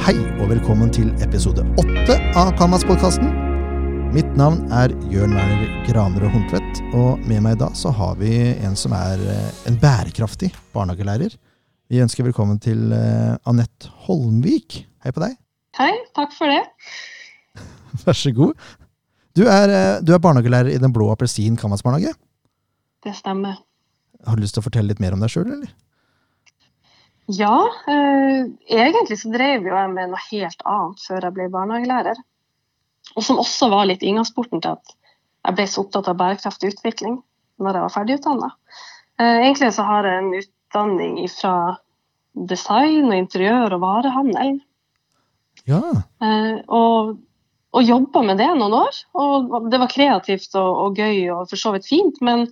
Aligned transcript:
Hei 0.00 0.14
og 0.40 0.46
velkommen 0.48 0.88
til 0.88 1.10
episode 1.20 1.60
åtte 1.78 2.14
av 2.38 2.54
Kalmannspodkasten. 2.56 3.26
Mitt 4.14 4.30
navn 4.38 4.62
er 4.72 4.94
Jørn 5.12 5.34
Werner 5.36 5.74
Granerød 5.84 6.32
Horntvedt, 6.32 6.80
og 6.96 7.20
med 7.28 7.42
meg 7.44 7.58
i 7.58 7.60
dag 7.60 7.76
så 7.76 7.92
har 7.92 8.16
vi 8.16 8.32
en 8.64 8.78
som 8.80 8.94
er 8.96 9.20
eh, 9.20 9.50
en 9.68 9.76
bærekraftig 9.82 10.48
barnehagelærer. 10.72 11.36
Vi 11.92 12.00
ønsker 12.00 12.24
velkommen 12.24 12.56
til 12.64 12.94
eh, 12.96 13.36
Anette 13.50 13.92
Holmvik. 14.06 14.78
Hei 15.04 15.12
på 15.12 15.20
deg. 15.20 15.36
Hei, 15.76 15.92
takk 16.16 16.32
for 16.38 16.48
det. 16.48 16.62
Vær 18.06 18.16
så 18.16 18.32
god. 18.40 18.56
Du 19.36 19.44
er, 19.44 19.76
eh, 19.76 20.00
du 20.00 20.14
er 20.16 20.24
barnehagelærer 20.24 20.72
i 20.72 20.80
Den 20.80 20.96
blå 20.96 21.10
appelsin 21.12 21.60
Kalmannsbarnehage. 21.60 22.16
Det 23.04 23.12
stemmer. 23.20 23.60
Har 24.24 24.40
du 24.40 24.48
lyst 24.48 24.56
til 24.56 24.64
å 24.64 24.68
fortelle 24.70 24.94
litt 24.94 25.04
mer 25.04 25.12
om 25.12 25.20
deg 25.20 25.36
sjøl, 25.36 25.52
eller? 25.58 25.76
Ja, 27.30 27.68
eh, 27.86 28.46
egentlig 28.66 29.18
så 29.20 29.30
drev 29.30 29.66
jo 29.68 29.74
jeg 29.76 29.90
med 29.92 30.10
noe 30.10 30.22
helt 30.30 30.62
annet 30.66 31.02
før 31.04 31.26
jeg 31.26 31.36
ble 31.36 31.48
barnehagelærer. 31.52 32.18
Og 33.14 33.26
som 33.26 33.38
også 33.42 33.68
var 33.70 33.86
litt 33.90 34.02
inngangsporten 34.06 34.62
til 34.62 34.74
at 34.74 34.94
jeg 35.46 35.56
ble 35.56 35.66
så 35.70 35.84
opptatt 35.84 36.08
av 36.10 36.18
bærekraftig 36.18 36.72
utvikling 36.74 37.20
når 37.60 37.76
jeg 37.76 37.84
var 37.84 37.94
ferdigutdanna. 37.94 38.50
Eh, 39.20 39.36
egentlig 39.44 39.70
så 39.76 39.86
har 39.86 40.08
jeg 40.08 40.22
en 40.22 40.34
utdanning 40.40 41.20
fra 41.32 41.54
design 42.50 43.10
og 43.10 43.18
interiør 43.18 43.76
og 43.76 43.84
varehandel. 43.84 44.58
Ja. 45.70 45.82
Eh, 46.24 46.56
og, 46.66 47.14
og 47.76 47.86
jobba 47.86 48.24
med 48.26 48.40
det 48.42 48.50
noen 48.56 48.74
år. 48.80 49.00
Og 49.22 49.70
det 49.70 49.82
var 49.82 49.92
kreativt 49.92 50.56
og, 50.58 50.70
og 50.86 50.98
gøy 50.98 51.28
og 51.36 51.46
for 51.52 51.60
så 51.60 51.74
vidt 51.76 51.88
fint, 51.90 52.18
men 52.24 52.48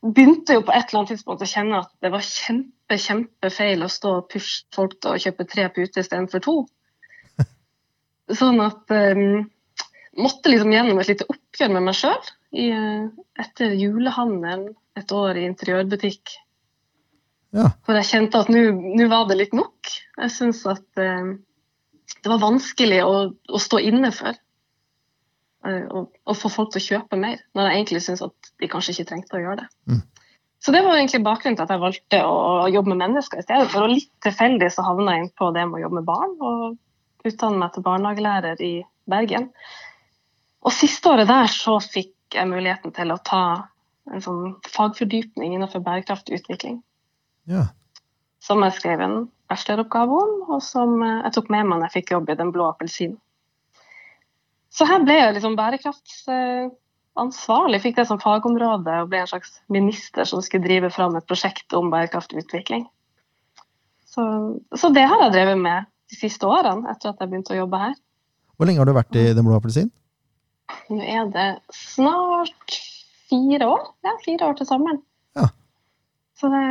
begynte 0.00 0.56
jo 0.56 0.64
på 0.64 0.72
et 0.72 0.88
eller 0.88 1.02
annet 1.02 1.14
tidspunkt 1.14 1.44
å 1.44 1.48
kjenne 1.48 1.80
at 1.84 1.90
det 2.02 2.10
var 2.12 2.24
kjempe, 2.24 2.98
kjempefeil 3.04 3.84
å 3.84 3.90
stå 3.92 4.12
og 4.20 4.28
pushe 4.32 4.64
folk 4.74 4.96
til 4.98 5.14
å 5.14 5.22
kjøpe 5.24 5.48
tre 5.48 5.66
puter 5.74 6.02
istedenfor 6.02 6.44
to. 6.44 6.56
Sånn 8.40 8.60
at 8.64 8.94
um, 8.96 9.42
måtte 10.20 10.52
liksom 10.52 10.72
gjennom 10.74 11.00
et 11.02 11.12
lite 11.12 11.28
oppgjør 11.30 11.74
med 11.76 11.88
meg 11.90 11.98
sjøl 11.98 12.20
etter 12.50 13.76
julehandelen 13.78 14.72
et 14.98 15.12
år 15.14 15.38
i 15.38 15.44
interiørbutikk. 15.46 16.32
Ja. 17.54 17.68
For 17.86 17.98
jeg 17.98 18.08
kjente 18.08 18.40
at 18.42 18.50
nå 18.50 19.06
var 19.10 19.28
det 19.28 19.36
litt 19.38 19.54
nok. 19.54 19.92
Jeg 20.16 20.32
syns 20.34 20.64
at 20.70 21.02
um, 21.02 21.36
det 22.20 22.32
var 22.32 22.42
vanskelig 22.42 23.04
å, 23.06 23.14
å 23.30 23.60
stå 23.62 23.80
inne 23.86 24.10
for 24.14 24.34
og, 25.66 26.06
og, 26.24 26.36
få 26.38 26.48
folk 26.52 26.70
til 26.72 26.80
å 26.80 26.86
kjøpe 26.86 27.18
mer, 27.20 27.42
når 27.56 27.68
jeg 27.68 27.80
egentlig 27.80 28.02
syns 28.06 28.22
at 28.24 28.52
de 28.62 28.68
kanskje 28.70 28.94
ikke 28.94 29.08
trengte 29.10 29.36
å 29.36 29.42
gjøre 29.42 29.62
det. 29.62 29.68
Mm. 29.90 30.02
Så 30.60 30.72
det 30.74 30.82
var 30.84 30.98
egentlig 30.98 31.22
bakgrunnen 31.24 31.56
til 31.56 31.64
at 31.64 31.72
jeg 31.72 31.80
valgte 31.80 32.20
å 32.28 32.68
jobbe 32.68 32.92
med 32.92 33.00
mennesker 33.00 33.40
i 33.40 33.44
stedet. 33.44 33.68
For 33.72 33.86
og 33.86 33.94
litt 33.94 34.10
tilfeldig 34.24 34.68
så 34.72 34.84
havna 34.84 35.16
jeg 35.16 35.24
inn 35.24 35.34
på 35.40 35.48
det 35.56 35.64
med 35.68 35.78
å 35.78 35.82
jobbe 35.86 36.00
med 36.00 36.08
barn, 36.08 36.34
og 36.44 37.28
utdanne 37.28 37.60
meg 37.60 37.72
til 37.74 37.84
barnehagelærer 37.86 38.64
i 38.64 38.72
Bergen. 39.08 39.48
Og 40.60 40.76
siste 40.76 41.12
året 41.12 41.28
der 41.30 41.48
så 41.52 41.78
fikk 41.80 42.36
jeg 42.36 42.48
muligheten 42.48 42.92
til 42.96 43.12
å 43.12 43.20
ta 43.24 43.44
en 44.10 44.24
sånn 44.24 44.54
fagfordypning 44.68 45.54
innenfor 45.56 45.84
bærekraftig 45.84 46.40
utvikling. 46.40 46.80
ja. 47.48 47.68
Som 48.40 48.62
jeg 48.64 48.72
skrev 48.78 49.02
en 49.04 49.16
bacheloroppgave 49.52 50.16
om, 50.16 50.30
og 50.54 50.62
som 50.64 50.94
jeg 51.04 51.32
tok 51.36 51.50
med 51.52 51.66
meg 51.68 51.76
når 51.76 51.90
jeg 51.90 51.96
fikk 51.98 52.12
jobb 52.14 52.30
i 52.32 52.36
Den 52.38 52.52
blå 52.54 52.70
appelsinen. 52.70 53.18
Så 54.70 54.86
her 54.86 55.02
ble 55.02 55.16
jeg 55.18 55.34
liksom 55.34 55.56
bærekraftsansvarlig, 55.58 57.80
fikk 57.82 57.96
det 57.98 58.06
som 58.08 58.22
fagområde 58.22 58.92
og 59.02 59.10
ble 59.10 59.18
en 59.24 59.32
slags 59.32 59.50
minister 59.72 60.24
som 60.28 60.38
skulle 60.46 60.66
drive 60.66 60.88
fram 60.94 61.12
et 61.18 61.28
prosjekt 61.28 61.68
om 61.76 61.90
bærekraftig 61.92 62.36
utvikling. 62.44 62.84
Så, 64.10 64.22
så, 64.74 64.90
det 64.94 65.06
har 65.06 65.20
jeg 65.26 65.34
drevet 65.34 65.58
med 65.58 65.84
de 66.10 66.16
siste 66.18 66.46
årene 66.46 66.90
etter 66.90 67.12
at 67.12 67.20
jeg 67.22 67.30
begynte 67.30 67.54
å 67.54 67.60
jobbe 67.60 67.78
her. 67.78 67.94
Hvor 68.58 68.66
lenge 68.66 68.82
har 68.82 68.88
du 68.88 68.96
vært 68.96 69.16
i 69.16 69.34
Den 69.36 69.46
blå 69.46 69.58
appelsin? 69.58 69.90
Nå 70.90 71.02
er 71.02 71.30
det 71.30 71.50
snart 71.74 72.78
fire 73.30 73.68
år. 73.70 73.86
Ja, 74.06 74.16
fire 74.24 74.50
år 74.50 74.58
til 74.58 74.68
sommeren. 74.68 75.00
Ja. 75.38 75.46
Så 76.38 76.50
det 76.50 76.64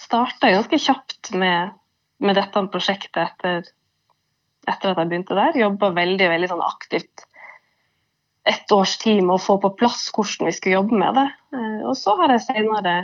starta 0.00 0.52
ganske 0.52 0.80
kjapt 0.80 1.32
med, 1.36 1.76
med 2.24 2.40
dette 2.40 2.64
prosjektet 2.72 3.22
etter 3.26 3.68
etter 4.68 4.92
at 4.92 5.00
jeg 5.00 5.10
begynte 5.10 5.36
der. 5.38 5.58
Jobba 5.58 5.92
veldig, 5.96 6.28
veldig 6.32 6.50
sånn 6.52 6.64
aktivt 6.66 7.26
et 8.48 8.74
års 8.74 8.96
tid 8.98 9.22
med 9.22 9.36
å 9.36 9.42
få 9.42 9.56
på 9.62 9.70
plass 9.78 10.08
hvordan 10.14 10.48
vi 10.48 10.54
skulle 10.56 10.78
jobbe 10.80 10.98
med 10.98 11.18
det. 11.18 11.28
Eh, 11.54 11.80
og 11.86 11.94
så 11.98 12.16
har 12.18 12.34
jeg 12.34 12.46
senere 12.48 12.96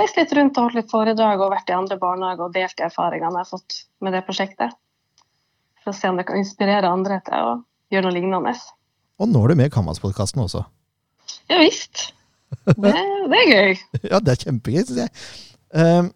reist 0.00 0.18
litt 0.18 0.32
rundt 0.36 0.58
og 0.58 0.68
holdt 0.68 0.78
litt 0.80 0.92
foredrag 0.92 1.40
og 1.40 1.52
vært 1.52 1.72
i 1.72 1.76
andre 1.76 1.98
barnehager 2.00 2.48
og 2.48 2.56
delt 2.56 2.84
erfaringene 2.84 3.40
jeg 3.40 3.46
har 3.46 3.50
fått 3.50 3.78
med 4.04 4.16
det 4.16 4.24
prosjektet. 4.28 4.76
For 5.82 5.92
å 5.92 5.96
se 5.96 6.10
om 6.12 6.20
det 6.20 6.26
kan 6.28 6.40
inspirere 6.40 6.92
andre 6.92 7.20
til 7.26 7.48
å 7.48 7.54
gjøre 7.92 8.08
noe 8.08 8.16
lignende. 8.16 8.54
Og 9.20 9.30
nå 9.30 9.44
er 9.44 9.52
du 9.52 9.60
med 9.62 9.70
i 9.70 9.74
Kammerspodkasten 9.74 10.44
også. 10.44 10.64
Ja 11.50 11.60
visst. 11.60 12.10
Det, 12.66 12.92
det, 12.92 13.38
er 13.38 13.48
gøy. 13.48 13.78
ja, 14.12 14.20
det 14.20 14.34
er 14.34 14.42
kjempegøy, 14.44 14.82
syns 14.84 15.00
jeg. 15.06 15.14
Um, 15.72 16.12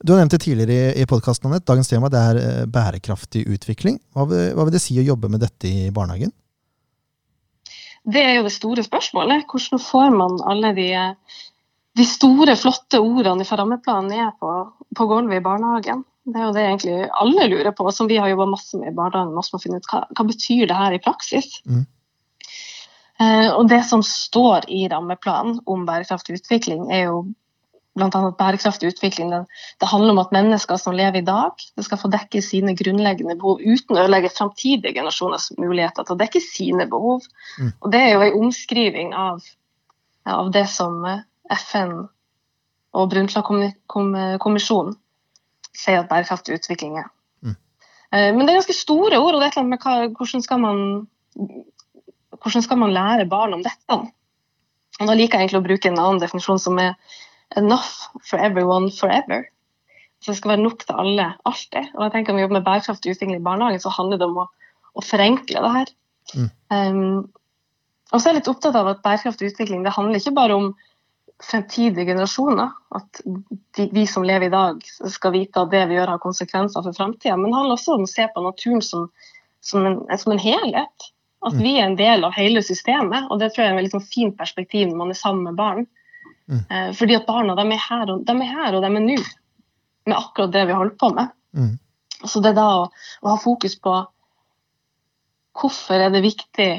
du 0.00 0.12
har 0.12 0.20
nevnt 0.20 0.34
det 0.36 0.42
tidligere 0.44 0.72
i, 0.72 1.02
i 1.02 1.06
podkasten, 1.10 1.54
Dagens 1.66 1.88
tema 1.90 2.10
det 2.12 2.20
er 2.22 2.38
eh, 2.42 2.66
bærekraftig 2.70 3.44
utvikling. 3.50 3.98
Hva 4.14 4.28
vil, 4.30 4.52
hva 4.54 4.66
vil, 4.66 4.76
det 4.76 4.82
si 4.82 4.98
å 5.00 5.06
jobbe 5.06 5.30
med 5.32 5.42
dette 5.42 5.66
i 5.66 5.88
barnehagen? 5.94 6.30
Det 8.08 8.22
er 8.22 8.38
jo 8.38 8.46
det 8.46 8.54
store 8.54 8.84
spørsmålet. 8.86 9.48
Hvordan 9.50 9.82
får 9.82 10.14
man 10.14 10.38
alle 10.48 10.70
de, 10.76 10.86
de 11.98 12.06
store, 12.06 12.54
flotte 12.56 13.00
ordene 13.02 13.46
fra 13.48 13.58
rammeplanen 13.60 14.14
ned 14.14 14.38
på, 14.38 14.52
på, 14.94 15.08
gulvet 15.10 15.42
i 15.42 15.44
barnehagen? 15.44 16.06
Det 16.28 16.38
er 16.38 16.46
jo 16.46 16.54
det 16.54 16.64
egentlig 16.68 16.96
alle 17.24 17.48
lurer 17.50 17.74
på, 17.74 17.88
som 17.92 18.08
vi 18.08 18.20
har 18.20 18.30
jobba 18.30 18.46
masse 18.52 18.78
med 18.78 18.92
i 18.92 18.96
barnehagen. 18.96 19.36
Også 19.40 19.56
må 19.56 19.62
finne 19.64 19.82
ut 19.82 19.90
hva, 19.90 20.04
hva 20.14 20.28
betyr 20.28 20.68
det 20.70 20.78
her 20.78 20.94
i 20.94 21.02
praksis? 21.02 21.58
Mm. 21.66 21.84
Eh, 23.18 23.50
og 23.50 23.66
det 23.72 23.82
som 23.88 24.04
står 24.06 24.70
i 24.70 24.86
rammeplanen 24.92 25.58
om 25.66 25.82
bærekraftig 25.88 26.38
utvikling, 26.38 26.86
er 26.94 27.08
jo 27.08 27.22
bl.a. 27.98 28.20
bærekraftig 28.38 28.92
utvikling. 28.92 29.32
Det, 29.32 29.40
det, 29.80 29.88
handler 29.90 30.14
om 30.14 30.20
at 30.22 30.34
mennesker 30.34 30.80
som 30.80 30.96
lever 30.96 31.20
i 31.20 31.26
dag, 31.26 31.64
skal 31.84 32.00
få 32.00 32.10
dekke 32.12 32.42
sine 32.44 32.74
grunnleggende 32.78 33.36
behov 33.40 33.62
uten 33.62 33.96
å 33.96 34.04
ødelegge 34.04 34.32
framtidige 34.34 34.94
generasjoners 34.96 35.50
muligheter 35.58 36.06
til 36.06 36.16
å 36.16 36.20
dekke 36.22 36.42
sine 36.44 36.88
behov. 36.90 37.26
Mm. 37.58 37.72
Og 37.82 37.90
Det 37.92 38.04
er 38.04 38.14
jo 38.14 38.24
en 38.26 38.38
omskriving 38.44 39.12
av, 39.18 39.42
av 40.38 40.52
det 40.54 40.66
som 40.72 41.02
eh, 41.08 41.26
FN 41.68 41.98
og 42.96 43.10
Brundtland-kommisjonen 43.12 44.96
sier 45.76 46.02
at 46.02 46.10
bærekraftig 46.10 46.58
utvikling 46.58 46.98
er. 47.02 47.08
Mm. 47.44 47.56
Eh, 48.12 48.28
men 48.34 48.44
det 48.44 48.52
er 48.52 48.60
ganske 48.60 48.76
store 48.76 49.20
ord, 49.20 49.34
og 49.34 49.42
det 49.42 49.50
er 49.50 49.60
annet 49.60 49.74
med 49.76 49.84
hva, 49.84 49.96
hvordan, 50.16 50.44
skal 50.44 50.62
man, 50.62 50.78
hvordan 52.42 52.64
skal 52.64 52.80
man 52.80 52.94
lære 52.96 53.28
barn 53.30 53.58
om 53.58 53.64
dette? 53.66 54.00
Og 54.98 55.06
Da 55.06 55.14
liker 55.14 55.38
jeg 55.38 55.46
egentlig 55.46 55.60
å 55.60 55.66
bruke 55.68 55.90
en 55.92 56.00
annen 56.00 56.22
definisjon 56.22 56.58
som 56.62 56.78
er 56.82 56.96
enough 57.56 58.10
for 58.24 58.40
everyone 58.42 58.90
forever. 58.92 59.46
Så 60.20 60.32
det 60.32 60.40
skal 60.40 60.54
være 60.54 60.64
nok 60.64 60.82
til 60.82 60.98
alle 60.98 61.30
alltid. 61.46 61.94
Og 61.94 62.04
jeg 62.04 62.12
tenker 62.12 62.32
Om 62.32 62.36
vi 62.36 62.42
jobber 62.42 62.58
med 62.58 62.66
bærekraftig 62.66 63.14
utvikling 63.14 63.38
i 63.38 63.44
barnehagen, 63.44 63.80
så 63.80 63.94
handler 63.94 64.18
det 64.18 64.26
om 64.26 64.40
å, 64.42 64.46
å 64.94 65.04
forenkle 65.04 65.62
det 65.64 65.72
her. 65.76 65.92
Mm. 66.34 66.48
Um, 66.74 67.18
og 68.12 68.20
så 68.20 68.28
er 68.28 68.32
jeg 68.32 68.40
litt 68.40 68.50
opptatt 68.50 68.76
av 68.76 68.88
at 68.90 69.02
bærekraftig 69.04 69.52
utvikling 69.52 69.84
det 69.84 69.94
handler 69.94 70.20
ikke 70.20 70.36
bare 70.36 70.56
om 70.58 70.70
fremtidige 71.44 72.08
generasjoner. 72.08 72.72
At 72.98 73.20
de, 73.76 73.86
vi 73.92 74.06
som 74.10 74.26
lever 74.26 74.48
i 74.48 74.54
dag, 74.54 74.82
skal 75.12 75.34
vite 75.36 75.62
at 75.62 75.70
det 75.74 75.84
vi 75.90 75.98
gjør, 75.98 76.14
har 76.14 76.24
konsekvenser 76.24 76.82
for 76.82 76.96
fremtida. 76.96 77.36
Men 77.36 77.52
det 77.52 77.60
handler 77.60 77.78
også 77.78 77.98
om 77.98 78.08
å 78.08 78.10
se 78.10 78.26
på 78.34 78.42
naturen 78.42 78.82
som, 78.84 79.06
som, 79.62 79.86
en, 79.86 80.00
som 80.18 80.34
en, 80.34 80.42
helhet. 80.42 81.08
At 81.46 81.54
mm. 81.54 81.62
vi 81.62 81.76
er 81.76 81.86
en 81.86 81.98
del 82.00 82.26
av 82.26 82.34
hele 82.34 82.64
systemet. 82.66 83.28
Og 83.30 83.38
det 83.38 83.52
tror 83.52 83.64
jeg 83.64 83.70
er 83.70 83.76
en 83.76 83.80
veldig 83.82 83.94
sånn 83.94 84.10
fint 84.10 84.38
perspektiv 84.40 84.88
når 84.90 85.02
man 85.04 85.14
er 85.14 85.20
sammen 85.20 85.46
med 85.46 85.60
barn. 85.60 85.86
Mm. 86.48 86.62
Eh, 86.70 86.92
fordi 86.96 87.16
at 87.18 87.26
barna 87.26 87.54
de 87.58 87.66
er, 87.66 87.82
her, 87.88 88.10
og, 88.12 88.24
de 88.26 88.32
er 88.32 88.52
her 88.52 88.76
og 88.76 88.84
de 88.84 88.88
er 88.88 89.04
nå 89.04 89.16
med 90.08 90.16
akkurat 90.16 90.52
det 90.52 90.66
vi 90.68 90.76
holder 90.76 90.96
på 91.00 91.10
med. 91.14 91.34
Mm. 91.56 91.74
Så 92.24 92.40
det 92.40 92.52
er 92.52 92.60
da 92.60 92.68
å, 92.82 92.86
å, 93.22 93.26
ha 93.28 93.40
fokus 93.40 93.76
på 93.80 93.96
hvorfor 95.58 96.00
er 96.00 96.14
det 96.14 96.24
viktig 96.24 96.70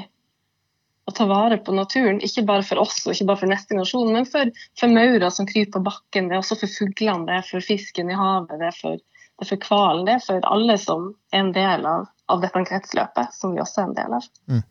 å 1.09 1.13
ta 1.15 1.25
vare 1.29 1.57
på 1.61 1.73
naturen, 1.73 2.21
ikke 2.25 2.45
bare 2.47 2.65
for 2.65 2.81
oss 2.81 3.01
og 3.05 3.13
ikke 3.13 3.27
bare 3.31 3.41
for 3.41 3.51
neste 3.51 3.73
generasjon, 3.73 4.11
men 4.13 4.27
for, 4.29 4.51
for 4.77 4.93
maura 4.93 5.31
som 5.33 5.47
kryper 5.49 5.77
på 5.77 5.85
bakken, 5.87 6.29
det 6.29 6.37
er 6.37 6.43
også 6.43 6.59
for 6.61 6.73
fuglene, 6.73 7.25
det 7.27 7.39
er 7.39 7.47
for 7.47 7.65
fisken 7.65 8.11
i 8.13 8.17
havet, 8.17 8.59
det 8.61 8.69
er 8.69 8.77
for, 8.77 8.99
det 8.99 9.45
er 9.45 9.49
for 9.49 9.69
hvalen, 9.69 10.03
det 10.07 10.17
er 10.17 10.25
for 10.25 10.49
alle 10.53 10.77
som 10.81 11.07
er 11.33 11.41
en 11.41 11.53
del 11.55 11.87
av, 11.89 12.09
av 12.29 12.43
dette 12.43 12.65
kretsløpet, 12.69 13.33
som 13.35 13.55
vi 13.55 13.63
også 13.63 13.81
er 13.81 13.89
en 13.89 13.97
del 13.97 14.19
av. 14.19 14.29
Mm. 14.53 14.61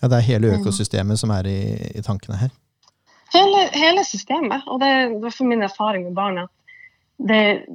Ja, 0.00 0.08
det 0.08 0.18
er 0.18 0.28
hele 0.32 0.54
økosystemet 0.56 1.20
som 1.20 1.32
er 1.34 1.46
i, 1.46 1.60
i 1.94 2.02
tankene 2.04 2.40
her. 2.40 2.52
Hele, 3.34 3.66
hele 3.74 4.04
systemet. 4.04 4.64
Og 4.66 4.80
det, 4.82 4.90
det 5.20 5.30
er 5.30 5.36
for 5.36 5.48
min 5.50 5.62
erfaring 5.66 6.08
med 6.08 6.16
barna 6.18 6.48
det, 7.28 7.66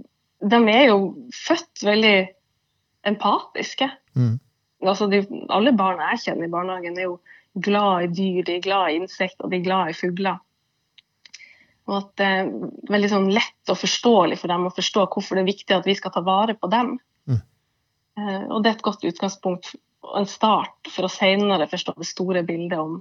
de 0.41 0.59
er 0.71 0.87
jo 0.89 0.97
født 1.33 1.83
veldig 1.85 2.15
empatiske. 3.05 3.89
Mm. 4.17 4.39
Altså 4.85 5.07
de, 5.09 5.21
alle 5.53 5.73
barna 5.77 6.11
jeg 6.13 6.25
kjenner 6.25 6.47
i 6.47 6.53
barnehagen, 6.53 6.97
er 6.97 7.09
jo 7.09 7.19
glad 7.61 8.07
i 8.07 8.11
dyr, 8.11 8.41
de 8.45 8.57
er 8.57 8.65
glad 8.65 8.91
i 8.91 8.99
insekter 8.99 9.49
de 9.49 9.59
er 9.59 9.65
glad 9.65 9.91
i 9.91 9.97
fugler. 9.97 10.41
Og 11.85 11.97
at 11.99 12.11
det 12.17 12.27
er 12.27 12.47
veldig 12.89 13.09
sånn 13.11 13.27
lett 13.33 13.71
og 13.71 13.77
forståelig 13.77 14.39
for 14.41 14.51
dem 14.51 14.65
å 14.65 14.73
forstå 14.73 15.05
hvorfor 15.13 15.37
det 15.37 15.43
er 15.45 15.51
viktig 15.51 15.75
at 15.75 15.85
vi 15.87 15.95
skal 15.97 16.13
ta 16.15 16.23
vare 16.25 16.57
på 16.57 16.69
dem. 16.73 16.95
Mm. 17.29 17.41
Eh, 18.17 18.45
og 18.49 18.63
det 18.63 18.71
er 18.71 18.77
et 18.79 18.87
godt 18.87 19.05
utgangspunkt 19.05 19.75
og 20.05 20.15
en 20.21 20.29
start 20.29 20.89
for 20.93 21.05
å 21.05 21.13
senere 21.13 21.69
forstå 21.69 21.95
det 21.97 22.09
store 22.09 22.41
bildet 22.45 22.81
om 22.81 22.99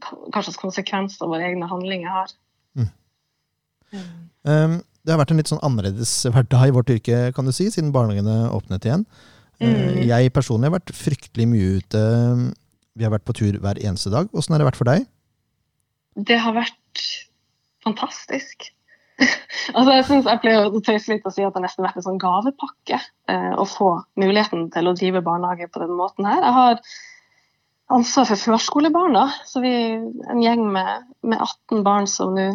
hva 0.00 0.40
slags 0.40 0.60
konsekvenser 0.60 1.28
våre 1.28 1.50
egne 1.50 1.68
handlinger 1.68 2.12
har. 2.12 2.32
Mm. 2.78 2.88
Um, 4.48 4.80
det 5.02 5.12
har 5.12 5.20
vært 5.20 5.34
en 5.34 5.40
litt 5.40 5.50
sånn 5.50 5.62
annerledes 5.66 6.10
hverdag 6.30 6.70
i 6.70 6.74
vårt 6.74 6.90
yrke, 6.94 7.22
kan 7.36 7.48
du 7.48 7.52
si, 7.54 7.68
siden 7.74 7.92
barnehagene 7.94 8.52
åpnet 8.54 8.86
igjen. 8.86 9.06
Eh, 9.58 9.70
mm. 9.70 10.02
Jeg 10.08 10.34
personlig 10.34 10.70
har 10.70 10.76
vært 10.78 10.94
fryktelig 10.96 11.48
mye 11.50 11.72
ute. 11.80 12.02
Vi 12.98 13.06
har 13.06 13.14
vært 13.14 13.26
på 13.26 13.36
tur 13.36 13.58
hver 13.62 13.80
eneste 13.82 14.12
dag. 14.14 14.30
Åssen 14.36 14.54
har 14.54 14.62
det 14.62 14.70
vært 14.70 14.78
for 14.78 14.90
deg? 14.90 15.08
Det 16.28 16.38
har 16.44 16.54
vært 16.54 17.04
fantastisk. 17.82 18.70
altså 19.76 19.96
jeg 19.96 20.04
synes 20.08 20.28
jeg 20.30 20.42
pleier 20.42 20.66
å 20.66 20.82
tøyse 20.82 21.12
litt 21.12 21.26
og 21.28 21.34
si 21.34 21.44
at 21.46 21.54
det 21.54 21.62
nesten 21.64 21.82
har 21.82 21.90
vært 21.90 22.00
en 22.00 22.06
sånn 22.08 22.22
gavepakke 22.22 22.98
eh, 22.98 23.52
å 23.58 23.66
få 23.68 23.94
muligheten 24.20 24.68
til 24.74 24.88
å 24.88 24.94
drive 24.98 25.22
barnehage 25.26 25.68
på 25.72 25.82
den 25.82 25.94
måten 25.98 26.28
her. 26.28 26.40
Jeg 26.42 26.56
har 26.58 26.80
ansvar 27.94 28.28
for 28.30 28.40
førskolebarna. 28.40 29.26
så 29.46 29.62
vi 29.64 29.72
En 30.30 30.42
gjeng 30.42 30.66
med, 30.72 31.08
med 31.22 31.38
18 31.40 31.82
barn 31.86 32.06
som 32.10 32.34
nå 32.36 32.50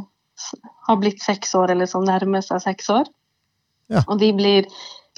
har 0.87 0.99
blitt 1.01 1.21
seks 1.23 1.55
år, 1.57 1.71
eller 1.73 1.89
som 1.89 2.05
nærmer 2.05 2.41
seg 2.45 2.61
seks 2.63 2.89
år. 2.93 3.09
Ja. 3.91 4.03
Og 4.07 4.19
de 4.21 4.31
blir 4.35 4.67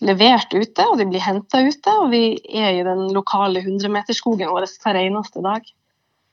levert 0.05 0.53
ute, 0.53 0.85
og 0.85 0.97
de 0.99 1.07
blir 1.09 1.23
henta 1.23 1.61
ute. 1.61 1.95
Og 2.03 2.11
vi 2.13 2.39
er 2.55 2.77
i 2.77 2.85
den 2.87 3.09
lokale 3.15 3.61
100-meterskogen 3.65 4.51
vår 4.51 4.69
hver 4.83 5.01
eneste 5.01 5.43
dag. 5.45 5.67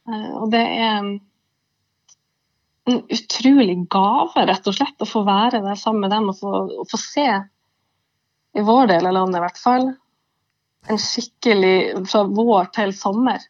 Eh, 0.09 0.31
og 0.39 0.51
det 0.55 0.63
er 0.63 1.01
en 1.01 1.11
utrolig 2.87 3.77
gave, 3.91 4.47
rett 4.47 4.69
og 4.71 4.77
slett, 4.77 5.03
å 5.03 5.11
få 5.11 5.25
være 5.27 5.63
der 5.65 5.79
sammen 5.79 6.07
med 6.07 6.15
dem 6.15 6.31
og 6.31 6.39
få, 6.39 6.53
og 6.83 6.91
få 6.91 7.01
se, 7.03 7.29
i 8.57 8.65
vår 8.65 8.87
del 8.93 9.09
av 9.09 9.17
landet 9.17 9.41
i 9.41 9.45
hvert 9.45 9.59
fall, 9.61 9.91
en 10.87 11.01
skikkelig 11.03 12.07
fra 12.07 12.23
vår 12.31 12.71
til 12.77 12.95
sommer. 12.97 13.43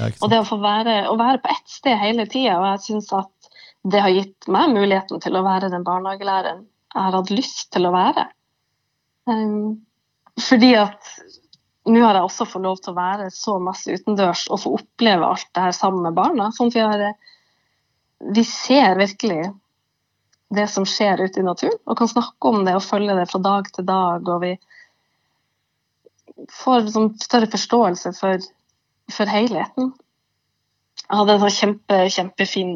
Og 0.00 0.30
det 0.32 0.40
å 0.40 0.48
få 0.48 0.56
være, 0.62 0.96
å 1.10 1.16
være 1.20 1.42
på 1.42 1.52
ett 1.52 1.68
sted 1.68 1.98
hele 2.00 2.24
tida, 2.30 2.56
og 2.58 2.68
jeg 2.70 2.84
syns 2.86 3.10
at 3.16 3.50
det 3.92 4.00
har 4.00 4.14
gitt 4.14 4.48
meg 4.52 4.72
muligheten 4.72 5.20
til 5.20 5.36
å 5.36 5.44
være 5.44 5.72
den 5.72 5.84
barnehagelæreren 5.86 6.62
jeg 6.92 7.00
har 7.06 7.16
hatt 7.16 7.32
lyst 7.32 7.70
til 7.72 7.88
å 7.88 7.92
være. 7.94 8.26
Um, 9.28 9.82
fordi 10.40 10.74
at 10.76 11.12
nå 11.88 12.02
har 12.04 12.18
jeg 12.18 12.28
også 12.28 12.46
fått 12.46 12.64
lov 12.64 12.80
til 12.82 12.92
å 12.92 12.98
være 12.98 13.28
så 13.34 13.56
masse 13.62 13.90
utendørs 13.90 14.44
og 14.52 14.60
få 14.62 14.74
oppleve 14.78 15.28
alt 15.28 15.48
det 15.56 15.64
her 15.66 15.76
sammen 15.76 16.04
med 16.06 16.16
barna. 16.16 16.50
sånn 16.54 16.70
at 16.70 16.76
vi 16.76 16.84
har 16.84 17.04
vi 18.22 18.44
ser 18.44 18.96
virkelig 18.96 19.50
det 20.48 20.68
som 20.68 20.86
skjer 20.86 21.24
ute 21.24 21.40
i 21.40 21.46
naturen, 21.46 21.78
og 21.86 21.98
kan 21.98 22.10
snakke 22.10 22.48
om 22.48 22.64
det 22.66 22.76
og 22.76 22.84
følge 22.84 23.16
det 23.16 23.28
fra 23.30 23.40
dag 23.42 23.70
til 23.72 23.86
dag. 23.88 24.28
Og 24.28 24.42
vi 24.44 24.52
får 26.62 26.90
sånn 26.92 27.14
større 27.22 27.48
forståelse 27.50 28.12
for, 28.18 28.44
for 29.14 29.30
helheten. 29.30 29.92
Jeg 31.02 31.18
hadde 31.18 31.34
en 31.34 31.42
sånn 31.42 31.56
kjempe, 31.56 31.98
kjempefin 32.14 32.70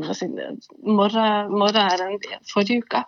morgen, 0.84 1.54
morgen 1.56 1.88
her 1.88 2.02
forrige 2.50 2.84
uke. 2.84 3.02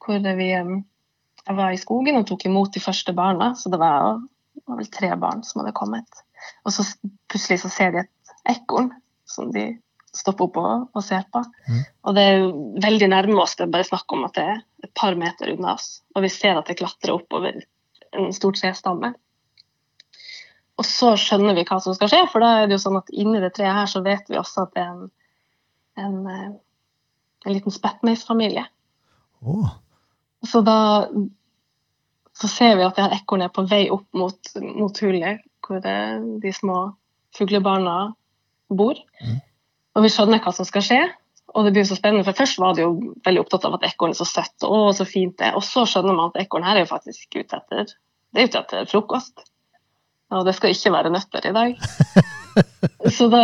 Hvor 0.00 0.22
vi, 0.38 0.48
jeg 0.50 1.56
var 1.58 1.74
i 1.74 1.80
skogen 1.80 2.20
og 2.20 2.26
tok 2.28 2.46
imot 2.48 2.72
de 2.72 2.82
første 2.82 3.12
barna. 3.16 3.52
Så 3.58 3.72
det 3.72 3.80
var, 3.82 4.22
det 4.56 4.64
var 4.68 4.80
vel 4.80 4.90
tre 4.92 5.12
barn 5.20 5.44
som 5.44 5.60
hadde 5.62 5.76
kommet. 5.76 6.24
Og 6.64 6.72
så 6.72 6.86
plutselig 7.28 7.60
så 7.64 7.72
ser 7.72 7.94
de 7.94 8.04
et 8.04 8.56
ekorn 8.56 8.90
som 9.28 9.52
de 9.54 9.74
stopper 10.16 10.48
opp 10.48 10.58
og, 10.58 10.86
og 10.96 11.04
ser 11.06 11.26
på. 11.32 11.42
Mm. 11.68 11.82
Og 12.08 12.16
det 12.16 12.24
er 12.26 12.46
veldig 12.86 13.10
nærme 13.12 13.42
oss. 13.42 13.56
Det 13.58 13.66
er 13.66 13.74
bare 13.74 13.86
snakk 13.86 14.16
om 14.16 14.24
at 14.26 14.38
det 14.38 14.46
er 14.54 14.62
et 14.86 14.94
par 14.98 15.18
meter 15.18 15.52
unna 15.52 15.74
oss. 15.76 16.00
Og 16.16 16.24
vi 16.24 16.32
ser 16.32 16.58
at 16.58 16.70
det 16.70 16.78
klatrer 16.80 17.14
oppover 17.14 17.60
en 18.16 18.32
stor 18.34 18.56
trestamme. 18.56 19.12
Og 20.80 20.86
så 20.88 21.12
skjønner 21.20 21.56
vi 21.58 21.66
hva 21.68 21.76
som 21.84 21.96
skal 21.96 22.08
skje, 22.08 22.22
for 22.32 22.40
da 22.40 22.54
er 22.60 22.68
det 22.68 22.78
jo 22.78 22.84
sånn 22.86 23.00
at 23.02 23.12
inni 23.12 23.42
det 23.42 23.52
treet 23.56 23.76
her 23.76 23.90
så 23.90 24.00
vet 24.04 24.30
vi 24.32 24.38
også 24.40 24.64
at 24.64 24.72
det 24.76 24.84
er 24.84 24.94
en, 24.94 25.10
en, 26.00 26.16
eh, 26.32 26.46
en 27.44 27.56
liten 27.56 27.74
spettmeisfamilie. 27.74 28.64
Oh. 29.44 29.68
Så 30.48 30.62
da 30.64 30.78
så 32.40 32.48
ser 32.48 32.78
vi 32.78 32.86
at 32.86 32.96
det 32.96 33.04
her 33.04 33.18
ekornet 33.18 33.50
er 33.50 33.54
på 33.56 33.66
vei 33.68 33.82
opp 33.92 34.06
mot, 34.16 34.52
mot 34.64 35.00
hullet 35.04 35.42
hvor 35.66 35.82
det, 35.84 35.96
de 36.40 36.52
små 36.56 36.78
fuglebarna 37.36 38.14
bor. 38.72 38.96
Mm. 39.20 39.40
Og 39.96 40.06
vi 40.06 40.12
skjønner 40.12 40.40
hva 40.40 40.52
som 40.54 40.66
skal 40.68 40.86
skje. 40.86 41.00
Og 41.50 41.66
det 41.66 41.74
blir 41.74 41.84
så 41.84 41.98
spennende, 41.98 42.24
for 42.24 42.38
Først 42.38 42.60
var 42.62 42.76
de 42.78 42.84
jo 42.84 43.14
veldig 43.26 43.42
opptatt 43.42 43.66
av 43.66 43.76
at 43.76 43.86
ekornet 43.90 44.16
er 44.16 44.22
så 44.22 44.28
søtt 44.28 44.66
og 44.66 44.92
så 44.94 45.02
fint 45.08 45.34
det 45.40 45.48
Og 45.58 45.64
så 45.66 45.82
skjønner 45.82 46.14
man 46.14 46.30
at 46.30 46.38
ekornet 46.44 46.70
her 46.70 46.78
er 46.78 46.86
jo 46.86 46.92
faktisk 46.92 47.34
ute 47.34 47.58
etter, 47.58 47.90
det 48.30 48.40
er 48.40 48.48
ute 48.48 48.60
etter 48.62 48.90
frokost. 48.90 49.42
Og 50.30 50.46
det 50.46 50.54
skal 50.56 50.74
ikke 50.74 50.94
være 50.94 51.12
nøtter 51.12 51.50
i 51.50 51.56
dag. 51.56 51.76
Så 53.16 53.26
da, 53.30 53.42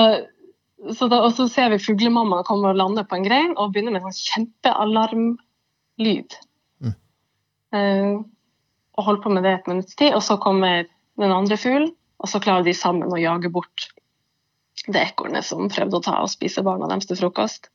så 0.94 1.09
da, 1.11 1.21
og 1.25 1.33
så 1.35 1.47
ser 1.50 1.71
vi 1.73 1.83
fuglemamma 1.83 2.43
komme 2.47 2.73
og 2.73 2.79
lande 2.79 3.05
på 3.06 3.17
en 3.17 3.27
grein 3.27 3.53
og 3.55 3.73
begynne 3.73 3.93
med 3.94 4.03
en 4.03 4.15
sånn 4.15 4.33
kjempealarmlyd. 4.33 6.37
Mm. 6.83 6.97
Uh, 7.75 8.17
og 8.97 9.09
holde 9.09 9.25
på 9.25 9.33
med 9.33 9.47
det 9.47 9.55
et 9.56 9.71
minutts 9.71 9.99
tid, 9.99 10.15
og 10.17 10.23
så 10.27 10.38
kommer 10.43 10.87
den 11.21 11.33
andre 11.33 11.59
fuglen, 11.61 11.93
og 12.23 12.31
så 12.33 12.41
klarer 12.43 12.67
de 12.67 12.75
sammen 12.77 13.12
å 13.12 13.21
jage 13.21 13.50
bort 13.53 13.89
det 14.87 15.03
ekornet 15.03 15.47
som 15.47 15.71
prøvde 15.73 15.99
å 15.99 16.05
ta 16.05 16.19
og 16.23 16.31
spise 16.31 16.65
barna 16.67 16.89
deres 16.91 17.09
til 17.09 17.19
frokost. 17.19 17.71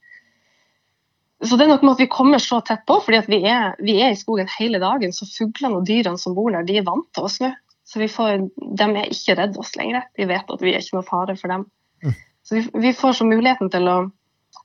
Så 1.41 1.57
det 1.57 1.65
er 1.65 1.71
nok 1.71 1.85
med 1.85 1.95
at 1.95 2.03
vi 2.03 2.11
kommer 2.11 2.41
så 2.41 2.59
tett 2.65 2.83
på, 2.89 2.99
fordi 3.01 3.23
vi 3.31 3.41
er, 3.49 3.73
vi 3.81 3.97
er, 3.97 4.13
i 4.13 4.19
skogen 4.19 4.49
hele 4.59 4.77
dagen. 4.81 5.13
Så 5.15 5.25
fuglene 5.25 5.79
og 5.79 5.87
dyrene 5.89 6.21
som 6.21 6.35
bor 6.37 6.53
der, 6.53 6.67
de 6.67 6.77
er 6.77 6.85
vant 6.85 7.07
til 7.15 7.25
oss 7.25 7.39
nå. 7.41 7.49
Så 7.91 7.99
vi 7.99 8.07
får, 8.07 8.45
de 8.77 8.85
er 8.87 9.09
ikke 9.11 9.35
redd 9.35 9.57
oss 9.59 9.73
lenger. 9.75 10.05
De 10.15 10.23
vet 10.29 10.53
at 10.53 10.61
vi 10.63 10.71
er 10.71 10.79
ikke 10.79 10.95
noe 10.95 11.07
fare 11.07 11.33
for 11.35 11.51
dem. 11.51 11.65
Mm. 11.99 12.13
Så 12.47 12.55
vi, 12.55 12.61
vi, 12.85 12.93
får 12.95 13.17
så 13.17 13.27
muligheten 13.27 13.71
til 13.73 13.89
å 13.91 13.97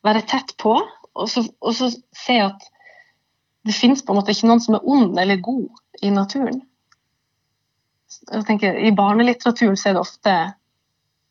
være 0.06 0.23
tett 0.31 0.55
på, 0.62 0.76
og 1.17 1.31
så, 1.32 1.43
og 1.58 1.75
så 1.75 1.90
se 2.14 2.37
at 2.44 2.69
det 3.67 3.75
finnes 3.75 4.05
på 4.06 4.14
en 4.14 4.20
måte 4.20 4.31
ikke 4.31 4.46
noen 4.46 4.62
som 4.62 4.78
er 4.78 4.87
ond 4.87 5.19
eller 5.19 5.43
god 5.43 6.05
i 6.06 6.12
naturen. 6.14 6.61
Jeg 8.31 8.46
tenker, 8.46 8.78
I 8.78 8.94
barnelitteraturen 8.94 9.75
så 9.81 9.90
er 9.90 9.96
det 9.96 10.05
ofte 10.05 10.37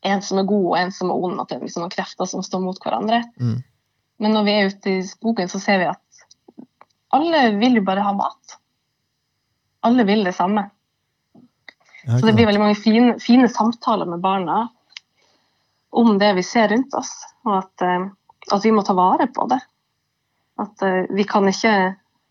en 0.04 0.22
som 0.22 0.42
er 0.42 0.48
god 0.52 0.68
og 0.68 0.76
en 0.82 0.92
som 0.92 1.10
er 1.10 1.24
ond, 1.30 1.40
at 1.40 1.48
det 1.48 1.56
er 1.56 1.64
liksom 1.64 1.86
noen 1.86 1.96
krefter 1.96 2.28
som 2.28 2.44
står 2.44 2.60
mot 2.66 2.82
hverandre. 2.82 3.22
Mm. 3.40 3.56
Men 4.20 4.36
når 4.36 4.44
vi 4.44 4.52
er 4.52 4.68
ute 4.68 4.96
i 4.98 5.02
skogen, 5.08 5.48
så 5.48 5.64
ser 5.64 5.80
vi 5.80 5.88
at 5.94 6.22
alle 7.16 7.46
vil 7.56 7.80
jo 7.80 7.88
bare 7.88 8.04
ha 8.04 8.12
mat. 8.16 8.58
Alle 9.88 10.04
vil 10.04 10.28
det 10.28 10.36
samme. 10.36 10.68
Så 12.06 12.26
det 12.26 12.36
blir 12.36 12.46
veldig 12.46 12.62
mange 12.62 12.78
fine, 12.78 13.16
fine, 13.22 13.48
samtaler 13.50 14.06
med 14.06 14.22
barna 14.22 14.68
om 15.90 16.18
det 16.20 16.32
vi 16.36 16.44
ser 16.46 16.68
rundt 16.70 16.94
oss, 16.94 17.10
og 17.46 17.56
at, 17.58 17.82
uh, 17.82 18.06
at 18.54 18.64
vi 18.64 18.72
må 18.74 18.84
ta 18.86 18.94
vare 18.94 19.26
på 19.34 19.48
det. 19.50 19.58
At 20.62 20.84
uh, 20.86 21.02
vi 21.10 21.26
kan 21.28 21.48
ikke 21.50 21.76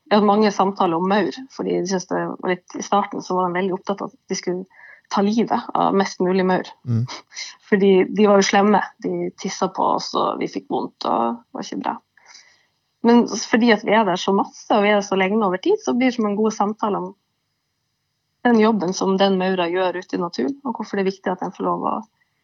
Vi 0.05 0.13
hadde 0.13 0.27
mange 0.29 0.51
samtaler 0.53 1.01
om 1.01 1.07
maur, 1.09 1.33
fordi 1.49 1.79
de 1.81 1.87
synes 1.89 2.03
det 2.05 2.19
var 2.29 2.51
litt, 2.51 2.75
i 2.77 2.83
starten 2.85 3.23
så 3.25 3.39
var 3.39 3.47
de 3.47 3.57
veldig 3.57 3.73
opptatt 3.73 4.03
av 4.05 4.11
at 4.11 4.29
de 4.29 4.35
skulle 4.37 4.83
ta 5.09 5.23
livet 5.25 5.71
av 5.73 5.95
mest 5.97 6.21
mulig 6.21 6.45
maur. 6.45 6.69
Mm. 6.85 7.07
Fordi 7.69 7.89
de 8.13 8.27
var 8.29 8.37
jo 8.37 8.45
slemme. 8.45 8.83
De 9.01 9.31
tissa 9.41 9.65
på 9.73 9.87
oss, 9.95 10.11
og 10.13 10.37
vi 10.37 10.49
fikk 10.51 10.67
vondt, 10.69 11.07
og 11.09 11.39
det 11.41 11.57
var 11.57 11.65
ikke 11.65 11.81
bra. 11.81 11.95
Men 13.05 13.25
fordi 13.29 13.69
at 13.73 13.83
vi 13.85 13.93
er 13.93 14.05
der 14.05 14.17
så 14.17 14.33
masse, 14.33 14.69
og 14.73 14.81
vi 14.81 14.89
er 14.89 14.99
der 14.99 15.05
så 15.05 15.17
lenge 15.17 15.41
over 15.45 15.61
tid, 15.61 15.77
så 15.81 15.93
blir 15.93 16.09
det 16.09 16.17
som 16.19 16.25
en 16.29 16.37
god 16.37 16.53
samtale 16.53 17.01
om 17.01 17.11
den 18.45 18.59
jobben 18.59 18.93
som 18.93 19.17
den 19.17 19.37
maura 19.41 19.65
gjør 19.69 19.97
ute 19.97 20.17
i 20.17 20.21
naturen, 20.21 20.57
og 20.63 20.77
hvorfor 20.77 20.99
det 20.99 21.05
er 21.05 21.11
viktig 21.11 21.31
at 21.31 21.41
den 21.41 21.53
får 21.55 21.65
lov 21.65 21.85
å, 21.89 21.93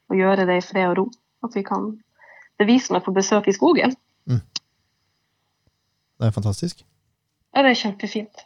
å 0.09 0.17
gjøre 0.17 0.47
det 0.49 0.57
i 0.57 0.63
fred 0.65 0.89
og 0.89 0.97
ro. 0.97 1.05
At 1.45 1.57
vi 1.57 1.63
kan 1.65 1.91
Det 2.57 2.65
er 2.65 2.69
vi 2.69 2.79
som 2.81 2.95
er 2.97 3.01
på 3.01 3.13
besøk 3.13 3.47
i 3.49 3.53
skogen. 3.57 3.95
Mm. 4.29 4.41
Det 6.21 6.27
er 6.27 6.33
fantastisk. 6.35 6.83
Ja, 7.55 7.63
det 7.63 7.71
er 7.71 7.79
kjempefint. 7.79 8.43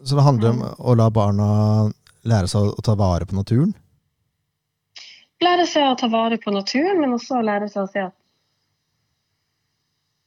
Så 0.00 0.16
det 0.16 0.24
handler 0.24 0.54
om 0.54 0.62
å 0.64 0.94
la 0.96 1.10
barna 1.12 1.48
lære 2.24 2.48
seg 2.48 2.70
å 2.72 2.84
ta 2.84 2.94
vare 2.96 3.28
på 3.28 3.36
naturen? 3.36 3.74
Lære 5.44 5.66
seg 5.68 5.90
å 5.90 5.98
ta 6.00 6.08
vare 6.08 6.38
på 6.40 6.54
naturen, 6.54 7.02
men 7.02 7.12
også 7.18 7.42
lære 7.44 7.68
seg 7.68 7.84
å 7.84 7.90
se 7.92 8.06
at, 8.08 8.16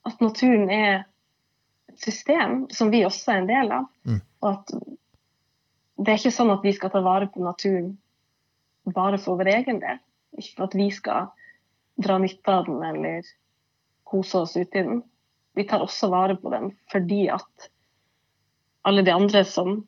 at 0.07 0.21
naturen 0.21 0.69
er 0.69 0.93
et 1.89 2.05
system 2.05 2.67
som 2.71 2.93
vi 2.93 3.01
også 3.07 3.33
er 3.33 3.41
en 3.41 3.49
del 3.49 3.73
av. 3.79 3.89
Mm. 4.05 4.21
Og 4.41 4.53
at 4.53 4.75
det 6.01 6.13
er 6.13 6.19
ikke 6.19 6.33
sånn 6.33 6.53
at 6.53 6.65
vi 6.65 6.73
skal 6.75 6.91
ta 6.93 7.01
vare 7.05 7.29
på 7.31 7.43
naturen 7.45 7.93
bare 8.89 9.19
for 9.21 9.37
vår 9.39 9.51
egen 9.53 9.81
del. 9.83 9.99
Ikke 10.37 10.55
for 10.55 10.69
at 10.69 10.77
vi 10.79 10.87
skal 10.93 11.29
dra 12.01 12.17
nytte 12.21 12.55
av 12.55 12.65
den 12.69 12.81
eller 12.87 13.27
kose 14.07 14.41
oss 14.41 14.55
ute 14.57 14.81
i 14.81 14.87
den. 14.87 15.03
Vi 15.57 15.67
tar 15.67 15.83
også 15.83 16.09
vare 16.11 16.37
på 16.39 16.51
den 16.53 16.71
fordi 16.91 17.27
at 17.33 17.71
alle 18.87 19.05
de 19.05 19.13
andre 19.13 19.45
som 19.45 19.81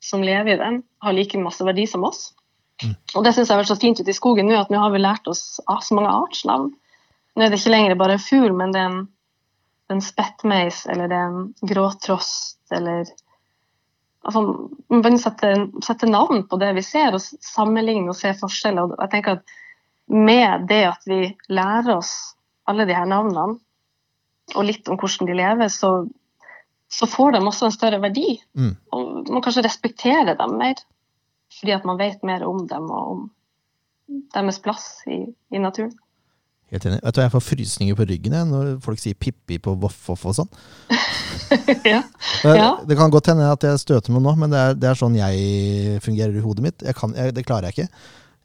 som 0.00 0.22
lever 0.22 0.54
i 0.54 0.56
den, 0.56 0.82
har 0.98 1.12
like 1.12 1.38
masse 1.38 1.64
verdi 1.64 1.86
som 1.86 2.04
oss. 2.06 2.32
Mm. 2.84 2.94
Og 3.16 3.24
Det 3.24 3.32
syns 3.34 3.48
jeg 3.48 3.54
har 3.54 3.62
vært 3.62 3.72
så 3.72 3.80
fint 3.80 4.00
ute 4.00 4.12
i 4.12 4.16
skogen 4.16 4.46
nå, 4.46 4.58
at 4.58 4.70
nå 4.70 4.78
har 4.78 4.92
vi 4.94 5.02
lært 5.02 5.26
oss 5.30 5.58
så 5.58 5.96
mange 5.96 6.12
artsnavn. 6.14 6.70
Nå 7.34 7.44
er 7.44 7.50
det 7.50 7.58
ikke 7.60 7.74
lenger 7.74 7.98
bare 7.98 8.18
en 8.18 8.22
fugl, 8.22 8.52
men 8.54 8.74
det 8.74 8.82
er 8.82 8.92
en, 8.92 9.00
en 9.94 10.02
spettmeis, 10.04 10.84
eller 10.90 11.10
det 11.10 11.18
er 11.18 11.32
en 11.32 11.72
gråtrost, 11.72 12.60
eller 12.74 13.10
altså, 14.26 14.42
Man 14.88 15.02
begynner 15.02 15.20
å 15.20 15.24
sette, 15.26 15.52
sette, 15.84 16.08
navn 16.10 16.44
på 16.48 16.58
det 16.60 16.72
vi 16.78 16.84
ser, 16.86 17.14
og 17.14 17.22
sammenligne 17.22 18.12
og 18.12 18.18
se 18.18 18.32
forskjeller. 18.38 18.94
og 18.94 19.02
jeg 19.04 19.14
tenker 19.16 19.38
at 19.38 19.56
Med 20.08 20.68
det 20.68 20.84
at 20.88 21.02
vi 21.04 21.36
lærer 21.52 21.98
oss 21.98 22.12
alle 22.68 22.86
de 22.88 22.94
her 22.96 23.08
navnene, 23.08 23.58
og 24.56 24.64
litt 24.64 24.88
om 24.88 24.96
hvordan 24.96 25.28
de 25.28 25.36
lever, 25.36 25.68
så, 25.68 25.90
så 26.88 27.06
får 27.06 27.34
de 27.34 27.42
også 27.44 27.68
en 27.68 27.74
større 27.74 28.00
verdi. 28.00 28.38
Mm. 28.56 28.74
Og 28.96 29.28
man 29.28 29.44
kanskje 29.44 29.66
respekterer 29.66 30.36
dem 30.38 30.56
mer, 30.60 30.80
fordi 31.58 31.74
at 31.76 31.84
man 31.88 32.00
vet 32.00 32.24
mer 32.24 32.44
om 32.48 32.64
dem 32.68 32.88
og 32.88 33.12
om 33.12 33.26
deres 34.32 34.60
plass 34.64 34.86
i, 35.06 35.20
i 35.52 35.60
naturen. 35.60 35.92
Helt 36.68 36.84
enig. 36.84 36.98
Vet 37.00 37.16
du, 37.16 37.20
Jeg 37.22 37.32
får 37.32 37.44
frysninger 37.46 37.96
på 37.96 38.06
ryggen 38.10 38.34
jeg, 38.36 38.46
når 38.50 38.72
folk 38.84 39.00
sier 39.00 39.16
Pippi 39.16 39.56
på 39.64 39.72
voff-voff 39.80 40.26
og 40.28 40.34
sånn. 40.36 40.50
ja. 41.94 42.02
ja. 42.44 42.70
Det 42.84 42.98
kan 42.98 43.12
godt 43.12 43.30
hende 43.32 43.48
at 43.48 43.64
jeg 43.64 43.80
støter 43.80 44.12
meg 44.12 44.24
nå, 44.26 44.34
men 44.42 44.52
det 44.52 44.60
er, 44.60 44.76
det 44.76 44.90
er, 44.90 44.98
sånn 45.00 45.16
jeg 45.16 46.02
fungerer 46.04 46.36
i 46.36 46.44
hodet 46.44 46.66
mitt. 46.66 46.84
Jeg 46.84 46.98
kan, 46.98 47.14
jeg, 47.16 47.32
det 47.38 47.46
klarer 47.48 47.70
jeg 47.70 47.78
ikke. 47.78 48.02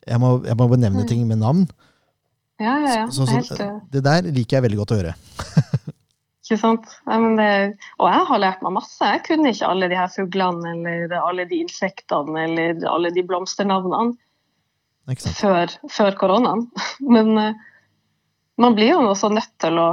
Jeg 0.07 0.23
må, 0.23 0.37
jeg 0.47 0.59
må 0.59 0.69
benevne 0.71 1.03
mm. 1.03 1.09
ting 1.09 1.25
med 1.27 1.41
navn. 1.43 1.65
Ja, 2.61 2.77
ja, 2.79 2.93
ja. 3.01 3.09
Så, 3.11 3.27
så, 3.27 3.41
så, 3.43 3.59
eh, 3.59 3.75
det 3.91 4.03
der 4.05 4.29
liker 4.29 4.57
jeg 4.57 4.67
veldig 4.69 4.79
godt 4.79 4.95
å 4.95 5.01
høre. 5.01 5.13
ikke 6.45 6.59
sant? 6.61 6.87
Det, 7.03 7.51
og 7.99 8.07
jeg 8.07 8.25
har 8.29 8.43
lært 8.45 8.63
meg 8.63 8.77
masse. 8.77 9.11
Jeg 9.15 9.23
kunne 9.27 9.51
ikke 9.51 9.71
alle 9.73 9.91
de 9.91 9.99
her 9.99 10.11
fuglene 10.15 10.73
eller 10.77 11.17
alle 11.19 11.47
de 11.49 11.59
insektene 11.65 12.47
eller 12.47 12.87
alle 12.87 13.11
de 13.15 13.25
blomsternavnene 13.27 14.13
før, 15.41 15.75
før 15.91 16.19
koronaen. 16.19 16.67
Men 17.15 17.35
eh, 17.41 17.69
man 18.61 18.75
blir 18.77 18.93
jo 18.93 19.01
også 19.09 19.31
nødt 19.33 19.51
til 19.61 19.79
å, 19.81 19.89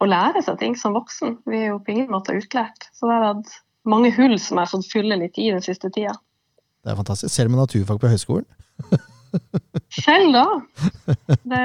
å, 0.00 0.08
lære 0.08 0.42
seg 0.46 0.58
ting 0.60 0.76
som 0.78 0.94
voksen. 0.96 1.38
Vi 1.50 1.64
er 1.64 1.72
jo 1.72 1.80
på 1.82 1.94
ingen 1.94 2.10
måte 2.12 2.36
utlært. 2.36 2.90
Så 2.94 3.08
det 3.08 3.16
har 3.16 3.28
hatt 3.32 3.54
mange 3.90 4.12
hull 4.14 4.36
som 4.38 4.58
jeg 4.58 4.66
har 4.66 4.72
fått 4.72 4.90
fylle 4.92 5.18
litt 5.20 5.38
i 5.40 5.50
den 5.50 5.64
siste 5.64 5.90
tida. 5.92 6.14
Det 6.80 6.92
er 6.92 6.98
fantastisk. 7.00 7.32
Selv 7.34 7.52
med 7.52 7.62
naturfag 7.62 8.00
på 8.00 8.10
høyskolen? 8.12 8.48
Selv 10.04 10.32
da. 10.36 10.46
Det 11.50 11.64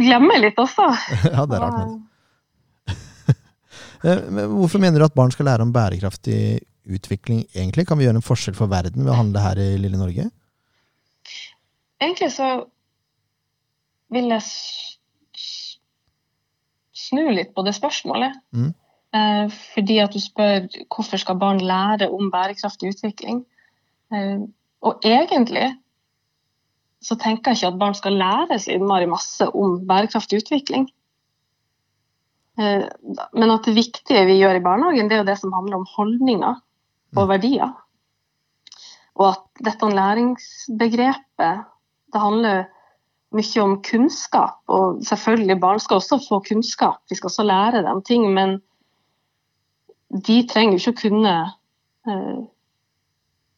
glemmer 0.00 0.40
litt 0.42 0.58
også. 0.58 0.88
ja, 1.34 1.44
det 1.44 1.58
er 1.58 1.66
rart, 1.66 1.80
men. 1.82 1.98
Eh, 4.06 4.28
hvorfor 4.30 4.78
mener 4.78 5.02
du 5.02 5.04
at 5.08 5.14
barn 5.18 5.32
skal 5.34 5.48
lære 5.48 5.64
om 5.64 5.72
bærekraftig 5.74 6.60
utvikling, 6.86 7.40
egentlig? 7.50 7.82
Kan 7.88 7.98
vi 7.98 8.04
gjøre 8.06 8.20
en 8.20 8.22
forskjell 8.22 8.54
for 8.54 8.70
verden 8.70 9.02
ved 9.02 9.10
å 9.10 9.16
handle 9.18 9.42
her 9.42 9.58
i 9.58 9.72
lille 9.82 9.98
Norge? 9.98 10.28
Egentlig 11.98 12.28
så 12.30 12.46
vil 14.12 14.30
jeg 14.32 14.44
snu 16.98 17.28
litt 17.32 17.54
på 17.56 17.64
det 17.66 17.74
spørsmålet. 17.76 18.36
Mm. 18.52 18.72
Eh, 19.16 19.56
fordi 19.74 19.98
at 20.02 20.12
du 20.12 20.20
spør 20.20 20.66
hvorfor 20.92 21.20
skal 21.20 21.38
barn 21.40 21.62
lære 21.64 22.10
om 22.12 22.30
bærekraftig 22.32 22.92
utvikling. 22.92 23.42
Eh, 24.12 24.44
og 24.84 25.04
egentlig 25.06 25.70
så 27.04 27.16
tenker 27.18 27.52
jeg 27.52 27.60
ikke 27.60 27.72
at 27.72 27.80
barn 27.80 27.96
skal 27.96 28.18
lære 28.18 28.58
så 28.58 28.74
innmari 28.74 29.08
masse 29.08 29.46
om 29.48 29.78
bærekraftig 29.88 30.42
utvikling. 30.42 30.88
Eh, 32.58 32.84
men 33.32 33.54
at 33.54 33.68
det 33.68 33.76
viktige 33.78 34.26
vi 34.28 34.40
gjør 34.40 34.58
i 34.58 34.64
barnehagen, 34.64 35.08
det 35.08 35.16
er 35.16 35.22
jo 35.22 35.30
det 35.30 35.38
som 35.40 35.54
handler 35.56 35.80
om 35.80 35.88
holdninger 35.96 36.56
og 37.16 37.22
mm. 37.22 37.28
verdier. 37.30 37.76
Og 39.18 39.30
at 39.32 39.64
dette 39.64 39.94
læringsbegrepet 39.94 41.64
det 42.08 42.20
handler 42.22 42.68
mye 43.36 43.62
om 43.62 43.76
kunnskap. 43.84 44.60
Og 44.72 45.02
selvfølgelig, 45.06 45.60
barn 45.60 45.80
skal 45.82 46.00
også 46.00 46.20
få 46.28 46.40
kunnskap, 46.48 47.02
vi 47.10 47.18
skal 47.18 47.28
også 47.28 47.46
lære 47.46 47.84
dem 47.86 48.02
ting. 48.02 48.28
Men 48.34 48.58
de 50.08 50.42
trenger 50.48 50.78
jo 50.78 50.82
ikke 50.82 50.96
å 50.96 51.02
kunne 51.02 51.34
eh, 52.08 52.38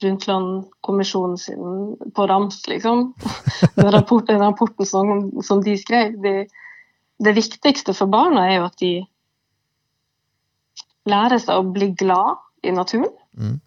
Brundtland-kommisjonen 0.01 1.39
sin 1.39 1.95
på 2.17 2.27
rams, 2.27 2.63
liksom. 2.69 3.13
Den 3.77 3.93
rapporten, 3.93 4.41
rapporten 4.41 4.89
som, 4.89 5.31
som, 5.45 5.63
de 5.63 5.77
skrev. 5.79 6.17
De, 6.25 6.35
det 7.21 7.37
viktigste 7.37 7.95
for 7.95 8.11
barna 8.11 8.49
er 8.49 8.59
jo 8.59 8.69
at 8.71 8.79
de 8.81 8.95
lærer 11.11 11.41
seg 11.41 11.59
å 11.61 11.73
bli 11.73 11.93
glad 11.99 12.41
i 12.67 12.73
naturen. 12.75 13.13
Mm. 13.37 13.59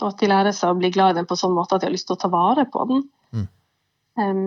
Og 0.00 0.08
at 0.08 0.22
de 0.22 0.30
lærer 0.30 0.54
seg 0.56 0.72
å 0.72 0.78
bli 0.78 0.90
glad 0.94 1.14
i 1.14 1.20
den 1.20 1.28
på 1.28 1.38
sånn 1.38 1.54
måte 1.54 1.76
at 1.76 1.82
de 1.82 1.90
har 1.90 1.94
lyst 1.94 2.08
til 2.08 2.16
å 2.16 2.22
ta 2.22 2.30
vare 2.32 2.64
på 2.70 2.86
den. 2.88 3.02
Mm. 3.34 3.48
Um, 4.22 4.46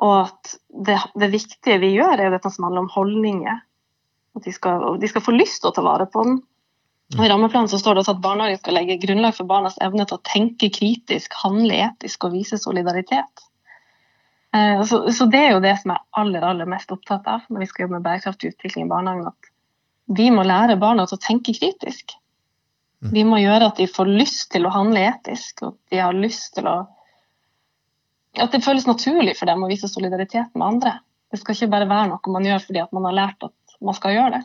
og 0.00 0.14
at 0.16 0.54
det, 0.86 0.96
det, 1.20 1.28
viktige 1.32 1.80
vi 1.82 1.92
gjør, 1.98 2.20
er 2.20 2.32
dette 2.32 2.50
som 2.52 2.66
handler 2.66 2.86
om 2.86 2.92
holdninger. 2.94 3.60
At 4.38 4.46
de 4.46 4.54
skal, 4.54 4.86
de 5.00 5.10
skal 5.10 5.24
få 5.24 5.34
lyst 5.34 5.60
til 5.60 5.70
å 5.70 5.74
ta 5.76 5.84
vare 5.84 6.06
på 6.08 6.24
den. 6.24 6.40
Og 7.18 7.24
I 7.26 7.28
rammeplanen 7.28 7.68
så 7.68 7.80
står 7.80 7.96
det 7.96 8.04
også 8.04 8.14
at 8.14 8.22
barnehagen 8.22 8.60
skal 8.60 8.76
legge 8.78 9.00
grunnlag 9.02 9.34
for 9.36 9.50
barnas 9.50 9.78
evne 9.82 10.06
til 10.06 10.16
å 10.16 10.24
tenke 10.26 10.70
kritisk, 10.72 11.34
handle 11.42 11.80
etisk 11.88 12.28
og 12.28 12.36
vise 12.36 12.58
solidaritet. 12.60 13.44
Eh, 14.54 14.82
så, 14.86 15.02
så, 15.12 15.26
det 15.30 15.40
er 15.42 15.52
jo 15.56 15.64
det 15.64 15.74
som 15.82 15.92
jeg 15.92 15.98
er 15.98 16.22
aller, 16.22 16.46
aller 16.46 16.70
mest 16.70 16.94
opptatt 16.94 17.26
av 17.30 17.44
når 17.50 17.64
vi 17.64 17.68
skal 17.70 17.84
jobbe 17.84 17.98
med 17.98 18.06
bærekraftig 18.06 18.54
utvikling 18.54 18.86
i 18.86 18.92
barnehagen. 18.94 19.34
At 19.34 20.16
vi 20.20 20.30
må 20.34 20.46
lære 20.46 20.78
barna 20.80 21.06
til 21.06 21.18
å 21.18 21.24
tenke 21.26 21.54
kritisk. 21.58 22.14
Vi 23.10 23.22
må 23.24 23.38
gjøre 23.40 23.70
at 23.70 23.78
de 23.80 23.86
får 23.88 24.10
lyst 24.10 24.50
til 24.54 24.66
å 24.68 24.72
handle 24.74 25.02
etisk, 25.08 25.62
og 25.64 25.74
at 25.74 25.94
de 25.94 26.02
har 26.02 26.16
lyst 26.16 26.52
til 26.56 26.66
å 26.68 26.78
at 28.38 28.52
det 28.54 28.62
føles 28.62 28.86
naturlig 28.86 29.34
for 29.38 29.50
dem 29.50 29.64
å 29.64 29.70
vise 29.70 29.90
solidaritet 29.90 30.54
med 30.54 30.66
andre. 30.66 30.94
Det 31.30 31.40
skal 31.40 31.56
ikke 31.56 31.72
bare 31.72 31.88
være 31.90 32.12
noe 32.12 32.34
man 32.34 32.46
gjør 32.46 32.64
fordi 32.66 32.86
man 32.94 33.08
har 33.08 33.16
lært 33.16 33.46
at 33.48 33.76
man 33.82 33.96
skal 33.96 34.14
gjøre 34.14 34.38
det. 34.38 34.42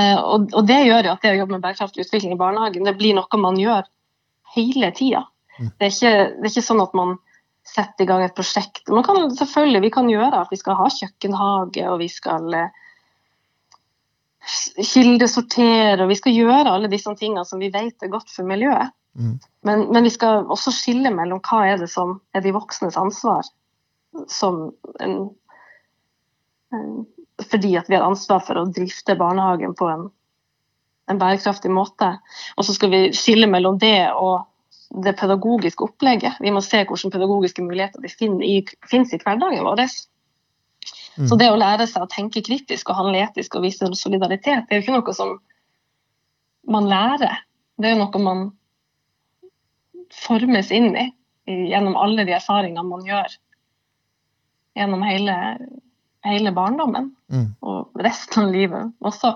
Eh, 0.00 0.18
og, 0.18 0.54
det 0.68 0.78
gjør 0.86 1.08
jo 1.08 1.12
at 1.12 1.24
det 1.24 1.34
å 1.34 1.40
jobbe 1.42 1.56
med 1.56 1.64
bærekraftig 1.64 2.06
utvikling 2.06 2.32
i 2.32 2.40
barnehagen 2.40 2.88
det 2.88 2.96
blir 2.96 3.16
noe 3.16 3.40
man 3.40 3.58
gjør 3.60 3.88
hele 4.56 4.92
tida. 4.96 5.26
Mm. 5.58 5.68
Det, 5.68 5.90
det, 6.00 6.12
er 6.12 6.48
ikke 6.48 6.64
sånn 6.64 6.84
at 6.84 6.94
man 6.96 7.18
setter 7.68 8.04
i 8.04 8.08
gang 8.08 8.24
et 8.24 8.36
prosjekt. 8.36 8.86
Man 8.90 9.04
kan, 9.06 9.20
selvfølgelig, 9.36 9.82
Vi 9.84 9.92
kan 9.94 10.08
gjøre 10.10 10.44
at 10.44 10.52
vi 10.52 10.58
skal 10.60 10.78
ha 10.80 10.88
kjøkkenhage, 10.90 11.84
og 11.92 12.00
vi 12.00 12.08
skal 12.10 12.56
eh, 12.56 12.80
kildesortere, 14.80 16.00
og 16.02 16.10
vi 16.10 16.18
skal 16.18 16.34
gjøre 16.34 16.72
alle 16.72 16.90
disse 16.90 17.12
tingene 17.20 17.44
som 17.46 17.62
vi 17.62 17.70
vet 17.72 18.02
er 18.02 18.12
godt 18.12 18.32
for 18.32 18.48
miljøet. 18.48 18.96
Mm. 19.18 19.38
Men, 19.62 19.84
men, 19.92 20.04
vi 20.04 20.10
skal 20.10 20.46
også 20.50 20.72
skille 20.72 21.10
mellom 21.12 21.42
hva 21.44 21.64
er 21.68 21.80
det 21.82 21.90
som 21.92 22.16
er 22.32 22.44
de 22.44 22.54
voksnes 22.54 22.96
ansvar, 22.96 23.44
som 24.28 24.70
en, 25.04 25.16
en, 26.72 26.86
fordi 27.50 27.74
at 27.80 27.90
vi 27.90 27.98
har 27.98 28.06
ansvar 28.06 28.40
for 28.46 28.60
å 28.60 28.68
drifte 28.72 29.18
barnehagen 29.20 29.76
på 29.76 29.88
en, 29.92 30.06
en 31.12 31.20
bærekraftig 31.20 31.72
måte. 31.72 32.14
Og 32.56 32.66
så 32.68 32.76
skal 32.76 32.92
vi 32.92 33.02
skille 33.16 33.50
mellom 33.50 33.78
det 33.82 34.10
og 34.16 34.48
det 35.04 35.16
pedagogiske 35.20 35.84
opplegget. 35.84 36.40
Vi 36.40 36.52
må 36.52 36.60
se 36.64 36.82
hvilke 36.84 37.12
pedagogiske 37.12 37.64
muligheter 37.64 38.02
det 38.04 38.12
finnes 38.16 39.14
i 39.14 39.20
hverdagen 39.20 39.64
vår. 39.64 39.84
Mm. 41.16 41.28
Så 41.28 41.36
det 41.40 41.48
å 41.52 41.60
lære 41.60 41.86
seg 41.88 42.04
å 42.04 42.10
tenke 42.10 42.44
kritisk 42.44 42.90
og 42.90 42.98
handle 42.98 43.22
etisk 43.24 43.56
og 43.56 43.64
vise 43.66 43.88
solidaritet, 43.96 44.66
det 44.68 44.74
er 44.74 44.80
jo 44.80 44.86
ikke 44.86 44.98
noe 44.98 45.16
som 45.16 45.36
man 46.68 46.88
lærer. 46.88 47.40
Det 47.80 47.88
er 47.88 47.96
jo 47.96 48.04
noe 48.04 48.22
man 48.24 48.44
formes 50.12 50.70
inn 50.74 50.92
i, 50.96 51.06
gjennom 51.46 51.96
alle 51.98 52.26
de 52.26 52.36
erfaringene 52.36 52.84
man 52.86 53.06
gjør 53.06 53.32
gjennom 54.78 55.02
hele, 55.04 55.36
hele 56.24 56.52
barndommen 56.56 57.10
mm. 57.32 57.48
og 57.60 58.04
resten 58.04 58.46
av 58.46 58.52
livet 58.54 58.92
også. 59.04 59.34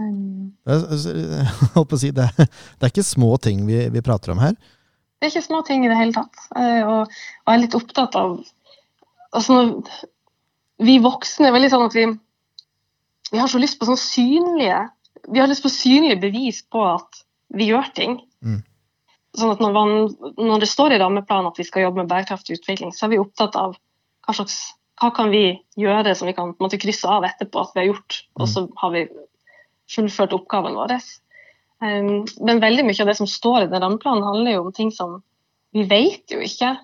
Um, 0.00 0.52
jeg 0.66 1.46
holdt 1.76 1.90
på 1.92 1.98
å 1.98 2.00
si, 2.00 2.12
det, 2.16 2.28
det 2.36 2.86
er 2.86 2.92
ikke 2.92 3.06
små 3.06 3.36
ting 3.42 3.64
vi, 3.68 3.84
vi, 3.92 4.04
prater 4.04 4.34
om 4.34 4.42
her? 4.42 4.56
Det 5.20 5.28
er 5.28 5.34
ikke 5.34 5.46
små 5.46 5.62
ting 5.66 5.86
i 5.86 5.92
det 5.92 5.98
hele 5.98 6.16
tatt. 6.16 6.48
Eh, 6.58 6.82
og, 6.82 7.12
og 7.12 7.52
jeg 7.52 7.54
er 7.54 7.62
litt 7.62 7.78
opptatt 7.78 8.16
av 8.18 8.40
altså, 9.30 9.60
Vi 10.82 10.96
voksne 11.04 11.48
er 11.48 11.54
veldig 11.54 11.70
sånn 11.70 11.86
at 11.86 11.96
vi, 11.96 12.08
vi 13.30 13.40
har 13.40 13.52
så 13.52 13.60
lyst 13.62 13.78
på 13.78 13.86
sånn 13.86 14.00
synlige 14.00 14.80
Vi 15.30 15.38
har 15.38 15.50
lyst 15.50 15.62
på 15.62 15.70
synlige 15.70 16.18
bevis 16.24 16.64
på 16.66 16.82
at 16.88 17.22
vi 17.54 17.68
gjør 17.70 17.92
ting. 17.94 18.18
Mm 18.42 18.62
sånn 19.38 19.56
når, 19.60 19.72
man, 19.72 19.92
når, 20.36 20.62
det 20.62 20.68
står 20.70 20.94
i 20.94 21.00
rammeplanen 21.00 21.50
at 21.50 21.58
vi 21.60 21.66
skal 21.66 21.86
jobbe 21.86 22.02
med 22.02 22.10
bærekraftig 22.10 22.58
utvikling, 22.58 22.92
så 22.92 23.06
er 23.06 23.14
vi 23.14 23.20
opptatt 23.22 23.56
av 23.58 23.74
hva, 23.74 24.34
slags, 24.36 24.58
hva 25.00 25.12
kan 25.16 25.32
vi 25.32 25.44
gjøre 25.80 26.14
som 26.18 26.28
vi 26.28 26.36
kan 26.36 26.54
måte, 26.60 26.80
krysse 26.82 27.08
av 27.08 27.24
etterpå 27.26 27.62
at 27.62 27.74
vi 27.74 27.82
har 27.82 27.90
gjort, 27.94 28.22
og 28.38 28.48
så 28.50 28.66
har 28.82 28.94
vi 28.94 29.06
fullført 29.92 30.36
oppgaven 30.36 30.76
vår. 30.78 30.96
Um, 31.82 32.22
men 32.44 32.62
veldig 32.62 32.86
mye 32.86 33.02
av 33.02 33.10
det 33.10 33.18
som 33.18 33.28
står 33.30 33.64
i 33.64 33.70
den 33.72 33.82
rammeplanen, 33.82 34.26
handler 34.26 34.56
jo 34.56 34.64
om 34.66 34.74
ting 34.76 34.92
som 34.94 35.20
vi 35.72 35.86
vet 35.88 36.32
jo 36.32 36.42
ikke 36.44 36.76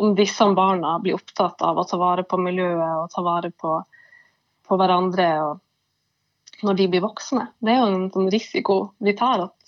om 0.00 0.14
disse 0.14 0.46
barna 0.54 0.94
blir 1.02 1.18
opptatt 1.18 1.62
av 1.66 1.78
å 1.78 1.84
ta 1.84 1.98
vare 2.00 2.22
på 2.24 2.38
miljøet 2.38 3.02
og 3.02 3.10
ta 3.10 3.24
vare 3.26 3.50
på, 3.50 3.80
på 4.66 4.78
hverandre 4.78 5.26
når 6.62 6.76
de 6.78 6.86
blir 6.92 7.02
voksne. 7.02 7.48
Det 7.58 7.72
er 7.72 7.80
jo 7.80 7.88
en, 7.88 8.06
en 8.14 8.30
risiko 8.32 8.76
vi 9.02 9.16
tar. 9.18 9.48
at 9.48 9.59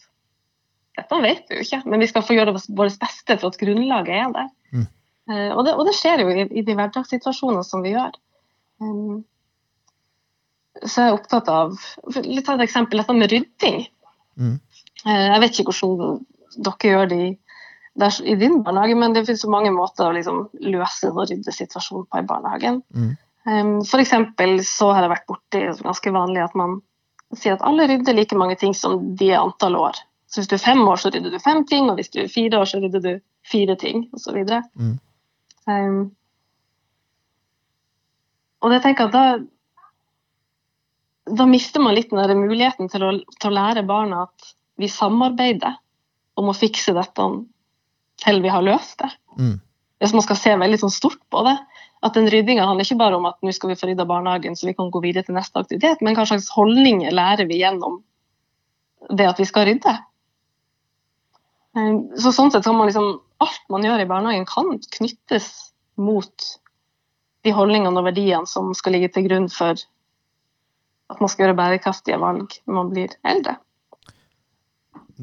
dette 0.98 1.18
vet 1.24 1.46
vi 1.48 1.58
jo 1.58 1.64
ikke, 1.64 1.82
men 1.88 2.02
vi 2.02 2.08
skal 2.10 2.24
få 2.26 2.36
gjøre 2.36 2.54
vårt 2.56 2.98
beste 3.00 3.36
for 3.38 3.52
at 3.52 3.60
grunnlaget 3.60 4.18
er 4.18 4.34
der. 4.34 4.48
Mm. 4.72 4.88
Uh, 5.30 5.50
og, 5.56 5.62
det, 5.64 5.74
og, 5.76 5.84
det, 5.88 5.94
skjer 5.96 6.24
jo 6.24 6.32
i, 6.32 6.46
i 6.60 6.64
de 6.66 6.76
hverdagssituasjonene 6.76 7.64
som 7.66 7.84
vi 7.84 7.94
gjør. 7.94 8.18
Um, 8.82 9.22
så 10.82 11.04
er 11.04 11.16
opptatt 11.16 11.48
av 11.52 11.76
Litt 12.24 12.48
av 12.48 12.58
et 12.58 12.66
eksempel, 12.66 13.00
dette 13.00 13.16
med 13.16 13.32
rydding. 13.32 13.84
Mm. 14.40 14.58
Eh, 15.04 15.24
Jeg 15.28 15.40
vet 15.42 15.58
ikke 15.60 15.74
hvordan 15.76 16.22
dere 16.64 16.92
gjør 16.92 17.10
det 17.10 17.18
i, 17.20 17.28
der, 18.00 18.16
i 18.24 18.36
din 18.40 18.62
barnehage, 18.64 18.96
men 18.98 19.14
det 19.14 19.26
finnes 19.28 19.44
jo 19.44 19.52
mange 19.52 19.72
måter 19.74 20.08
å 20.08 20.14
liksom 20.16 20.46
løse 20.64 21.10
en 21.10 21.20
ryddesituasjon 21.20 22.06
på 22.08 22.22
i 22.22 22.26
barnehagen. 22.28 22.80
Mm. 22.96 23.12
Um, 23.42 23.74
eksempel 23.82 24.60
så 24.66 24.92
har 24.94 25.06
jeg 25.06 25.14
vært 25.16 25.28
borti 25.30 25.62
ganske 25.82 26.14
vanlig 26.14 26.44
at 26.44 26.56
man 26.58 26.80
sier 27.34 27.56
at 27.56 27.64
alle 27.66 27.88
rydder 27.90 28.14
like 28.14 28.38
mange 28.38 28.56
ting 28.60 28.74
som 28.76 29.00
de 29.18 29.32
er 29.32 29.40
antall 29.40 29.78
år. 29.80 29.98
Så 30.32 30.40
hvis 30.40 30.48
du 30.48 30.56
er 30.56 30.64
fem 30.64 30.80
år, 30.88 30.96
så 30.96 31.10
rydder 31.12 31.34
du 31.34 31.40
fem 31.44 31.60
ting, 31.68 31.90
og 31.90 31.98
hvis 32.00 32.08
du 32.12 32.22
er 32.22 32.32
fire 32.32 32.60
år, 32.62 32.68
så 32.68 32.80
rydder 32.80 33.02
du 33.04 33.12
fire 33.50 33.76
ting, 33.76 34.06
osv. 34.16 34.38
Mm. 34.80 34.94
Um, 35.68 35.98
og 38.62 38.72
det 38.72 38.80
tenker 38.82 39.04
jeg 39.04 39.12
at 39.12 39.18
da 39.18 39.26
da 41.30 41.46
mister 41.46 41.80
man 41.80 41.94
litt 41.94 42.10
den 42.10 42.18
der 42.18 42.34
muligheten 42.34 42.88
til 42.90 43.04
å, 43.06 43.12
til 43.38 43.52
å 43.52 43.54
lære 43.54 43.84
barna 43.86 44.24
at 44.26 44.54
vi 44.80 44.88
samarbeider 44.90 45.76
om 46.40 46.50
å 46.50 46.56
fikse 46.56 46.94
dette 46.96 47.26
til 48.22 48.40
vi 48.42 48.50
har 48.50 48.64
løst 48.66 48.98
det. 49.02 49.10
Mm. 49.38 49.60
Hvis 50.02 50.14
man 50.16 50.24
skal 50.26 50.38
se 50.40 50.54
veldig 50.58 50.80
sånn 50.82 50.94
stort 50.94 51.20
på 51.30 51.44
det. 51.46 51.54
At 52.02 52.16
den 52.18 52.26
ryddinga 52.32 52.64
handler 52.66 52.86
ikke 52.86 52.98
bare 52.98 53.18
om 53.20 53.28
at 53.30 53.38
nå 53.46 53.52
skal 53.54 53.70
vi 53.70 53.78
få 53.78 53.86
rydda 53.86 54.06
barnehagen 54.08 54.56
så 54.58 54.66
vi 54.66 54.74
kan 54.74 54.90
gå 54.90 55.02
videre 55.04 55.22
til 55.28 55.36
neste 55.36 55.60
aktivitet, 55.60 56.02
men 56.02 56.16
hva 56.18 56.26
slags 56.26 56.50
holdninger 56.50 57.14
lærer 57.14 57.46
vi 57.46 57.60
gjennom 57.60 58.00
det 59.14 59.28
at 59.28 59.38
vi 59.38 59.46
skal 59.46 59.68
rydde. 59.68 59.94
Um, 61.72 62.10
Så 62.20 62.34
sånn 62.36 62.50
sett 62.52 62.66
kan 62.66 62.76
man 62.76 62.90
liksom 62.90 63.14
Alt 63.42 63.62
man 63.72 63.82
gjør 63.82 64.02
i 64.04 64.06
barnehagen, 64.06 64.44
kan 64.46 64.76
knyttes 64.98 65.46
mot 65.98 66.44
de 67.42 67.50
holdningene 67.50 67.98
og 67.98 68.06
verdiene 68.06 68.46
som 68.46 68.68
skal 68.76 68.94
ligge 68.94 69.08
til 69.10 69.24
grunn 69.26 69.48
for 69.50 69.74
at 69.74 71.18
man 71.20 71.30
skal 71.32 71.48
gjøre 71.48 71.56
bærekraftige 71.58 72.20
valg 72.22 72.54
når 72.68 72.76
man 72.76 72.92
blir 72.92 73.16
eldre. 73.26 73.56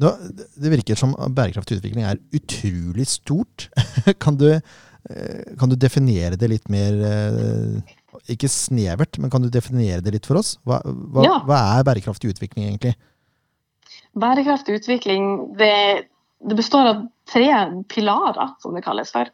Da, 0.00 0.12
det 0.20 0.72
virker 0.76 1.00
som 1.00 1.14
bærekraftig 1.16 1.80
utvikling 1.80 2.04
er 2.06 2.20
utrolig 2.36 3.08
stort. 3.08 3.70
Kan 4.22 4.36
du, 4.40 4.50
eh, 4.52 5.56
kan 5.58 5.72
du 5.72 5.76
definere 5.80 6.36
det 6.36 6.48
litt 6.52 6.68
mer 6.72 7.00
eh, 7.08 7.96
Ikke 8.36 8.48
snevert, 8.52 9.16
men 9.18 9.32
kan 9.32 9.42
du 9.42 9.48
definere 9.48 10.04
det 10.04 10.12
litt 10.14 10.28
for 10.28 10.38
oss? 10.40 10.58
Hva, 10.68 10.82
hva, 10.84 11.24
Ja. 11.24 11.40
hva 11.48 11.58
er 11.78 11.88
bærekraftig 11.88 12.34
utvikling, 12.34 12.68
egentlig? 12.68 12.94
Bærekraftig 14.12 14.76
utvikling 14.80 15.56
det, 15.56 16.06
det 16.40 16.56
består 16.56 16.86
av 16.86 17.00
tre 17.32 17.48
pilarer, 17.88 18.54
som 18.58 18.74
det 18.74 18.84
kalles 18.84 19.12
for. 19.12 19.28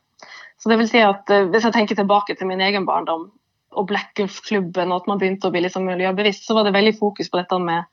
Så 0.59 0.71
det 0.73 0.79
vil 0.81 0.89
si 0.89 1.03
at 1.05 1.29
eh, 1.31 1.45
Hvis 1.53 1.67
jeg 1.69 1.75
tenker 1.75 1.99
tilbake 1.99 2.35
til 2.35 2.49
min 2.49 2.63
egen 2.65 2.87
barndom 2.89 3.29
og 3.77 3.89
Blackgulf-klubben 3.91 4.93
og 4.93 5.03
at 5.03 5.09
man 5.11 5.21
begynte 5.21 5.51
å 5.51 5.53
bli 5.53 5.61
liksom 5.67 5.85
miljøbevisst, 5.85 6.47
så 6.47 6.57
var 6.57 6.65
det 6.65 6.73
veldig 6.75 6.95
fokus 6.99 7.29
på 7.29 7.39
dette 7.43 7.59
med 7.61 7.85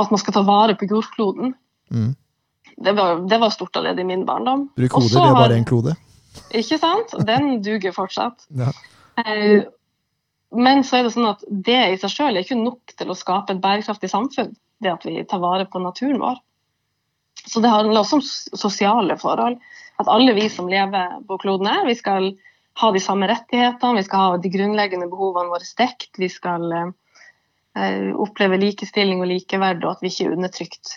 at 0.00 0.10
man 0.10 0.18
skal 0.18 0.34
ta 0.34 0.42
vare 0.46 0.74
på 0.78 0.88
jordkloden. 0.90 1.52
Mm. 1.92 2.14
Det 2.86 2.94
var, 2.96 3.20
det 3.28 3.38
var 3.38 3.52
stort 3.54 3.76
allerede 3.76 4.02
i 4.02 4.08
min 4.08 4.24
barndom. 4.26 4.66
Bruk 4.74 4.96
hodet, 4.96 5.12
det 5.12 5.22
er 5.22 5.36
bare 5.36 5.58
én 5.60 5.68
klode. 5.68 5.94
Ikke 6.56 6.78
sant? 6.80 7.14
Den 7.28 7.60
duger 7.62 7.94
fortsatt. 7.94 8.48
Ja. 8.64 8.72
Eh, 9.22 9.62
Men 10.50 10.82
så 10.86 10.96
er 10.98 11.04
det 11.06 11.12
sånn 11.14 11.28
at 11.28 11.40
det 11.46 11.78
i 11.92 11.98
seg 11.98 12.10
selv 12.10 12.38
er 12.38 12.42
ikke 12.44 12.58
nok 12.58 12.92
til 12.98 13.10
å 13.10 13.16
skape 13.18 13.54
et 13.54 13.62
bærekraftig 13.62 14.10
samfunn. 14.10 14.52
Det 14.82 14.90
at 14.90 15.06
vi 15.06 15.22
tar 15.26 15.42
vare 15.42 15.66
på 15.70 15.82
naturen 15.82 16.20
vår. 16.22 16.40
Så 17.46 17.60
det 17.60 17.72
handler 17.72 18.00
også 18.00 18.18
om 18.18 18.24
sosiale 18.58 19.16
forhold. 19.20 19.58
At 20.00 20.10
alle 20.10 20.34
vi 20.34 20.48
som 20.50 20.68
lever 20.68 21.20
på 21.28 21.38
kloden 21.42 21.68
her, 21.70 21.84
vi 21.86 21.94
skal 21.98 22.32
ha 22.80 22.90
de 22.90 23.02
samme 23.02 23.28
rettighetene, 23.30 24.00
vi 24.00 24.06
skal 24.06 24.22
ha 24.22 24.42
de 24.42 24.50
grunnleggende 24.50 25.08
behovene 25.10 25.52
våre 25.52 25.66
stekt, 25.66 26.16
vi 26.18 26.28
skal 26.32 26.64
eh, 26.72 26.88
eh, 27.78 28.10
oppleve 28.18 28.58
likestilling 28.58 29.22
og 29.22 29.30
likeverd, 29.30 29.84
og 29.84 29.94
at 29.94 30.02
vi 30.02 30.10
ikke 30.10 30.26
er 30.30 30.34
undertrykt. 30.38 30.96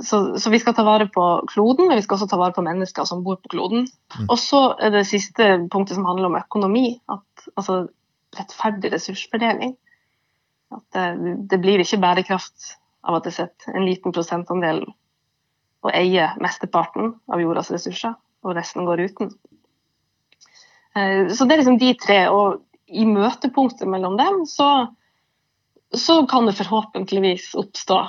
Så, 0.00 0.20
så 0.38 0.50
vi 0.50 0.58
skal 0.62 0.74
ta 0.74 0.82
vare 0.86 1.06
på 1.12 1.24
kloden, 1.50 1.88
men 1.90 1.98
vi 1.98 2.02
skal 2.06 2.16
også 2.16 2.30
ta 2.30 2.38
vare 2.40 2.54
på 2.56 2.64
mennesker 2.64 3.06
som 3.06 3.22
bor 3.26 3.38
på 3.42 3.52
kloden. 3.54 3.88
Og 4.30 4.36
så 4.38 4.70
er 4.80 4.94
det 4.94 5.08
siste 5.10 5.48
punktet 5.70 5.98
som 5.98 6.06
handler 6.08 6.30
om 6.30 6.38
økonomi. 6.38 6.94
At, 7.10 7.48
altså 7.58 7.82
rettferdig 8.38 8.92
ressursfordeling. 8.94 9.74
At 10.70 10.84
det, 10.94 11.34
det 11.50 11.58
blir 11.62 11.82
ikke 11.82 11.98
bærekraft 12.02 12.76
av 13.02 13.18
at 13.18 13.26
det 13.26 13.34
sitter 13.34 13.74
en 13.74 13.86
liten 13.88 14.14
prosentandel 14.14 14.84
og 15.80 15.92
eier 15.96 16.34
mesteparten 16.42 17.14
av 17.32 17.40
jordas 17.40 17.70
ressurser, 17.72 18.16
og 18.44 18.56
resten 18.56 18.88
går 18.88 19.04
uten. 19.08 19.30
Eh, 20.96 21.28
Så 21.32 21.44
det 21.44 21.54
er 21.54 21.62
liksom 21.62 21.78
de 21.80 21.94
tre, 21.94 22.20
og 22.28 22.62
i 22.86 23.06
møtepunktet 23.06 23.88
mellom 23.88 24.16
dem 24.18 24.44
så, 24.50 24.90
så 25.94 26.26
kan 26.26 26.46
det 26.46 26.58
forhåpentligvis 26.58 27.54
oppstå 27.54 28.00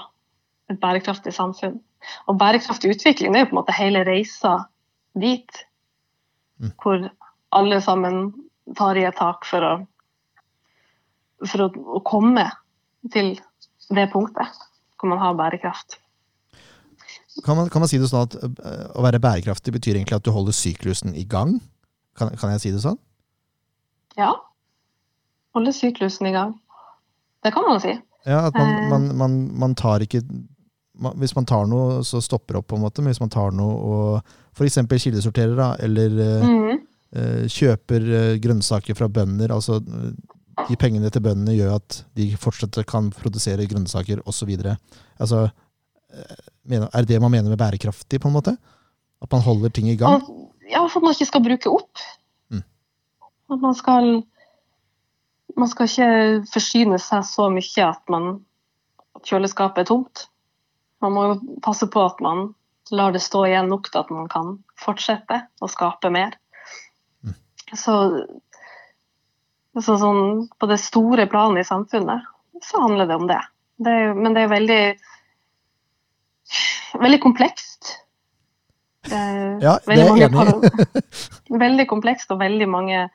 et 0.71 0.79
bærekraftig 0.81 1.34
samfunn. 1.36 1.79
Og 2.27 2.39
bærekraftig 2.41 2.95
utvikling 2.95 3.34
det 3.34 3.39
er 3.39 3.45
jo 3.45 3.51
på 3.51 3.55
en 3.55 3.62
måte 3.62 3.77
hele 3.77 4.03
reisa 4.07 4.55
dit. 5.13 5.65
Mm. 6.62 6.71
Hvor 6.81 7.10
alle 7.51 7.81
sammen 7.81 8.31
tar 8.77 8.97
i 8.97 9.05
et 9.05 9.17
tak 9.19 9.45
for 9.45 9.65
å, 9.67 9.71
for 11.45 11.67
å, 11.67 11.69
å 11.99 12.01
komme 12.05 12.47
til 13.13 13.36
det 13.91 14.07
punktet 14.13 14.49
hvor 14.97 15.12
man 15.12 15.21
har 15.21 15.38
bærekraft. 15.38 15.97
Kan, 17.46 17.58
man, 17.58 17.70
kan 17.72 17.82
man 17.82 17.89
si 17.89 18.00
det 18.02 18.10
sånn 18.12 18.28
at 18.28 18.36
øh, 18.44 18.88
å 19.00 19.04
være 19.06 19.22
bærekraftig 19.24 19.74
betyr 19.74 19.96
egentlig 19.96 20.17
at 20.20 20.26
du 20.28 20.34
holder 20.36 20.56
syklusen 20.56 21.15
i 21.15 21.24
gang? 21.24 21.56
Kan, 22.20 22.34
kan 22.38 22.52
jeg 22.54 22.63
si 22.65 22.72
det 22.76 22.84
sånn? 22.84 23.00
Ja. 24.20 24.34
Holde 25.56 25.74
syklusen 25.76 26.28
i 26.28 26.34
gang. 26.36 26.58
Det 27.44 27.54
kan 27.56 27.65
man 27.67 27.80
si. 27.84 27.96
Ja, 28.28 28.46
at 28.50 28.58
man, 28.58 28.70
Eh. 28.70 28.89
man, 28.89 29.08
man, 29.17 29.38
man 29.58 29.76
tar 29.76 30.04
ikke 30.06 30.22
Hvis 31.17 31.34
man 31.34 31.48
tar 31.50 31.65
noe, 31.65 32.04
så 32.06 32.20
stopper 32.22 32.54
det 32.54 32.60
opp, 32.60 32.67
på 32.70 32.76
en 32.78 32.84
måte. 32.84 33.02
Men 33.02 33.10
hvis 33.10 33.22
man 33.24 33.32
tar 33.34 33.56
noe 33.58 33.74
og 33.74 34.34
f.eks. 34.54 34.76
kildesorterer, 35.02 35.56
da, 35.58 35.70
eller 35.80 36.10
mm 36.44 36.60
-hmm. 36.60 36.82
øh, 37.15 37.48
kjøper 37.48 38.38
grønnsaker 38.44 38.94
fra 38.94 39.08
bønder 39.08 39.52
altså 39.52 39.80
De 40.70 40.76
pengene 40.76 41.10
til 41.10 41.22
bøndene 41.22 41.56
gjør 41.56 41.76
at 41.76 42.06
de 42.15 42.38
fortsatt 42.38 42.86
kan 42.86 43.10
produsere 43.10 43.65
grønnsaker 43.65 44.20
osv. 44.28 44.50
Altså, 45.20 45.50
er 46.12 47.08
det 47.08 47.19
man 47.21 47.32
mener 47.32 47.50
med 47.50 47.60
bærekraftig, 47.60 48.19
på 48.21 48.30
en 48.30 48.36
måte? 48.36 48.56
At 49.21 49.32
man 49.32 49.43
holder 49.45 49.69
ting 49.69 49.89
i 49.89 49.97
gang? 50.00 50.21
Ja, 50.69 50.86
for 50.88 51.00
at 51.00 51.08
man 51.08 51.15
ikke 51.15 51.30
skal 51.30 51.43
bruke 51.45 51.71
opp. 51.71 52.04
Mm. 52.52 52.63
At 53.52 53.62
man 53.62 53.76
skal 53.76 54.12
Man 55.60 55.67
skal 55.67 55.89
ikke 55.89 56.45
forsyne 56.47 56.97
seg 57.04 57.26
så 57.28 57.50
mye 57.52 57.84
at, 57.84 58.00
man, 58.10 58.38
at 59.19 59.28
kjøleskapet 59.28 59.82
er 59.84 59.89
tomt. 59.89 60.21
Man 61.04 61.12
må 61.12 61.26
jo 61.28 61.34
passe 61.62 61.89
på 61.91 62.06
at 62.08 62.21
man 62.24 62.54
lar 62.95 63.12
det 63.12 63.19
stå 63.19 63.43
igjen 63.50 63.67
nok 63.67 63.89
til 63.91 64.00
at 64.00 64.13
man 64.15 64.30
kan 64.32 64.54
fortsette 64.80 65.41
å 65.60 65.67
skape 65.67 66.08
mer. 66.13 66.38
Mm. 67.19 67.36
Så, 67.76 67.97
så 69.76 69.97
sånn, 70.00 70.47
på 70.56 70.71
det 70.71 70.80
store 70.80 71.28
planet 71.28 71.65
i 71.65 71.67
samfunnet 71.67 72.32
så 72.63 72.86
handler 72.86 73.12
det 73.12 73.19
om 73.19 73.28
det. 73.28 73.41
det 73.84 73.91
er, 73.91 74.15
men 74.15 74.38
det 74.38 74.45
er 74.45 74.56
veldig 74.56 74.82
veldig 76.99 77.21
komplekst. 77.23 77.95
Eh, 79.09 79.57
Ja, 79.63 79.77
det 79.85 79.97
er 79.97 80.17
jeg 80.17 80.29
enig 80.29 80.45
i. 80.61 81.01
veldig 81.65 81.87
komplekst 81.89 82.31
og 82.33 82.41
veldig 82.41 82.67
mange 82.69 83.07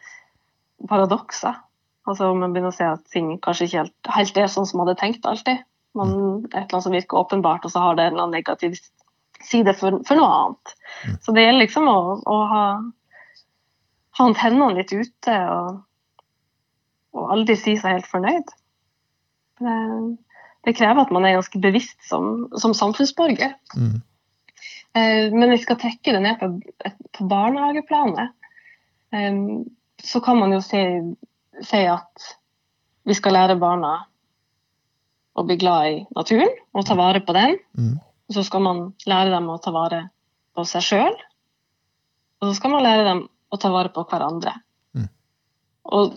paradokser. 0.88 1.62
Altså 2.07 2.31
man 2.38 2.53
begynner 2.55 2.70
å 2.70 2.77
se 2.77 2.87
at 2.87 3.03
ting 3.11 3.33
kanskje 3.42 3.66
ikke 3.66 3.81
helt, 3.81 4.11
helt 4.14 4.38
er 4.38 4.53
sånn 4.53 4.68
som 4.68 4.81
man 4.81 4.90
hadde 4.90 5.01
tenkt 5.01 5.27
alltid. 5.27 5.64
Man, 5.96 6.12
et 6.53 6.55
eller 6.55 6.77
annet 6.77 6.85
som 6.85 6.94
virker 6.94 7.22
åpenbart, 7.22 7.64
og 7.64 7.72
så 7.72 7.83
har 7.83 7.96
det 7.96 8.05
en 8.05 8.14
eller 8.14 8.27
annen 8.27 8.37
negativ 8.37 8.77
side 9.46 9.72
for, 9.79 9.99
for 10.07 10.18
noe 10.18 10.29
annet. 10.37 10.77
Mm. 11.07 11.16
Så 11.25 11.35
det 11.35 11.46
gjelder 11.46 11.64
liksom 11.64 11.88
å, 11.90 11.99
å 12.20 12.37
ha, 12.53 12.62
ha 14.18 14.29
antennene 14.29 14.77
litt 14.77 14.92
ute 14.92 15.38
og, 15.55 15.81
og 17.16 17.35
aldri 17.35 17.57
si 17.59 17.77
seg 17.81 17.96
helt 17.96 18.11
fornøyd. 18.11 18.55
Det, 19.57 19.77
det 20.67 20.75
krever 20.75 21.05
at 21.07 21.13
man 21.15 21.25
er 21.25 21.37
ganske 21.39 21.61
bevisst 21.63 21.99
som, 22.09 22.49
som 22.59 22.75
samfunnsborger. 22.75 23.55
Mm. 23.79 24.03
Men 24.97 25.41
Men 25.41 25.51
vi 25.53 25.59
skal 25.61 25.77
trekke 25.77 26.15
det 26.15 26.23
ned 26.25 26.39
på, 26.41 26.49
på 27.13 27.27
barnehageplanet. 27.29 28.33
Eh, 29.13 29.41
Så 30.03 30.21
kan 30.21 30.39
man 30.39 30.53
jo 30.53 30.61
si, 30.61 30.81
si 31.65 31.83
at 31.89 32.27
vi 33.07 33.15
skal 33.15 33.33
lære 33.37 33.59
barna 33.61 34.07
å 35.37 35.45
bli 35.45 35.57
glad 35.61 35.87
i 35.93 36.07
naturen 36.17 36.53
og 36.73 36.87
ta 36.89 36.97
vare 36.99 37.21
på 37.21 37.33
den. 37.37 37.57
Mm. 37.79 37.97
Så 38.33 38.43
skal 38.45 38.65
man 38.65 38.83
lære 39.07 39.31
dem 39.31 39.49
å 39.53 39.59
ta 39.63 39.71
vare 39.71 40.09
på 40.57 40.65
seg 40.65 40.83
sjøl. 40.83 41.17
Og 42.41 42.49
så 42.49 42.57
skal 42.59 42.73
man 42.73 42.85
lære 42.85 43.05
dem 43.07 43.23
å 43.53 43.61
ta 43.61 43.71
vare 43.73 43.93
på 43.95 44.05
hverandre. 44.11 44.57
Mm. 44.97 45.09
Og, 45.93 46.17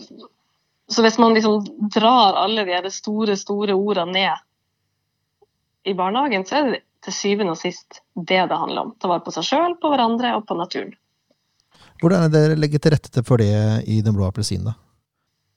så 0.90 1.04
hvis 1.04 1.18
man 1.22 1.34
liksom 1.36 1.64
drar 1.94 2.38
alle 2.40 2.64
de 2.66 2.90
store, 2.92 3.36
store 3.38 3.76
ordene 3.78 4.12
ned 4.16 5.90
i 5.90 5.94
barnehagen, 5.96 6.44
så 6.46 6.58
er 6.58 6.70
det 6.70 6.82
til 7.04 7.16
syvende 7.16 7.54
og 7.54 7.60
sist 7.60 8.02
det 8.14 8.42
det 8.50 8.58
handler 8.58 8.88
om. 8.88 8.92
Ta 9.00 9.08
vare 9.08 9.24
på 9.24 9.32
seg 9.32 9.46
sjøl, 9.46 9.78
på 9.80 9.92
hverandre 9.92 10.34
og 10.36 10.44
på 10.48 10.58
naturen. 10.58 10.92
Hvordan 12.02 12.26
er 12.26 12.32
det 12.32 12.42
dere 12.42 12.58
legger 12.58 12.82
til 12.82 12.94
rette 12.96 13.22
for 13.24 13.40
det 13.40 13.54
i 13.88 14.00
Den 14.04 14.16
blå 14.16 14.28
appelsinen, 14.28 14.72
da? 14.72 14.76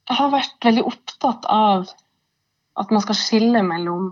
jeg 0.09 0.19
har 0.19 0.33
vært 0.33 0.65
veldig 0.65 0.83
opptatt 0.87 1.45
av 1.51 1.87
at 2.79 2.91
man 2.91 3.03
skal 3.03 3.17
skille 3.17 3.61
mellom 3.65 4.11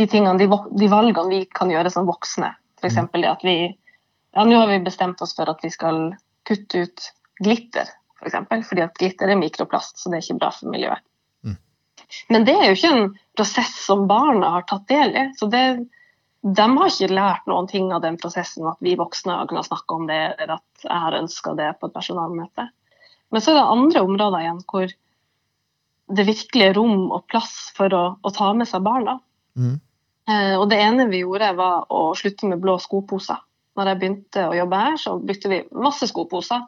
de 0.00 0.06
tingene, 0.08 0.38
de, 0.40 0.88
valgene 0.90 1.28
vi 1.30 1.40
kan 1.52 1.70
gjøre 1.72 1.92
som 1.92 2.08
voksne. 2.08 2.52
F.eks. 2.80 2.98
det 3.14 3.28
at 3.28 3.44
vi 3.46 3.56
ja, 3.68 4.44
nå 4.44 4.56
har 4.56 4.68
vi 4.70 4.80
bestemt 4.84 5.20
oss 5.24 5.34
for 5.36 5.50
at 5.52 5.60
vi 5.64 5.70
skal 5.72 6.14
kutte 6.48 6.86
ut 6.86 7.08
glitter, 7.42 7.88
f.eks. 8.22 8.30
For 8.30 8.30
eksempel, 8.30 8.62
fordi 8.68 8.84
at 8.84 8.98
glitter 8.98 9.32
er 9.32 9.40
mikroplast, 9.40 9.98
så 9.98 10.10
det 10.10 10.20
er 10.20 10.26
ikke 10.26 10.40
bra 10.42 10.52
for 10.54 10.72
miljøet. 10.72 11.02
Mm. 11.44 11.56
Men 12.34 12.46
det 12.46 12.54
er 12.54 12.68
jo 12.68 12.76
ikke 12.78 12.92
en 12.94 13.10
prosess 13.36 13.74
som 13.86 14.06
barna 14.10 14.54
har 14.56 14.66
tatt 14.68 14.86
del 14.90 15.16
i. 15.16 15.26
så 15.38 15.50
det 15.50 15.66
de 16.42 16.64
har 16.66 16.88
ikke 16.90 17.14
lært 17.14 17.44
noen 17.46 17.68
ting 17.70 17.92
av 17.94 18.02
den 18.02 18.16
prosessen 18.18 18.66
at 18.66 18.80
vi 18.82 18.96
voksne 18.98 19.36
har 19.38 19.46
kunnet 19.46 19.68
snakke 19.68 19.94
om 19.94 20.08
det, 20.08 20.18
eller 20.42 20.56
at 20.56 20.82
jeg 20.82 21.02
har 21.04 21.14
ønska 21.14 21.54
det 21.54 21.68
på 21.78 21.86
et 21.86 21.94
personalmøte. 21.94 22.66
Men 23.30 23.44
så 23.44 23.52
er 23.52 23.60
det 23.60 23.74
andre 23.76 24.02
områder 24.02 24.42
igjen 24.42 24.58
hvor 24.66 24.90
det 26.12 26.26
virkelig 26.26 26.66
er 26.66 26.74
rom 26.76 27.12
og 27.14 27.28
plass 27.30 27.70
for 27.76 27.94
å, 27.94 28.02
å 28.18 28.34
ta 28.34 28.50
med 28.58 28.68
seg 28.68 28.82
barna. 28.84 29.20
Mm. 29.54 29.78
Eh, 30.28 30.56
og 30.58 30.66
det 30.70 30.80
ene 30.82 31.06
vi 31.12 31.22
gjorde, 31.22 31.52
var 31.58 31.86
å 31.94 32.10
slutte 32.18 32.50
med 32.50 32.60
blå 32.62 32.74
skoposer. 32.82 33.38
Når 33.78 33.88
jeg 33.88 34.00
begynte 34.00 34.48
å 34.48 34.56
jobbe 34.56 34.82
her, 34.82 34.98
så 35.00 35.14
brukte 35.22 35.52
vi 35.52 35.62
masse 35.72 36.10
skoposer. 36.10 36.66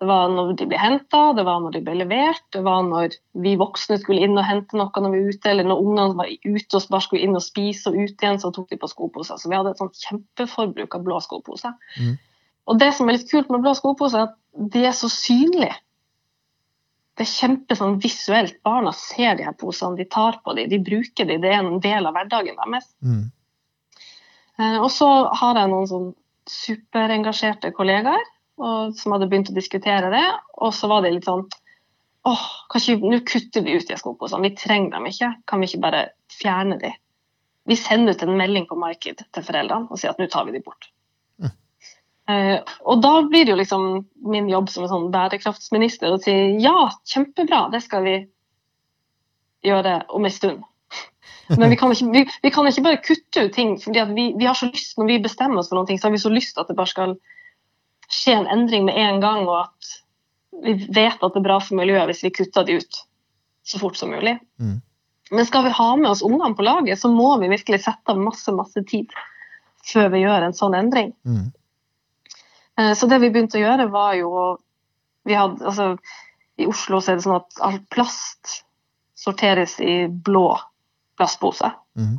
Det 0.00 0.06
var 0.08 0.30
når 0.32 0.54
de 0.56 0.64
ble 0.64 0.78
henta, 0.80 1.18
det 1.36 1.42
var 1.44 1.58
når 1.60 1.74
de 1.74 1.80
ble 1.84 1.94
levert, 1.98 2.40
det 2.56 2.62
var 2.64 2.86
når 2.86 3.18
vi 3.44 3.50
voksne 3.60 3.98
skulle 4.00 4.24
inn 4.24 4.38
og 4.40 4.46
hente 4.48 4.78
noe 4.78 5.02
når 5.04 5.12
vi 5.12 5.18
var 5.20 5.34
ute, 5.34 5.50
eller 5.50 5.68
når 5.68 5.82
ungene 5.82 6.16
var 6.16 6.30
ute 6.30 6.78
og 6.78 6.86
bare 6.94 7.04
skulle 7.04 7.26
inn 7.26 7.36
og 7.36 7.44
spise 7.44 7.92
og 7.92 7.98
ut 7.98 8.24
igjen, 8.24 8.40
så 8.40 8.48
tok 8.56 8.70
de 8.72 8.78
på 8.80 8.88
skoposer. 8.88 9.36
Så 9.36 9.50
vi 9.52 9.58
hadde 9.58 9.74
et 9.74 9.82
sånt 9.82 10.00
kjempeforbruk 10.06 10.96
av 10.96 11.04
blå 11.04 11.20
skoposer. 11.20 11.76
Mm. 12.00 12.16
Og 12.72 12.80
det 12.80 12.88
som 12.96 13.12
er 13.12 13.18
litt 13.18 13.28
kult 13.28 13.52
med 13.52 13.60
blå 13.66 13.76
skoposer, 13.76 14.24
er 14.24 14.32
at 14.32 14.72
de 14.72 14.86
er 14.88 14.96
så 14.96 15.12
synlige. 15.12 15.76
Det 17.20 17.26
er 17.26 17.32
kjempe 17.34 17.76
sånn 17.76 18.00
visuelt. 18.00 18.56
Barna 18.64 18.96
ser 18.96 19.36
de 19.36 19.44
her 19.50 19.60
posene, 19.60 20.00
de 20.00 20.08
tar 20.08 20.40
på 20.40 20.56
dem, 20.56 20.72
de 20.72 20.80
bruker 20.80 21.28
dem. 21.28 21.44
Det 21.44 21.52
er 21.52 21.60
en 21.60 21.84
del 21.84 22.08
av 22.08 22.16
hverdagen 22.16 22.56
deres. 22.56 22.88
Mm. 23.04 23.24
Eh, 24.56 24.80
og 24.80 24.88
så 24.96 25.12
har 25.44 25.60
jeg 25.60 25.74
noen 25.76 25.92
sånn 25.92 26.12
superengasjerte 26.48 27.76
kollegaer 27.76 28.30
og, 28.60 28.94
som 28.98 29.16
hadde 29.16 29.28
begynt 29.30 29.50
å 29.52 29.56
diskutere 29.56 30.12
det. 30.12 30.24
Og 30.60 30.74
så 30.76 30.90
var 30.90 31.04
det 31.04 31.14
litt 31.16 31.28
sånn 31.28 31.46
åh, 32.28 32.46
nå 33.00 33.20
kutter 33.24 33.64
vi 33.64 33.78
ut 33.78 33.88
de 33.88 33.96
skoposene. 33.96 34.44
Vi 34.48 34.56
trenger 34.60 34.98
dem 34.98 35.08
ikke. 35.08 35.32
Kan 35.48 35.62
vi 35.62 35.70
ikke 35.70 35.84
bare 35.86 36.02
fjerne 36.40 36.76
de? 36.80 36.92
Vi 37.68 37.76
sender 37.76 38.16
ut 38.16 38.24
en 38.24 38.36
melding 38.36 38.66
på 38.68 38.78
Marked 38.78 39.22
til 39.24 39.46
foreldrene 39.46 39.88
og 39.90 40.00
sier 40.00 40.12
at 40.12 40.20
nå 40.20 40.28
tar 40.32 40.48
vi 40.48 40.56
de 40.56 40.64
bort. 40.64 40.90
Uh, 42.30 42.60
og 42.86 43.00
da 43.02 43.12
blir 43.26 43.46
det 43.46 43.54
jo 43.54 43.58
liksom 43.58 43.84
min 44.30 44.48
jobb 44.50 44.68
som 44.70 44.84
en 44.84 44.90
sånn 44.92 45.08
bærekraftsminister 45.10 46.12
å 46.12 46.20
si 46.22 46.34
ja, 46.62 46.90
kjempebra, 47.08 47.64
det 47.72 47.80
skal 47.82 48.04
vi 48.06 48.16
gjøre 49.66 49.96
om 50.14 50.28
en 50.28 50.34
stund. 50.34 50.60
Men 51.58 51.72
vi 51.72 51.78
kan, 51.80 51.90
ikke, 51.90 52.10
vi, 52.14 52.22
vi 52.44 52.52
kan 52.54 52.68
ikke 52.68 52.84
bare 52.86 53.00
kutte 53.02 53.46
ut 53.48 53.56
ting. 53.56 53.74
fordi 53.82 54.04
vi, 54.12 54.28
vi, 54.38 54.46
har 54.46 54.54
så 54.54 54.68
lyst, 54.70 54.94
Når 54.98 55.08
vi 55.08 55.18
bestemmer 55.24 55.62
oss 55.62 55.72
for 55.72 55.80
noe, 55.80 55.98
så 55.98 56.06
har 56.06 56.14
vi 56.14 56.22
så 56.22 56.30
lyst 56.30 56.60
at 56.60 56.70
det 56.70 56.78
bare 56.78 56.92
skal 56.92 57.16
skje 58.10 58.34
en 58.36 58.48
endring 58.50 58.86
med 58.88 58.98
en 58.98 59.20
gang, 59.22 59.46
og 59.48 59.66
at 59.68 59.96
vi 60.64 60.74
vet 60.90 61.20
at 61.22 61.32
det 61.32 61.40
er 61.40 61.46
bra 61.46 61.58
for 61.62 61.78
miljøet 61.78 62.10
hvis 62.10 62.24
vi 62.26 62.32
kutter 62.34 62.66
de 62.66 62.80
ut 62.80 63.02
så 63.66 63.78
fort 63.80 63.96
som 63.96 64.10
mulig. 64.10 64.38
Mm. 64.60 64.80
Men 65.30 65.46
skal 65.46 65.64
vi 65.64 65.74
ha 65.76 65.88
med 65.96 66.10
oss 66.10 66.24
ungene 66.26 66.56
på 66.58 66.66
laget, 66.66 66.98
så 66.98 67.10
må 67.12 67.36
vi 67.38 67.52
virkelig 67.52 67.84
sette 67.84 68.12
av 68.12 68.18
masse 68.18 68.52
masse 68.52 68.82
tid 68.88 69.12
før 69.86 70.10
vi 70.12 70.24
gjør 70.24 70.44
en 70.44 70.56
sånn 70.56 70.74
endring. 70.76 71.12
Mm. 71.24 71.46
Eh, 72.80 72.92
så 72.98 73.06
det 73.06 73.20
vi 73.22 73.30
begynte 73.30 73.60
å 73.60 73.62
gjøre, 73.62 73.86
var 73.94 74.16
jo 74.18 74.32
vi 75.28 75.36
hadde, 75.36 75.64
altså, 75.64 75.94
I 76.60 76.66
Oslo 76.68 77.00
så 77.00 77.12
er 77.12 77.20
det 77.20 77.26
sånn 77.26 77.38
at 77.38 77.62
all 77.64 77.78
plast 77.92 78.60
sorteres 79.20 79.76
i 79.84 80.06
blå 80.08 80.54
plastpose. 81.20 81.68
Mm. 82.00 82.14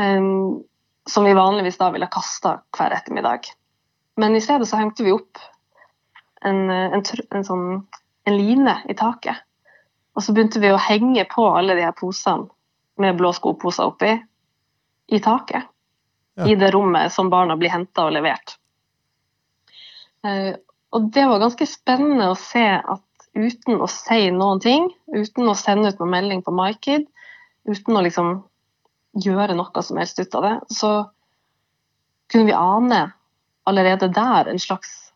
Um, 0.00 0.62
som 1.06 1.26
vi 1.28 1.34
vanligvis 1.36 1.76
da 1.78 1.90
ville 1.92 2.08
kasta 2.10 2.56
hver 2.74 2.96
ettermiddag. 2.96 3.50
Men 4.16 4.36
i 4.36 4.40
stedet 4.40 4.68
så 4.68 4.78
hengte 4.78 5.04
vi 5.04 5.12
opp 5.14 5.38
en, 6.44 6.70
en, 6.70 7.02
en, 7.30 7.44
sånn, 7.44 7.68
en 8.24 8.36
line 8.36 8.76
i 8.88 8.96
taket. 8.98 9.40
Og 10.14 10.22
så 10.22 10.34
begynte 10.34 10.62
vi 10.62 10.70
å 10.70 10.80
henge 10.80 11.24
på 11.30 11.46
alle 11.50 11.74
de 11.74 11.86
her 11.86 11.96
posene 11.98 12.46
med 13.02 13.16
blå 13.18 13.32
skoposer 13.34 13.88
oppi 13.90 14.12
i 15.10 15.18
taket. 15.22 15.66
Ja. 16.34 16.46
I 16.50 16.54
det 16.58 16.70
rommet 16.74 17.12
som 17.14 17.30
barna 17.30 17.56
blir 17.58 17.72
henta 17.72 18.06
og 18.06 18.14
levert. 18.14 18.56
Eh, 20.26 20.54
og 20.94 21.10
det 21.14 21.26
var 21.30 21.42
ganske 21.42 21.66
spennende 21.66 22.30
å 22.30 22.38
se 22.38 22.64
at 22.78 23.02
uten 23.34 23.82
å 23.82 23.88
si 23.90 24.30
noen 24.30 24.62
ting, 24.62 24.88
uten 25.10 25.50
å 25.50 25.56
sende 25.58 25.90
ut 25.90 26.00
noen 26.02 26.14
melding 26.14 26.42
på 26.46 26.54
MyKid, 26.54 27.06
uten 27.66 27.98
å 27.98 28.02
liksom 28.06 28.34
gjøre 29.24 29.56
noe 29.58 29.82
som 29.82 29.98
helst 29.98 30.18
ut 30.22 30.34
av 30.38 30.46
det, 30.46 30.54
så 30.74 30.92
kunne 32.30 32.50
vi 32.50 32.56
ane 32.58 33.02
allerede 33.68 34.08
der 34.12 34.50
en 34.50 34.60
slags 34.60 35.12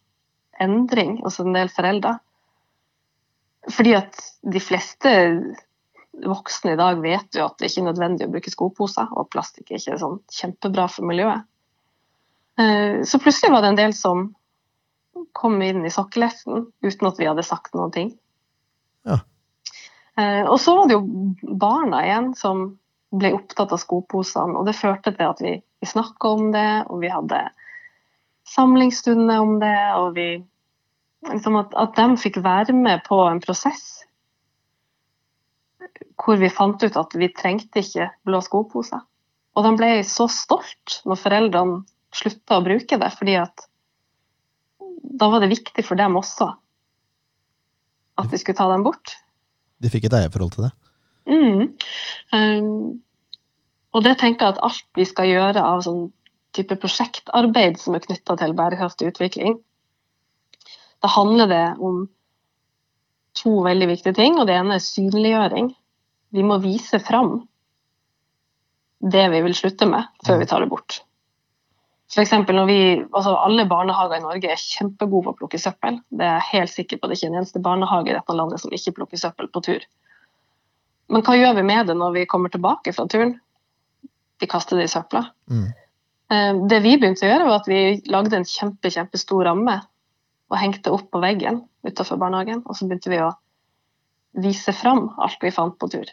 endring 0.61 1.21
hos 1.23 1.39
en 1.41 1.55
del 1.55 1.71
foreldre. 1.73 2.19
Fordi 3.69 3.95
at 3.99 4.19
de 4.43 4.61
fleste 4.63 5.13
voksne 6.25 6.73
i 6.73 6.81
dag 6.81 7.01
vet 7.03 7.37
jo 7.37 7.47
at 7.47 7.59
det 7.59 7.69
ikke 7.69 7.83
er 7.85 7.89
nødvendig 7.91 8.27
å 8.27 8.33
bruke 8.33 8.53
skoposer, 8.53 9.11
og 9.13 9.29
plastikk 9.33 9.71
er 9.71 9.79
ikke 9.79 10.01
sånn 10.01 10.19
kjempebra 10.35 10.89
for 10.91 11.07
miljøet. 11.07 11.45
Eh, 12.59 13.05
så 13.07 13.21
plutselig 13.23 13.53
var 13.55 13.63
det 13.63 13.73
en 13.73 13.81
del 13.83 13.95
som 13.95 14.29
kom 15.37 15.61
inn 15.63 15.85
i 15.87 15.93
sokkelesten 15.93 16.67
uten 16.83 17.11
at 17.11 17.21
vi 17.21 17.29
hadde 17.29 17.47
sagt 17.47 17.77
noen 17.79 17.95
ting. 17.95 18.11
Ja. 19.07 19.21
Eh, 20.19 20.45
og 20.49 20.59
så 20.63 20.75
var 20.81 20.89
det 20.89 20.99
jo 20.99 21.55
barna 21.61 22.03
igjen 22.07 22.33
som 22.39 22.67
ble 23.15 23.33
opptatt 23.37 23.73
av 23.73 23.81
skoposene, 23.81 24.59
og 24.59 24.67
det 24.69 24.77
førte 24.77 25.15
til 25.15 25.31
at 25.31 25.41
vi, 25.45 25.55
vi 25.63 25.89
snakka 25.89 26.35
om 26.35 26.51
det, 26.53 26.71
og 26.91 27.01
vi 27.05 27.13
hadde 27.13 27.45
samlingsstunder 28.55 29.41
om 29.43 29.59
det, 29.63 29.77
og 29.99 30.15
vi 30.17 30.29
liksom 31.29 31.59
at, 31.61 31.75
at 31.77 31.97
de 31.99 32.21
fikk 32.21 32.41
være 32.45 32.75
med 32.77 33.03
på 33.09 33.21
en 33.27 33.41
prosess 33.43 33.99
hvor 36.19 36.39
vi 36.41 36.51
fant 36.51 36.83
ut 36.83 36.97
at 36.99 37.15
vi 37.19 37.29
trengte 37.33 37.83
ikke 37.83 38.09
blå 38.27 38.41
skoposer. 38.45 39.01
Og 39.57 39.65
de 39.65 39.71
ble 39.79 39.91
så 40.07 40.27
stolt 40.31 41.01
når 41.09 41.21
foreldrene 41.21 41.83
slutta 42.15 42.59
å 42.59 42.65
bruke 42.65 42.99
det, 43.01 43.11
fordi 43.19 43.37
at 43.39 43.67
da 45.19 45.29
var 45.31 45.43
det 45.43 45.53
viktig 45.53 45.85
for 45.87 45.99
dem 45.99 46.19
også 46.19 46.51
at 48.19 48.33
vi 48.33 48.41
skulle 48.41 48.59
ta 48.59 48.67
dem 48.73 48.85
bort. 48.87 49.15
De 49.79 49.91
fikk 49.93 50.09
et 50.09 50.17
eierforhold 50.19 50.57
til 50.57 50.67
det? 50.67 50.73
Mm. 51.29 51.61
Um, 52.35 52.99
og 53.95 54.05
det 54.05 54.17
tenker 54.21 54.47
jeg 54.49 54.57
at 54.57 54.65
alt 54.67 54.87
vi 54.99 55.07
skal 55.07 55.31
gjøre 55.31 55.63
av 55.63 55.85
sånn 55.87 56.09
type 56.57 56.77
prosjektarbeid 56.81 57.79
som 57.81 57.97
er 57.97 58.05
knytta 58.05 58.37
til 58.41 58.55
bærekraftig 58.57 59.13
utvikling, 59.13 59.59
da 61.03 61.11
handler 61.13 61.51
det 61.51 61.67
om 61.85 62.07
to 63.39 63.61
veldig 63.67 63.89
viktige 63.93 64.17
ting. 64.17 64.39
og 64.39 64.47
Det 64.47 64.57
ene 64.59 64.79
er 64.79 64.85
synliggjøring. 64.85 65.71
Vi 66.35 66.43
må 66.45 66.59
vise 66.63 66.99
fram 67.01 67.45
det 68.99 69.29
vi 69.31 69.43
vil 69.45 69.55
slutte 69.55 69.87
med, 69.87 70.09
før 70.27 70.41
vi 70.41 70.49
tar 70.51 70.65
det 70.65 70.71
bort. 70.73 71.03
For 72.09 72.53
når 72.53 72.67
vi, 72.67 72.81
altså 73.13 73.37
Alle 73.37 73.69
barnehager 73.69 74.17
i 74.17 74.25
Norge 74.25 74.51
er 74.51 74.57
kjempegode 74.57 75.27
på 75.27 75.35
å 75.35 75.39
plukke 75.43 75.61
søppel. 75.61 76.01
Det 76.09 76.25
er 76.25 76.39
jeg 76.39 76.53
helt 76.53 76.73
sikker 76.73 76.99
på. 76.99 77.07
Det 77.07 77.15
er 77.15 77.21
ikke 77.21 77.33
en 77.35 77.41
eneste 77.43 77.61
barnehage 77.61 78.11
i 78.11 78.17
dette 78.17 78.37
landet 78.37 78.63
som 78.63 78.73
ikke 78.73 78.95
plukker 78.97 79.21
søppel 79.21 79.51
på 79.53 79.61
tur. 79.67 79.85
Men 81.13 81.25
hva 81.25 81.37
gjør 81.37 81.55
vi 81.61 81.67
med 81.69 81.87
det 81.89 81.97
når 81.97 82.17
vi 82.17 82.25
kommer 82.29 82.53
tilbake 82.53 82.95
fra 82.97 83.05
turen? 83.09 83.37
Vi 84.41 84.49
kaster 84.49 84.81
det 84.81 84.89
i 84.89 84.93
søpla. 84.93 85.27
Mm. 85.53 85.69
Eh, 86.33 86.55
det 86.69 86.81
vi 86.85 86.97
begynte 87.01 87.25
å 87.25 87.31
gjøre, 87.31 87.49
var 87.49 87.63
at 87.63 87.71
vi 87.71 87.81
lagde 88.13 88.37
en 88.37 88.49
kjempe, 88.49 88.93
kjempestor 88.93 89.47
ramme 89.49 89.81
og 90.49 90.61
hengte 90.61 90.93
opp 90.93 91.09
på 91.13 91.23
veggen 91.25 91.63
utenfor 91.87 92.21
barnehagen. 92.21 92.63
Og 92.67 92.77
så 92.77 92.89
begynte 92.89 93.13
vi 93.13 93.21
å 93.25 93.33
vise 94.39 94.75
fram 94.77 95.09
alt 95.17 95.41
vi 95.43 95.53
fant 95.55 95.79
på 95.81 95.91
tur. 95.93 96.09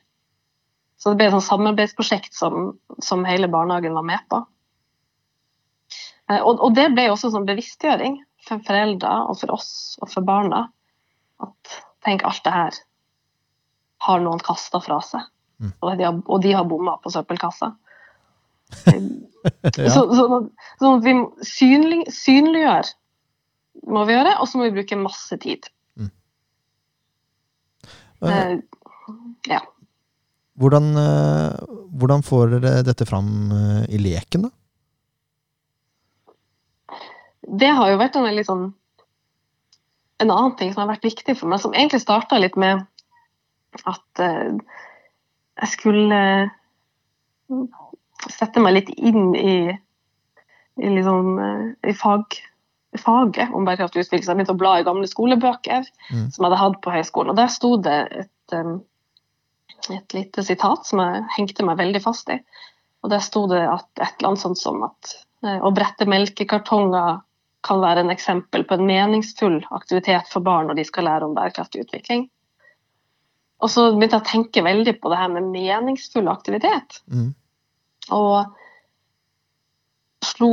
Så 0.95 1.11
det 1.11 1.19
ble 1.19 1.27
et 1.33 1.43
samarbeidsprosjekt 1.43 2.35
som, 2.35 2.77
som 3.03 3.25
hele 3.27 3.51
barnehagen 3.51 3.97
var 3.97 4.07
med 4.07 4.23
på. 4.31 4.41
Eh, 6.31 6.39
og, 6.39 6.59
og, 6.59 6.71
det 6.77 6.89
ble 6.95 7.09
også 7.11 7.33
sånn 7.33 7.47
bevisstgjøring 7.49 8.21
for 8.45 8.63
foreldre 8.65 9.17
og 9.29 9.39
for 9.41 9.55
oss 9.57 9.71
og 10.01 10.11
for 10.13 10.27
barna. 10.27 10.67
At 11.43 11.79
tenk, 12.05 12.23
alt 12.23 12.43
det 12.45 12.53
her 12.55 12.83
har 14.05 14.21
noen 14.23 14.39
kasta 14.43 14.79
fra 14.83 15.01
seg. 15.03 15.27
Mm. 15.59 15.71
Og, 15.79 15.89
de 15.97 16.05
har, 16.07 16.21
og 16.23 16.43
de 16.43 16.53
har 16.55 16.67
bomma 16.67 16.95
på 17.03 17.11
søppelkassa. 17.11 17.73
ja. 18.85 19.91
så, 19.93 20.05
sånn 20.09 20.49
så, 20.79 20.91
at 20.91 21.05
vi 21.05 21.15
synlig, 21.45 22.01
synliggjør 22.13 22.91
må 23.91 24.05
vi 24.07 24.15
gjøre, 24.15 24.35
og 24.41 24.49
så 24.49 24.59
må 24.59 24.67
vi 24.69 24.75
bruke 24.79 24.97
masse 24.97 25.37
tid. 25.43 25.67
Mm. 25.99 26.11
Uh, 28.25 29.09
ja. 29.51 29.61
Hvordan, 30.57 30.93
uh, 30.97 31.75
hvordan, 31.99 32.23
får 32.25 32.55
dere 32.55 32.77
dette 32.87 33.05
fram 33.07 33.29
i 33.91 33.99
leken, 34.01 34.47
da? 34.47 34.53
det 37.45 37.69
har 37.77 37.91
jo 37.91 38.01
vært 38.01 38.17
en 38.17 38.27
veldig 38.27 38.45
sånn 38.47 38.65
En 40.23 40.31
annen 40.31 40.53
ting 40.59 40.71
som 40.73 40.85
har 40.85 40.93
vært 40.93 41.07
viktig 41.09 41.35
for 41.35 41.51
meg, 41.51 41.59
som 41.59 41.73
egentlig 41.75 42.01
starta 42.03 42.39
litt 42.39 42.55
med 42.59 42.85
at 43.83 44.21
eh, 44.23 44.53
jeg 45.59 45.71
skulle 45.73 46.19
sette 48.33 48.61
meg 48.63 48.77
litt 48.77 48.91
inn 48.97 49.35
i, 49.35 49.55
i, 50.81 50.89
liksom, 50.89 51.31
eh, 51.39 51.89
i 51.91 51.95
fag, 51.97 52.37
faget 53.01 53.53
om 53.53 53.67
bærekraftig 53.67 54.05
utvikling. 54.05 54.23
Så 54.25 54.33
jeg 54.33 54.39
begynte 54.39 54.55
å 54.55 54.61
bla 54.63 54.77
i 54.79 54.87
gamle 54.87 55.09
skolebøker 55.09 55.85
Mm. 56.11 56.31
som 56.31 56.43
jeg 56.43 56.49
hadde 56.49 56.61
hatt 56.63 56.81
på 56.81 56.95
høyskolen. 56.95 57.33
Og 57.33 57.39
der 57.39 57.51
sto 57.51 57.75
det 57.77 57.99
et, 58.23 58.53
et 59.91 60.13
lite 60.13 60.43
sitat 60.43 60.85
som 60.85 60.99
jeg 60.99 61.23
hengte 61.37 61.65
meg 61.65 61.77
veldig 61.77 62.01
fast 62.03 62.29
i. 62.29 62.39
Og 63.03 63.11
der 63.11 63.21
sto 63.21 63.45
det 63.47 63.61
at 63.61 63.87
et 64.01 64.17
eller 64.17 64.31
annet 64.31 64.41
sånt 64.41 64.57
som 64.57 64.83
at 64.87 65.15
eh, 65.43 65.59
å 65.61 65.73
brette 65.75 66.07
melkekartonger 66.09 67.21
kan 67.65 67.81
være 67.81 68.05
en 68.05 68.13
eksempel 68.13 68.63
på 68.65 68.77
en 68.77 68.85
meningsfull 68.85 69.59
aktivitet 69.73 70.29
for 70.29 70.45
barn 70.45 70.69
når 70.69 70.79
de 70.79 70.85
skal 70.85 71.07
lære 71.09 71.25
om 71.25 71.35
bærekraftig 71.37 71.85
utvikling. 71.85 72.27
Og 73.63 73.71
så 73.71 73.87
begynte 73.93 74.19
jeg 74.19 74.25
å 74.25 74.29
tenke 74.29 74.63
veldig 74.65 74.93
på 75.01 75.09
det 75.09 75.17
her 75.17 75.31
med 75.33 75.49
meningsfull 75.53 76.27
aktivitet. 76.29 76.99
Mm. 77.09 77.31
Og 78.13 78.45
slo, 80.25 80.51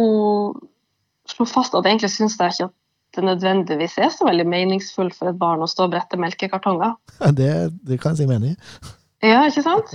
slo 1.28 1.46
fast 1.48 1.74
at 1.76 1.86
egentlig 1.88 2.12
syns 2.12 2.38
jeg 2.40 2.54
ikke 2.54 2.70
at 2.70 2.78
det 3.18 3.26
nødvendigvis 3.28 3.98
er 4.00 4.08
så 4.14 4.24
veldig 4.24 4.46
meningsfullt 4.48 5.12
for 5.18 5.28
et 5.28 5.38
barn 5.40 5.60
å 5.60 5.68
stå 5.68 5.84
og 5.84 5.92
brette 5.92 6.16
melkekartonger. 6.20 6.94
Det, 7.36 7.50
det 7.84 7.98
kan 8.00 8.14
jeg 8.14 8.22
si 8.22 8.28
meg 8.30 8.40
enig 8.40 8.54
i. 8.56 8.92
Ja, 9.22 9.44
ikke 9.46 9.62
sant? 9.62 9.92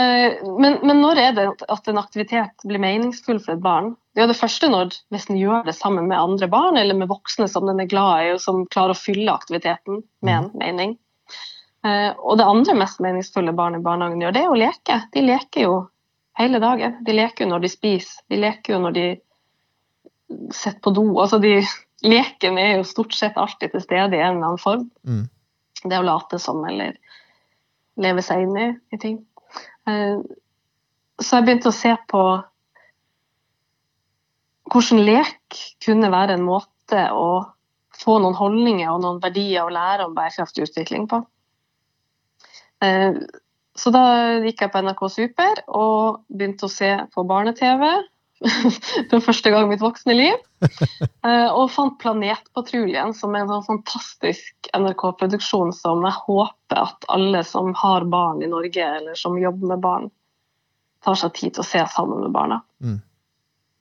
Eh, 0.00 0.38
Men, 0.56 0.78
men 0.80 1.02
når 1.02 1.18
er 1.20 1.34
det 1.36 1.42
at 1.68 1.88
en 1.90 1.98
aktivitet 2.00 2.62
blir 2.64 2.80
meningsfull 2.80 3.36
for 3.44 3.52
et 3.52 3.60
barn? 3.60 3.90
Det 4.14 4.22
er 4.22 4.24
jo 4.24 4.30
det 4.30 4.38
første 4.38 4.70
når 4.72 4.94
hvis 5.12 5.26
en 5.28 5.36
gjør 5.36 5.66
det 5.66 5.74
sammen 5.76 6.06
med 6.08 6.16
andre 6.16 6.48
barn 6.48 6.78
eller 6.80 6.96
med 6.96 7.10
voksne 7.10 7.50
som 7.52 7.68
den 7.68 7.82
er 7.84 7.90
glad 7.90 8.22
i, 8.24 8.30
og 8.32 8.40
som 8.40 8.62
klarer 8.72 8.96
å 8.96 9.02
fylle 9.02 9.28
aktiviteten 9.34 10.00
med 10.24 10.32
en 10.38 10.48
mening. 10.56 10.94
Eh, 11.84 12.16
Og 12.16 12.40
det 12.40 12.48
andre 12.48 12.78
mest 12.80 13.04
meningsfulle 13.04 13.52
barn 13.52 13.76
i 13.76 13.82
barnehagen 13.84 14.24
gjør, 14.24 14.32
det 14.38 14.46
er 14.46 14.54
å 14.54 14.56
leke. 14.62 14.98
De 15.12 15.26
leker 15.28 15.66
jo 15.66 15.74
hele 16.42 16.60
dagen. 16.62 16.98
De 17.06 17.14
leker 17.16 17.44
jo 17.44 17.52
når 17.52 17.64
de 17.64 17.70
spiser, 17.72 18.22
de 18.30 18.40
leker 18.42 18.74
jo 18.76 18.80
når 18.82 18.96
de 18.98 19.06
sitter 20.52 20.80
på 20.84 20.92
do. 20.96 21.06
Altså 21.22 21.38
de, 21.42 21.56
leken 22.14 22.58
er 22.60 22.76
jo 22.76 22.88
stort 22.88 23.14
sett 23.16 23.38
alltid 23.40 23.74
til 23.74 23.84
stede 23.84 24.18
i 24.18 24.22
en 24.22 24.36
eller 24.36 24.52
annen 24.52 24.62
form. 24.62 24.88
Mm. 25.06 25.26
Det 25.82 25.98
å 25.98 26.06
late 26.06 26.38
som 26.42 26.62
eller 26.68 26.96
leve 28.02 28.22
seg 28.24 28.46
inn 28.46 28.56
i, 28.56 28.68
i 28.94 28.98
ting. 29.00 29.18
Eh, 29.88 30.22
Så 31.22 31.38
jeg 31.38 31.44
begynte 31.46 31.70
å 31.70 31.76
se 31.76 31.92
på 32.08 32.22
hvordan 34.72 35.02
lek 35.04 35.58
kunne 35.84 36.08
være 36.10 36.38
en 36.38 36.46
måte 36.46 37.02
å 37.12 37.44
få 38.00 38.16
noen 38.22 38.38
holdninger 38.38 38.88
og 38.90 39.02
noen 39.02 39.20
verdier 39.22 39.66
å 39.66 39.74
lære 39.74 40.06
om 40.08 40.14
bærekraftig 40.16 40.64
utvikling 40.64 41.04
på. 41.10 41.20
Eh, 42.82 43.20
Så 43.78 43.92
da 43.94 44.04
gikk 44.44 44.60
jeg 44.60 44.72
på 44.72 44.80
NRK 44.84 45.02
Super 45.08 45.62
og 45.72 46.24
begynte 46.28 46.68
å 46.68 46.72
se 46.72 46.90
på 47.14 47.24
barne-TV 47.28 47.84
for 49.10 49.22
første 49.24 49.52
gang 49.52 49.68
i 49.68 49.74
mitt 49.74 49.84
voksne 49.84 50.16
liv. 50.18 50.40
Eh, 51.22 51.48
Og 51.54 51.68
fant 51.70 51.94
Planetpatruljen, 52.02 53.12
som 53.14 53.34
er 53.34 53.44
en 53.44 53.50
sånn 53.50 53.64
fantastisk 53.66 54.68
NRK-produksjon 54.74 55.70
som 55.74 56.02
jeg 56.02 56.18
håper 56.26 56.80
at 56.80 57.06
alle 57.14 57.44
som 57.46 57.70
har 57.78 58.02
barn 58.10 58.42
i 58.42 58.48
Norge, 58.50 58.82
eller 58.98 59.14
som 59.18 59.38
jobber 59.38 59.70
med 59.70 59.82
barn, 59.84 60.08
tar 61.06 61.18
seg 61.18 61.30
tid 61.38 61.54
til 61.54 61.62
å 61.62 61.68
se 61.68 61.84
sammen 61.94 62.24
med 62.24 62.34
barna. 62.34 62.58
Mm. 62.82 62.98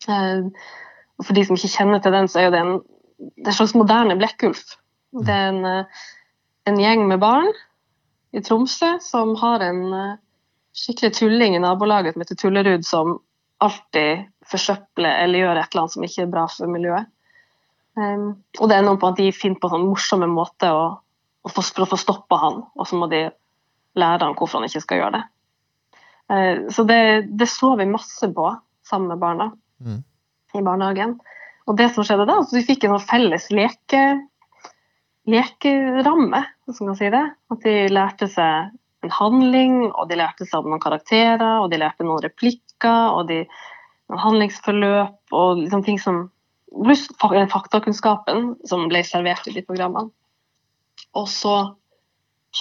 Eh, 0.05 0.69
For 1.25 1.37
de 1.37 1.45
som 1.47 1.57
ikke 1.57 1.73
kjenner 1.73 2.01
til 2.05 2.13
den, 2.13 2.29
så 2.29 2.43
er 2.45 2.53
det 2.53 2.61
en, 2.61 2.77
det 3.17 3.47
er 3.47 3.53
en 3.55 3.59
slags 3.63 3.73
moderne 3.77 4.17
Blekkulf. 4.21 4.61
Det 5.17 5.33
er 5.33 5.49
en, 5.55 5.65
eh, 5.65 6.05
en 6.69 6.81
gjeng 6.81 7.07
med 7.09 7.21
barn 7.25 7.49
i 8.31 8.41
Tromsø 8.43 8.93
som 9.03 9.33
har 9.41 9.63
en 9.65 9.81
eh, 9.93 10.19
skikkelig 10.77 11.13
tulling 11.17 11.55
i 11.57 11.61
nabolaget 11.63 12.15
som 12.15 12.23
heter 12.23 12.39
Tullerud, 12.39 12.85
som 12.87 13.17
alltid 13.61 14.27
forsøpler 14.51 15.23
eller 15.23 15.43
gjør 15.43 15.59
et 15.59 15.71
eller 15.71 15.83
annet 15.83 15.95
som 15.95 16.05
ikke 16.07 16.23
er 16.25 16.31
bra 16.31 16.45
for 16.49 16.71
miljøet. 16.71 17.09
Um, 17.99 18.37
og 18.59 18.69
det 18.71 18.77
ender 18.77 18.95
på 18.97 19.09
at 19.11 19.19
de 19.19 19.27
finner 19.35 19.59
på 19.59 19.67
sånn 19.69 19.83
morsomme 19.83 20.29
måter 20.31 20.71
å, 20.71 20.85
å 21.43 21.51
få, 21.51 21.61
for 21.61 21.83
å 21.83 21.89
få 21.91 21.99
stoppa 21.99 22.39
han, 22.39 22.61
og 22.79 22.87
så 22.87 22.97
må 22.97 23.09
de 23.11 23.25
lære 23.99 24.23
han 24.23 24.37
hvorfor 24.39 24.61
han 24.61 24.69
ikke 24.69 24.83
skal 24.85 25.01
gjøre 25.01 25.19
det. 25.19 25.23
Uh, 26.31 26.71
så 26.71 26.87
det, 26.87 27.01
det 27.35 27.49
så 27.51 27.73
vi 27.75 27.89
masse 27.91 28.31
på 28.31 28.47
sammen 28.87 29.11
med 29.11 29.21
barna 29.21 29.51
Mm. 29.81 30.03
i 30.53 30.61
barnehagen. 30.61 31.15
Og 31.65 31.77
det 31.77 31.87
som 31.93 32.05
skjedde 32.05 32.27
da, 32.29 32.41
så 32.45 32.57
vi 32.57 32.65
fikk 32.67 32.85
en 32.85 32.95
sånn 32.95 33.07
felles 33.07 33.47
leke, 33.53 34.01
lekeramme, 35.29 36.43
hvis 36.65 36.81
man 36.81 36.91
kan 36.91 36.99
si 36.99 37.09
det. 37.13 37.25
At 37.53 37.65
de 37.65 37.75
lærte 37.91 38.29
seg 38.31 38.71
en 39.05 39.13
handling, 39.13 39.77
og 39.91 40.09
de 40.09 40.17
lærte 40.19 40.45
seg 40.45 40.61
om 40.61 40.71
noen 40.73 40.83
karakterer, 40.83 41.61
og 41.61 41.71
de 41.71 41.81
lærte 41.81 42.05
noen 42.05 42.23
replikker, 42.23 43.15
og 43.17 43.27
de, 43.31 43.43
noen 44.11 44.23
handlingsforløp, 44.25 45.17
og 45.33 45.63
liksom 45.63 45.85
ting 45.87 45.99
som 46.01 46.27
Pluss 46.71 47.09
den 47.19 47.49
faktakunnskapen 47.51 48.53
som 48.63 48.85
ble 48.87 49.01
servert 49.03 49.43
i 49.49 49.51
de 49.51 49.63
programmene. 49.67 50.07
Og 51.19 51.25
så 51.27 51.55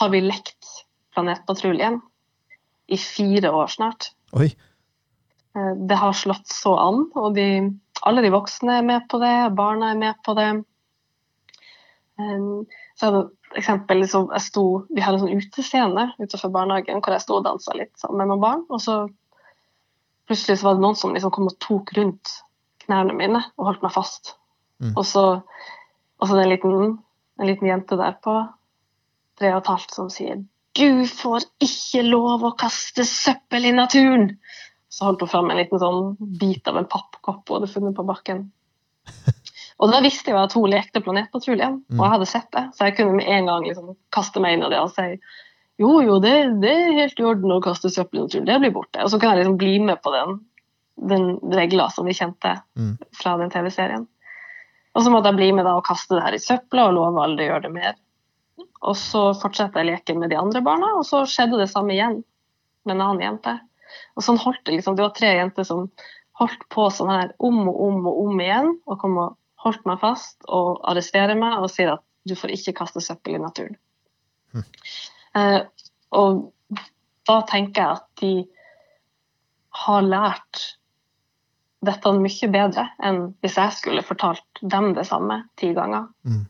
har 0.01 0.11
vi 0.11 0.23
lekt 0.25 0.67
Planetpatruljen 1.15 2.01
i 2.91 2.99
fire 2.99 3.53
år 3.55 3.71
snart. 3.71 4.11
Oi. 4.35 4.49
Eh, 5.55 5.73
Det 5.87 5.99
har 5.99 6.13
slått 6.13 6.51
så 6.51 6.75
an, 6.79 7.05
og 7.15 7.35
de, 7.39 7.71
alle 8.03 8.23
de 8.23 8.33
voksne 8.35 8.81
er 8.81 8.87
med 8.87 9.07
på 9.11 9.23
det, 9.23 9.55
barna 9.55 9.93
er 9.93 10.03
med 10.03 10.19
på 10.27 10.35
det. 10.39 10.51
Um, 12.21 12.67
Så 13.01 13.31
eksempel 13.57 14.03
liksom, 14.03 14.29
sto, 14.43 14.65
Vi 14.91 15.01
hadde 15.03 15.19
en 15.19 15.25
sånn 15.25 15.41
utescene 15.41 16.11
utenfor 16.21 16.53
barnehagen 16.55 17.01
hvor 17.01 17.17
jeg 17.17 17.25
sto 17.25 17.39
og 17.39 17.47
dansa 17.47 17.75
litt 17.79 17.95
sammen 17.99 18.21
med 18.21 18.33
noen 18.33 18.45
barn. 18.45 18.63
Og 18.69 18.83
så 18.85 19.01
plutselig 20.29 20.61
så 20.61 20.69
var 20.69 20.79
det 20.79 20.85
noen 20.85 21.01
som 21.01 21.17
liksom 21.17 21.33
kom 21.35 21.49
og 21.51 21.59
tok 21.63 21.95
rundt 21.99 22.37
knærne 22.85 23.17
mine 23.17 23.43
og 23.57 23.71
holdt 23.71 23.83
meg 23.87 23.95
fast. 23.97 24.37
Mm. 24.83 24.95
Og 24.95 25.05
så 25.09 25.25
er 25.41 26.37
det 26.37 26.45
en 26.45 26.55
liten, 26.55 26.97
en 27.41 27.49
liten 27.49 27.69
jente 27.71 27.99
der 27.99 28.17
på 28.23 28.37
tre 29.41 29.55
og 29.55 29.63
et 29.63 29.71
halvt 29.73 29.97
som 29.97 30.11
sier 30.13 30.43
du 30.81 31.07
får 31.07 31.47
ikke 31.63 32.03
lov 32.07 32.45
å 32.47 32.55
kaste 32.59 33.05
søppel 33.09 33.69
i 33.69 33.75
naturen. 33.75 34.31
Så 34.91 35.07
holdt 35.07 35.25
hun 35.25 35.31
fram 35.31 35.51
en 35.51 35.59
liten 35.59 35.81
sånn 35.83 36.15
bit 36.41 36.67
av 36.71 36.79
en 36.81 36.89
pappkopp 36.91 37.49
hun 37.49 37.61
hadde 37.61 37.73
funnet 37.73 37.97
på 37.97 38.07
bakken. 38.07 38.47
Og 39.81 39.89
da 39.93 40.01
visste 40.05 40.29
jeg 40.31 40.37
at 40.37 40.53
hun 40.53 40.69
lekte 40.69 41.01
Planetpatruljen, 41.01 41.79
og 41.97 42.03
jeg 42.05 42.13
hadde 42.13 42.27
sett 42.29 42.51
det. 42.53 42.67
Så 42.77 42.85
jeg 42.85 42.97
kunne 42.99 43.17
med 43.17 43.29
en 43.33 43.47
gang 43.49 43.65
liksom 43.65 43.95
kaste 44.13 44.41
meg 44.45 44.59
inn 44.59 44.67
i 44.67 44.69
det 44.73 44.81
og 44.83 44.91
si 44.93 45.07
jo, 45.81 45.95
jo, 46.05 46.19
det, 46.21 46.61
det 46.61 46.71
er 46.77 46.93
helt 46.99 47.21
i 47.23 47.25
orden 47.25 47.55
å 47.55 47.63
kaste 47.65 47.89
søppel 47.89 48.19
i 48.19 48.23
naturen, 48.27 48.45
det 48.45 48.59
blir 48.61 48.73
borte. 48.75 49.01
Og 49.01 49.09
så 49.09 49.17
kan 49.19 49.31
jeg 49.33 49.41
liksom 49.41 49.57
bli 49.57 49.79
med 49.81 50.03
på 50.05 50.13
den, 50.13 50.35
den 51.09 51.25
regla 51.57 51.87
som 51.95 52.05
vi 52.05 52.13
kjente 52.13 52.59
Mm. 52.77 52.99
fra 53.17 53.39
den 53.41 53.49
TV-serien. 53.51 54.05
Og 54.95 55.03
så 55.07 55.11
måtte 55.11 55.31
jeg 55.33 55.39
bli 55.39 55.49
med 55.57 55.65
da 55.65 55.79
og 55.79 55.87
kaste 55.89 56.19
det 56.19 56.27
her 56.27 56.37
i 56.37 56.43
søpla 56.43 56.91
og 56.91 56.95
love 56.99 57.25
aldri 57.25 57.47
å 57.47 57.55
gjøre 57.55 57.65
det 57.69 57.73
mer. 57.73 57.97
Og 58.83 58.97
så 59.01 59.31
fortsatte 59.41 59.81
jeg 59.81 59.89
leken 59.89 60.21
med 60.21 60.29
de 60.35 60.37
andre 60.37 60.61
barna, 60.61 60.93
og 60.99 61.07
så 61.09 61.25
skjedde 61.25 61.63
det 61.63 61.71
samme 61.73 61.97
igjen 61.97 62.21
med 62.85 62.97
en 62.99 63.05
annen 63.07 63.25
jente. 63.25 63.57
Og 64.17 64.25
sånn 64.27 64.41
holdt 64.45 64.61
det 64.67 64.77
liksom. 64.77 64.97
Det 64.97 65.07
var 65.07 65.17
tre 65.17 65.33
jenter 65.39 65.65
som 65.65 65.87
holdt 66.41 66.69
på 66.69 66.91
sånn 66.93 67.11
her 67.13 67.33
om 67.39 67.63
og 67.69 67.81
om 67.89 68.07
og 68.07 68.21
om 68.27 68.41
igjen, 68.45 68.75
og 68.85 69.01
kom 69.01 69.17
og 69.17 69.37
holdt 69.65 69.85
meg 69.89 70.01
fast 70.01 70.47
og 70.49 70.81
arresterer 70.89 71.39
meg 71.39 71.61
og 71.61 71.71
sier 71.73 71.95
at 71.97 72.05
du 72.29 72.37
får 72.37 72.55
ikke 72.55 72.77
kaste 72.81 73.03
søppel 73.05 73.37
i 73.37 73.43
naturen. 73.43 73.77
Eh, 75.37 75.61
og 76.17 76.51
da 77.29 77.41
tenker 77.49 77.83
jeg 77.83 77.99
at 77.99 78.07
de 78.23 78.33
har 79.85 80.03
lært 80.05 80.63
dette 81.87 82.13
mye 82.13 82.49
bedre 82.53 82.87
enn 83.07 83.21
hvis 83.41 83.57
jeg 83.57 83.77
skulle 83.77 84.05
fortalt 84.05 84.61
dem 84.61 84.93
det 84.97 85.07
samme 85.09 85.43
ti 85.61 85.71
ganger. 85.77 86.09
Mm. 86.29 86.43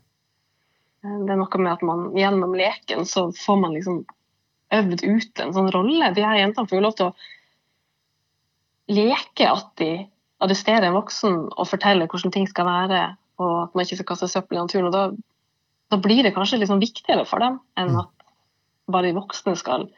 Det 1.00 1.32
er 1.32 1.38
noe 1.40 1.60
med 1.60 1.72
at 1.72 1.84
man 1.86 2.08
gjennom 2.16 2.56
leken 2.58 3.06
så 3.08 3.28
får 3.36 3.60
man 3.62 3.76
liksom 3.76 4.02
øvd 4.74 5.04
ut 5.04 5.42
en 5.42 5.54
sånn 5.54 5.70
rolle. 5.74 6.10
De 6.14 6.24
her 6.24 6.40
jentene 6.42 6.68
får 6.68 6.78
jo 6.78 6.84
lov 6.84 6.96
til 6.98 7.10
å 7.10 7.16
leke 8.90 9.46
at 9.48 9.70
de 9.80 9.92
arresterer 10.40 10.88
en 10.88 10.96
voksen 10.96 11.36
og 11.50 11.68
forteller 11.68 12.08
hvordan 12.10 12.32
ting 12.34 12.48
skal 12.48 12.66
være, 12.68 13.02
og 13.40 13.54
at 13.62 13.74
man 13.76 13.84
ikke 13.86 14.00
skal 14.00 14.08
kaste 14.12 14.28
søppel 14.28 14.58
i 14.58 14.60
naturen. 14.60 14.88
og 14.88 14.92
da, 14.92 15.04
da 15.92 15.98
blir 16.00 16.22
det 16.24 16.34
kanskje 16.36 16.60
liksom 16.62 16.80
viktigere 16.82 17.26
for 17.28 17.42
dem 17.42 17.60
enn 17.76 17.94
Mm. 17.94 18.00
at 18.00 18.10
bare 18.90 19.10
de 19.10 19.16
voksne 19.16 19.56
skal 19.56 19.88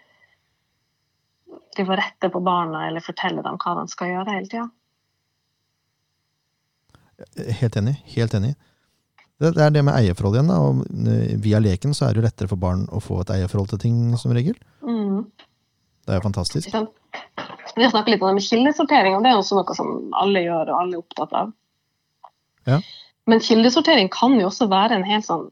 drive 1.77 1.91
og 1.95 1.99
rette 1.99 2.29
på 2.33 2.43
barna 2.45 2.87
eller 2.89 3.01
fortelle 3.01 3.43
dem 3.43 3.57
hva 3.57 3.75
de 3.81 3.89
skal 3.89 4.09
gjøre 4.13 4.35
hele 4.35 4.49
tida. 4.51 4.69
Helt 7.61 7.77
enig. 7.77 7.97
Helt 8.17 8.35
enig. 8.35 8.55
Det, 9.41 9.55
det 9.57 9.63
er 9.65 9.71
det 9.75 9.85
med 9.85 9.95
eierforhold 9.95 10.37
igjen. 10.37 10.51
Da. 10.51 10.59
Og 10.59 11.09
eh, 11.09 11.37
via 11.43 11.61
leken 11.63 11.95
så 11.95 12.07
er 12.07 12.15
det 12.15 12.23
jo 12.23 12.27
lettere 12.27 12.51
for 12.51 12.61
barn 12.61 12.85
å 12.91 13.01
få 13.03 13.21
et 13.23 13.33
eierforhold 13.37 13.73
til 13.73 13.83
ting, 13.87 13.97
som 14.21 14.35
regel. 14.35 14.59
Mm. 14.83 15.25
Det 16.03 16.13
er 16.15 16.19
jo 16.21 16.27
fantastisk. 16.27 16.77
Vi 17.77 17.85
har 17.85 17.91
snakket 17.91 18.15
litt 18.15 18.23
om 18.23 18.33
det 18.33 18.41
med 18.41 18.47
kildesortering, 18.47 19.17
og 19.17 19.25
det 19.25 19.33
er 19.33 19.41
også 19.41 19.59
noe 19.59 19.77
som 19.77 19.91
alle 20.19 20.45
gjør 20.45 20.71
og 20.73 20.79
alle 20.79 20.97
er 20.99 21.03
opptatt 21.03 21.35
av. 21.39 21.53
Ja. 22.69 22.79
Men 23.31 23.43
kildesortering 23.43 24.11
kan 24.13 24.35
jo 24.41 24.49
også 24.51 24.69
være 24.71 24.99
en 24.99 25.07
helt 25.07 25.27
sånn, 25.27 25.49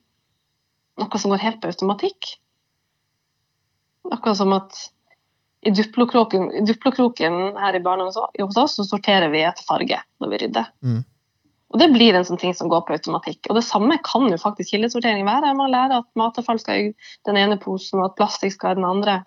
noe 1.00 1.20
som 1.22 1.32
går 1.32 1.44
helt 1.44 1.60
på 1.62 1.70
automatikk. 1.70 2.34
Akkurat 4.10 4.40
som 4.40 4.52
at 4.56 4.76
i 5.60 5.72
duplokroken, 5.76 6.48
i 6.56 6.64
duplokroken 6.64 7.56
her 7.60 7.76
i 7.76 7.82
barnehagen 7.84 8.46
hos 8.46 8.60
oss, 8.60 8.76
så 8.78 8.86
sorterer 8.88 9.28
vi 9.32 9.42
etter 9.44 9.64
farge 9.66 9.98
når 10.20 10.32
vi 10.32 10.42
rydder. 10.44 10.70
Mm. 10.80 11.02
Og 11.70 11.78
det 11.78 11.90
blir 11.92 12.16
en 12.16 12.24
sånn 12.26 12.40
ting 12.40 12.54
som 12.56 12.70
går 12.70 12.82
på 12.86 12.96
automatikk. 12.96 13.44
Og 13.50 13.58
det 13.58 13.66
samme 13.66 14.00
kan 14.06 14.24
jo 14.26 14.38
faktisk 14.40 14.72
kildesortering 14.74 15.22
være. 15.28 15.52
Man 15.54 15.70
lærer 15.70 16.00
at 16.00 16.08
matavfall 16.18 16.58
skal 16.58 16.80
i 16.80 16.88
den 17.28 17.38
ene 17.38 17.60
posen, 17.62 18.00
og 18.00 18.08
at 18.08 18.16
plastikk 18.18 18.56
skal 18.56 18.74
i 18.74 18.80
den 18.80 18.88
andre. 18.88 19.20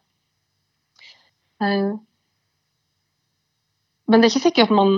Men 4.08 4.22
det 4.22 4.28
er 4.28 4.34
ikke 4.34 4.48
sikkert 4.50 4.74
man, 4.76 4.96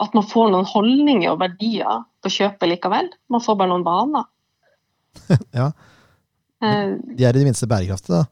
at 0.00 0.14
man 0.16 0.24
får 0.26 0.50
noen 0.54 0.68
holdninger 0.70 1.30
og 1.32 1.40
verdier 1.42 2.04
til 2.22 2.30
å 2.30 2.34
kjøpe 2.36 2.68
likevel. 2.70 3.10
Man 3.32 3.42
får 3.44 3.58
bare 3.60 3.72
noen 3.74 3.86
vaner. 3.86 4.28
Ja, 5.58 5.70
Eh, 6.58 6.96
De 7.14 7.22
er 7.22 7.36
i 7.36 7.38
det 7.38 7.44
minste 7.46 7.68
bærekraftige, 7.70 8.18
da. 8.18 8.24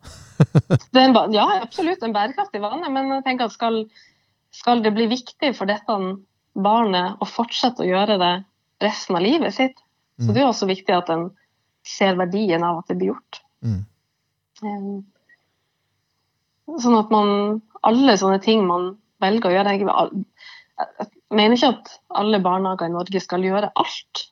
En, 0.98 1.12
ja, 1.30 1.44
absolutt 1.62 2.02
en 2.02 2.10
bærekraftig 2.16 2.58
vane, 2.58 2.88
men 2.90 3.12
jeg 3.14 3.22
tenker 3.22 3.46
at 3.46 3.54
skal, 3.54 3.76
skal 4.50 4.82
det 4.82 4.90
bli 4.96 5.06
viktig 5.12 5.52
for 5.54 5.70
dette 5.70 5.94
barnet 6.58 7.22
å 7.22 7.28
fortsette 7.30 7.84
å 7.84 7.86
gjøre 7.86 8.16
det 8.18 8.32
resten 8.82 9.14
av 9.14 9.22
livet 9.22 9.54
sitt, 9.54 9.78
så 10.18 10.26
Mm. 10.26 10.34
det 10.34 10.42
er 10.42 10.48
også 10.48 10.66
viktig 10.66 10.94
at 10.96 11.10
en 11.14 11.28
ser 11.86 12.16
verdien 12.18 12.62
av 12.66 12.78
at 12.80 12.88
det 12.90 12.96
blir 12.98 13.12
gjort. 13.12 13.38
Mm. 13.62 13.84
Eh, 14.64 15.02
Sånn 16.82 16.98
at 16.98 17.10
man 17.14 17.62
Alle 17.86 18.16
sånne 18.18 18.40
ting 18.42 18.66
man 18.66 18.96
velger 19.22 19.50
å 19.50 19.54
gjøre 19.54 19.74
Jeg 19.76 21.08
mener 21.32 21.56
ikke 21.56 21.72
at 21.74 21.92
alle 22.22 22.40
barnehager 22.44 22.90
i 22.90 22.94
Norge 22.94 23.22
skal 23.22 23.44
gjøre 23.44 23.72
alt 23.74 24.26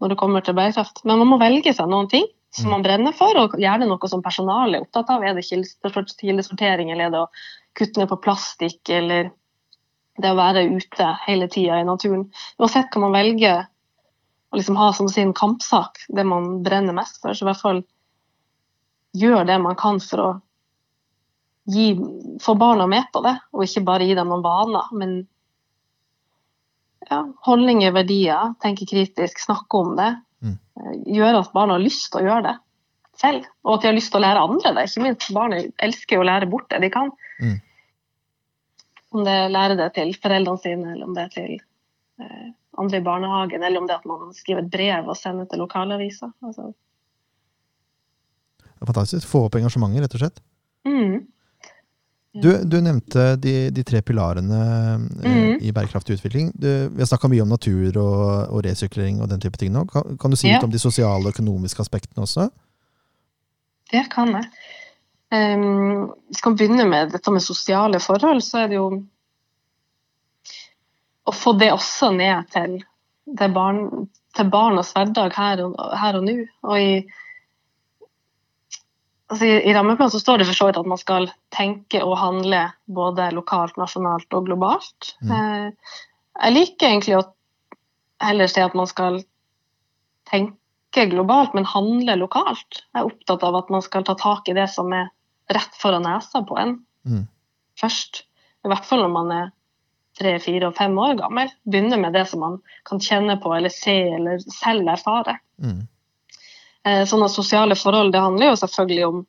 når 0.00 0.12
det 0.12 0.18
kommer 0.20 0.44
til 0.44 0.56
bærekraft, 0.56 1.04
men 1.04 1.22
man 1.22 1.30
må 1.30 1.38
velge 1.40 1.72
seg 1.72 1.88
noen 1.88 2.08
ting 2.12 2.26
som 2.56 2.70
man 2.72 2.84
brenner 2.84 3.12
for, 3.16 3.36
og 3.36 3.56
gjerne 3.60 3.88
noe 3.88 4.08
som 4.08 4.22
personalet 4.24 4.78
er 4.78 4.84
opptatt 4.84 5.10
av. 5.12 5.24
Er 5.24 5.36
det 5.36 5.44
kildesortering, 5.44 6.90
eller 6.92 7.08
er 7.08 7.14
det 7.14 7.22
å 7.24 7.30
kutte 7.76 8.00
ned 8.00 8.10
på 8.10 8.20
plastikk, 8.24 8.80
eller 8.92 9.30
det 10.16 10.32
å 10.32 10.38
være 10.38 10.64
ute 10.72 11.08
hele 11.26 11.48
tida 11.52 11.80
i 11.80 11.88
naturen. 11.88 12.26
Uansett 12.60 12.88
kan 12.92 13.04
man 13.04 13.16
velge 13.16 13.52
å 14.52 14.56
liksom 14.56 14.78
ha 14.80 14.92
som 14.96 15.10
sin 15.12 15.34
kampsak 15.36 16.06
det 16.08 16.24
man 16.24 16.62
brenner 16.64 16.96
mest 16.96 17.20
for. 17.20 17.36
Så 17.36 17.44
i 17.44 17.50
hvert 17.50 17.60
fall 17.60 17.82
gjør 19.16 19.44
det 19.48 19.58
man 19.60 19.76
kan 19.78 20.00
for 20.00 20.22
å 20.22 20.30
gi, 21.66 21.86
få 22.42 22.54
barna 22.58 22.86
med 22.90 23.08
på 23.12 23.22
det, 23.24 23.34
og 23.52 23.64
ikke 23.66 23.84
bare 23.86 24.06
gi 24.06 24.14
dem 24.18 24.30
noen 24.30 24.44
vaner. 24.44 24.92
Men 24.96 25.16
ja, 27.10 27.22
holdninger, 27.46 27.94
verdier, 27.94 28.54
tenke 28.62 28.88
kritisk, 28.88 29.42
snakke 29.42 29.82
om 29.82 29.96
det. 29.98 30.12
Mm. 30.44 30.56
Gjøre 31.16 31.42
at 31.42 31.52
barna 31.54 31.76
har 31.76 31.84
lyst 31.84 32.10
til 32.12 32.22
å 32.22 32.28
gjøre 32.28 32.46
det 32.50 32.56
selv, 33.16 33.46
og 33.64 33.76
at 33.76 33.84
de 33.84 33.90
har 33.90 33.96
lyst 33.96 34.12
til 34.12 34.20
å 34.20 34.26
lære 34.26 34.42
andre 34.44 34.74
det. 34.76 34.88
Ikke 34.90 35.04
minst 35.06 35.30
barna 35.34 35.62
elsker 35.86 36.20
å 36.20 36.26
lære 36.26 36.50
bort 36.52 36.68
det 36.72 36.82
de 36.84 36.90
kan. 36.92 37.12
Mm. 37.40 37.56
Om 39.16 39.24
det 39.24 39.36
er 39.40 39.54
lære 39.54 39.78
det 39.78 39.90
til 39.96 40.12
foreldrene 40.20 40.62
sine, 40.62 40.94
eller 40.94 41.08
om 41.08 41.14
det 41.16 41.24
er 41.24 41.30
til 41.36 41.54
eh, 42.20 42.50
andre 42.76 43.00
i 43.00 43.06
barnehagen, 43.06 43.62
eller 43.64 43.80
om 43.80 43.86
det 43.88 43.96
er 43.96 44.02
at 44.02 44.10
man 44.10 44.34
skriver 44.36 44.64
et 44.64 44.72
brev 44.72 45.08
og 45.08 45.16
sender 45.16 45.48
til 45.48 45.64
lokalavisa. 45.64 46.28
Altså, 46.44 46.72
Det 48.66 48.84
er 48.84 48.92
Fantastisk. 48.92 49.24
Få 49.30 49.46
opp 49.46 49.56
engasjementet, 49.56 50.04
rett 50.04 50.18
og 50.18 50.24
slett. 50.26 50.44
mm. 50.84 51.16
Du, 52.42 52.50
du 52.68 52.76
nevnte 52.84 53.22
de, 53.40 53.70
de 53.70 53.82
tre 53.86 54.02
pilarene 54.02 54.58
eh, 54.60 55.28
Mhm. 55.28 55.58
i 55.64 55.70
bærekraftig 55.72 56.18
utvikling. 56.18 56.50
Du, 56.54 56.68
vi 56.92 57.00
har 57.00 57.08
snakka 57.08 57.28
mye 57.32 57.42
om 57.42 57.48
natur 57.54 57.96
og, 57.96 58.50
og 58.52 58.64
resirkulering 58.66 59.20
og 59.22 59.28
den 59.30 59.40
type 59.40 59.56
ting 59.60 59.72
nå. 59.72 59.86
Kan, 59.92 60.16
kan 60.20 60.30
du 60.30 60.36
si 60.36 60.48
Ja. 60.48 60.54
litt 60.58 60.64
om 60.68 60.70
de 60.74 60.78
sosiale 60.82 61.24
og 61.24 61.32
økonomiske 61.34 61.80
aspektene 61.80 62.24
også? 62.26 62.48
Det 63.92 64.04
kan 64.12 64.32
jeg. 64.34 64.48
Um, 65.32 66.12
skal 66.34 66.52
vi 66.52 66.56
begynne 66.66 66.84
med 66.88 67.10
dette 67.12 67.30
med 67.34 67.42
sosiale 67.42 67.98
forhold, 68.00 68.42
så 68.42 68.64
er 68.64 68.68
det 68.68 68.76
jo 68.78 68.88
å 71.26 71.32
få 71.34 71.56
det 71.58 71.72
også 71.74 72.12
ned 72.14 72.46
til, 72.54 72.76
til, 73.38 73.52
barn, 73.54 73.80
til 74.36 74.50
barnas 74.52 74.92
hverdag 74.94 75.32
her 75.34 75.62
og, 75.64 75.74
her 75.98 76.18
og 76.20 76.26
nå. 76.28 76.36
Og 76.68 76.78
i, 76.78 76.92
altså 79.32 79.46
i, 79.46 79.54
i 79.68 79.74
rammeplanen 79.74 80.12
så 80.12 80.20
står 80.22 80.40
det 80.40 80.48
for 80.48 80.58
så 80.58 80.68
vidt 80.68 80.80
at 80.80 80.90
man 80.90 81.00
skal 81.00 81.30
tenke 81.54 82.02
og 82.04 82.18
handle 82.20 82.66
både 82.86 83.30
lokalt, 83.36 83.76
nasjonalt 83.80 84.36
og 84.36 84.46
globalt. 84.48 85.14
Mm. 85.22 85.32
Eh, 85.36 85.96
jeg 86.36 86.56
liker 86.56 86.90
egentlig 86.90 87.18
å 87.18 87.24
heller 88.24 88.50
si 88.50 88.62
at 88.62 88.76
man 88.76 88.88
skal 88.90 89.20
tenke 90.30 91.08
globalt, 91.10 91.54
men 91.56 91.68
handle 91.68 92.16
lokalt. 92.20 92.82
Jeg 92.94 93.02
er 93.02 93.10
opptatt 93.10 93.44
av 93.46 93.58
at 93.60 93.72
man 93.72 93.84
skal 93.84 94.06
ta 94.06 94.16
tak 94.18 94.48
i 94.48 94.56
det 94.56 94.68
som 94.72 94.92
er 94.96 95.10
rett 95.52 95.76
foran 95.78 96.06
nesa 96.06 96.42
på 96.46 96.58
en 96.58 96.80
Mm. 97.06 97.28
først. 97.78 98.24
I 98.64 98.68
hvert 98.68 98.84
fall 98.84 99.04
når 99.04 99.12
man 99.12 99.28
er 99.30 99.50
tre, 100.18 100.38
fire 100.42 100.66
og 100.66 100.74
fem 100.74 100.96
år 100.98 101.18
gammel. 101.20 101.52
Begynne 101.68 101.98
med 102.00 102.16
det 102.16 102.24
som 102.26 102.40
man 102.40 102.56
kan 102.88 102.98
kjenne 102.98 103.36
på 103.42 103.52
eller 103.54 103.70
se 103.70 103.94
eller 104.16 104.40
selv 104.42 104.88
erfare. 104.88 105.36
Mm. 105.62 105.86
Eh, 106.86 107.02
Sånne 107.08 107.28
sosiale 107.32 107.76
forhold 107.78 108.12
det 108.14 108.22
handler 108.22 108.52
jo 108.52 108.60
selvfølgelig 108.62 109.06
om 109.06 109.24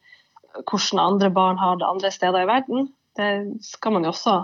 hvordan 0.68 1.02
andre 1.02 1.30
barn 1.34 1.58
har 1.62 1.78
det 1.78 1.88
andre 1.88 2.12
steder 2.14 2.46
i 2.46 2.50
verden. 2.50 2.88
Det 3.18 3.32
skal 3.66 3.96
man 3.96 4.06
jo 4.06 4.14
også 4.14 4.38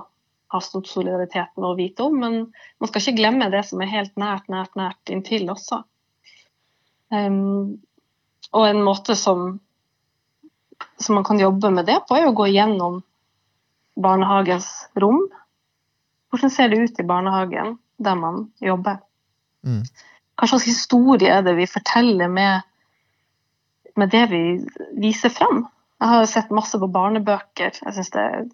ha 0.53 0.61
stor 0.61 0.85
solidaritet 0.85 1.49
med 1.57 1.65
å 1.65 1.77
vite 1.77 2.05
om, 2.05 2.19
men 2.21 2.35
man 2.81 2.89
skal 2.89 3.01
ikke 3.01 3.17
glemme 3.17 3.49
det 3.53 3.63
som 3.65 3.81
er 3.81 3.89
helt 3.89 4.13
nært, 4.21 4.49
nært, 4.53 4.75
nært 4.77 5.13
inntil 5.13 5.49
også. 5.49 5.81
Um, 7.13 7.81
og 8.53 8.67
en 8.67 8.83
måte 8.85 9.15
som, 9.17 9.57
som 11.01 11.17
man 11.17 11.25
kan 11.25 11.41
jobbe 11.41 11.71
med 11.73 11.89
det 11.89 11.99
på, 12.05 12.17
er 12.17 12.29
å 12.29 12.35
gå 12.37 12.49
gjennom 12.53 13.01
barnehagens 13.97 14.69
rom. 15.01 15.23
Hvordan 16.33 16.53
ser 16.53 16.69
det 16.69 16.81
ut 16.81 17.01
i 17.01 17.07
barnehagen 17.09 17.77
der 18.01 18.17
man 18.17 18.47
jobber? 18.61 19.01
Mm. 19.65 19.81
Hva 20.37 20.49
slags 20.49 20.69
historie 20.69 21.33
er 21.33 21.45
det 21.45 21.55
vi 21.57 21.69
forteller 21.69 22.29
med, 22.29 22.61
med 23.99 24.09
det 24.13 24.25
vi 24.31 24.43
viser 25.01 25.29
fram? 25.29 25.65
Jeg 26.01 26.09
har 26.09 26.25
sett 26.27 26.51
masse 26.51 26.79
på 26.79 26.89
barnebøker. 26.91 27.77
Jeg 27.79 27.95
syns 27.95 28.11
det 28.11 28.23
er 28.23 28.45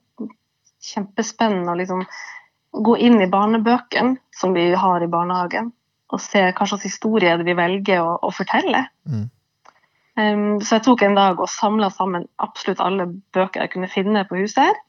kjempespennende 0.91 1.71
å 1.73 1.79
liksom 1.79 2.03
gå 2.85 2.95
inn 3.01 3.17
i 3.21 3.29
barnebøkene 3.31 4.19
som 4.35 4.53
vi 4.53 4.69
har 4.77 5.01
i 5.03 5.09
barnehagen, 5.09 5.71
og 6.13 6.21
se 6.21 6.43
hva 6.51 6.67
slags 6.69 6.85
historie 6.85 7.33
vi 7.41 7.55
velger 7.57 8.03
å, 8.03 8.17
å 8.21 8.29
fortelle. 8.33 8.83
Mm. 9.09 9.25
Um, 10.19 10.59
så 10.61 10.77
jeg 10.77 10.85
tok 10.85 11.03
en 11.05 11.15
dag 11.17 11.39
og 11.39 11.49
samla 11.49 11.89
sammen 11.95 12.27
absolutt 12.43 12.81
alle 12.83 13.07
bøker 13.33 13.63
jeg 13.63 13.73
kunne 13.73 13.89
finne 13.91 14.25
på 14.27 14.39
huset 14.41 14.65
her. 14.67 14.79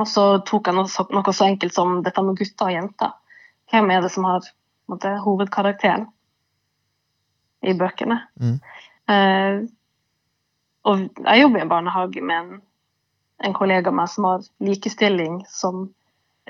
Og 0.00 0.08
så 0.08 0.24
tok 0.48 0.70
jeg 0.70 0.76
noe, 0.78 0.88
så- 0.88 1.08
noe 1.12 1.34
så 1.36 1.48
enkelt 1.50 1.74
som 1.74 1.98
dette 2.02 2.22
med 2.24 2.38
gutter 2.38 2.70
og 2.70 2.72
jenter. 2.72 3.12
Hvem 3.72 3.90
er 3.90 4.00
det 4.04 4.10
som 4.14 4.24
har 4.24 4.46
måtte, 4.88 5.12
hovedkarakteren 5.24 6.06
i 7.62 7.74
bøkene? 7.76 8.22
Mm. 8.40 8.60
Eh, 9.12 9.62
og 10.88 11.02
jeg 11.06 11.42
jobber 11.42 11.60
i 11.60 11.64
en 11.64 11.70
barnehage 11.70 12.22
med 12.22 12.38
en, 12.38 12.62
en 13.46 13.56
kollega 13.56 13.90
av 13.92 13.98
meg 14.00 14.10
som 14.10 14.28
har 14.28 14.46
likestilling 14.64 15.42
som 15.50 15.86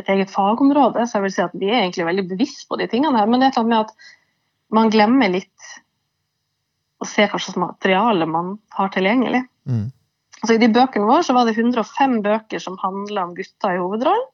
et 0.00 0.08
eget 0.08 0.32
fagområde, 0.32 1.04
så 1.04 1.18
jeg 1.18 1.26
vil 1.26 1.34
si 1.34 1.44
at 1.44 1.56
vi 1.58 1.68
er 1.68 1.82
egentlig 1.82 2.08
veldig 2.08 2.26
bevisst 2.30 2.64
på 2.68 2.78
de 2.80 2.88
tingene 2.88 3.18
her. 3.18 3.28
Men 3.28 3.42
det 3.42 3.50
er 3.50 3.52
et 3.52 3.58
eller 3.60 3.66
annet 3.66 3.74
med 3.74 3.82
at 3.84 4.76
man 4.78 4.92
glemmer 4.92 5.32
litt 5.34 5.72
å 7.02 7.08
se 7.08 7.26
hva 7.28 7.40
slags 7.40 7.58
materiale 7.60 8.28
man 8.30 8.54
har 8.76 8.92
tilgjengelig. 8.94 9.42
Mm. 9.68 9.90
Så 10.42 10.56
I 10.56 10.62
de 10.62 10.70
bøkene 10.74 11.06
våre 11.06 11.22
så 11.26 11.36
var 11.36 11.46
det 11.46 11.58
105 11.58 12.20
bøker 12.24 12.62
som 12.62 12.78
handla 12.80 13.26
om 13.28 13.34
gutter 13.36 13.76
i 13.76 13.82
hovedrollen. 13.82 14.28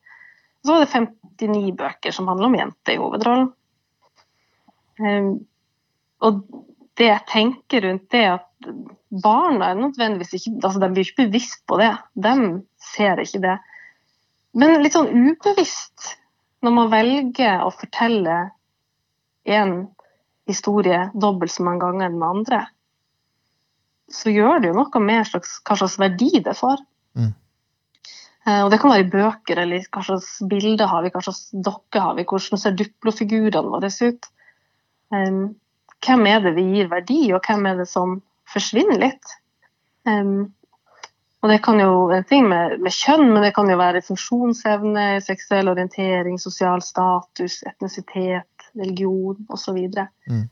Og 0.59 0.69
så 0.69 0.75
var 0.75 0.85
det 0.85 1.03
59 1.41 1.75
bøker 1.79 2.15
som 2.15 2.31
handla 2.31 2.49
om 2.49 2.57
jenter 2.59 2.95
i 2.95 3.01
hovedrollen. 3.01 3.51
Um, 4.99 5.29
og 6.25 6.41
det 6.99 7.09
jeg 7.09 7.27
tenker 7.31 7.85
rundt 7.87 8.07
det, 8.15 8.25
at 8.37 8.71
barna 9.25 9.71
er 9.71 9.79
nødvendigvis 9.79 10.35
ikke 10.39 10.55
altså 10.67 10.81
De 10.83 10.91
blir 10.93 11.07
ikke 11.07 11.27
bevisst 11.27 11.61
på 11.71 11.79
det. 11.81 11.93
De 12.15 12.35
ser 12.91 13.23
ikke 13.23 13.43
det. 13.45 13.57
Men 14.59 14.81
litt 14.83 14.97
sånn 14.97 15.13
ubevisst, 15.13 16.17
når 16.65 16.75
man 16.75 16.91
velger 16.93 17.63
å 17.63 17.71
fortelle 17.71 18.39
en 19.49 19.77
historie 20.49 21.07
dobbelt 21.15 21.53
så 21.53 21.65
mange 21.65 21.85
ganger 21.85 22.09
enn 22.09 22.19
den 22.19 22.27
andre, 22.27 22.63
så 24.09 24.33
gjør 24.33 24.63
det 24.63 24.71
jo 24.71 24.79
noe 24.79 25.03
med 25.05 25.29
slags, 25.29 25.59
hva 25.69 25.77
slags 25.77 25.99
verdi 26.01 26.41
det 26.45 26.57
får. 26.57 26.81
Mm. 27.19 27.33
Eh, 28.49 28.61
og 28.65 28.73
det 28.73 28.81
kan 28.81 28.93
være 28.93 29.05
i 29.05 29.11
bøker, 29.13 29.61
eller 29.63 29.85
hva 29.93 30.05
slags 30.07 30.31
bilder 30.49 30.89
har 30.91 31.05
vi, 31.05 31.13
hva 31.13 31.23
slags 31.25 31.49
dokker 31.53 32.05
har 32.05 32.17
vi, 32.17 32.25
hvordan 32.29 32.61
ser 32.61 32.77
duplofigurene 32.79 33.75
våre 33.75 33.93
ut. 33.93 34.31
Um, 35.13 35.43
hvem 36.07 36.27
er 36.31 36.41
det 36.45 36.55
vi 36.57 36.65
gir 36.75 36.89
verdi, 36.93 37.21
og 37.35 37.43
hvem 37.47 37.67
er 37.71 37.81
det 37.83 37.89
som 37.91 38.19
forsvinner 38.53 39.01
litt? 39.03 39.35
Um, 40.09 40.53
og 41.43 41.53
det 41.53 41.61
kan 41.63 41.79
jo 41.79 42.09
en 42.11 42.25
ting 42.27 42.49
med, 42.51 42.81
med 42.83 42.95
kjønn, 42.95 43.29
men 43.31 43.45
det 43.47 43.53
kan 43.55 43.69
jo 43.71 43.77
være 43.79 44.03
funksjonsevne, 44.03 45.07
seksuell 45.23 45.71
orientering, 45.71 46.39
sosial 46.43 46.83
status, 46.83 47.61
etnisitet, 47.69 48.69
religion 48.75 49.39
osv. 49.55 49.79
Mm. 50.31 50.47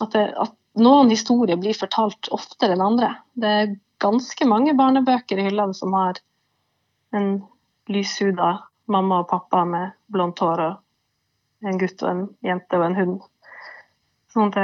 At, 0.00 0.12
det- 0.14 0.32
at 0.40 0.54
noen 0.80 1.12
historier 1.12 1.60
blir 1.60 1.76
fortalt 1.76 2.30
oftere 2.32 2.72
enn 2.76 2.84
andre. 2.84 3.10
Det 3.36 3.50
er 3.58 3.74
ganske 4.02 4.48
mange 4.48 4.72
barnebøker 4.78 5.38
i 5.38 5.48
hyllene 5.50 5.76
som 5.76 5.92
har 5.98 6.16
en 7.12 7.42
lyshuda 7.92 8.54
mamma 8.88 9.20
og 9.22 9.28
pappa 9.30 9.66
med 9.68 9.92
blondt 10.12 10.40
hår 10.42 10.64
og 10.64 11.68
en 11.68 11.78
gutt 11.78 12.00
og 12.02 12.08
en 12.08 12.22
jente 12.42 12.78
og 12.80 12.86
en 12.88 12.96
hund. 12.98 13.20
Sånn 14.32 14.48
at 14.48 14.58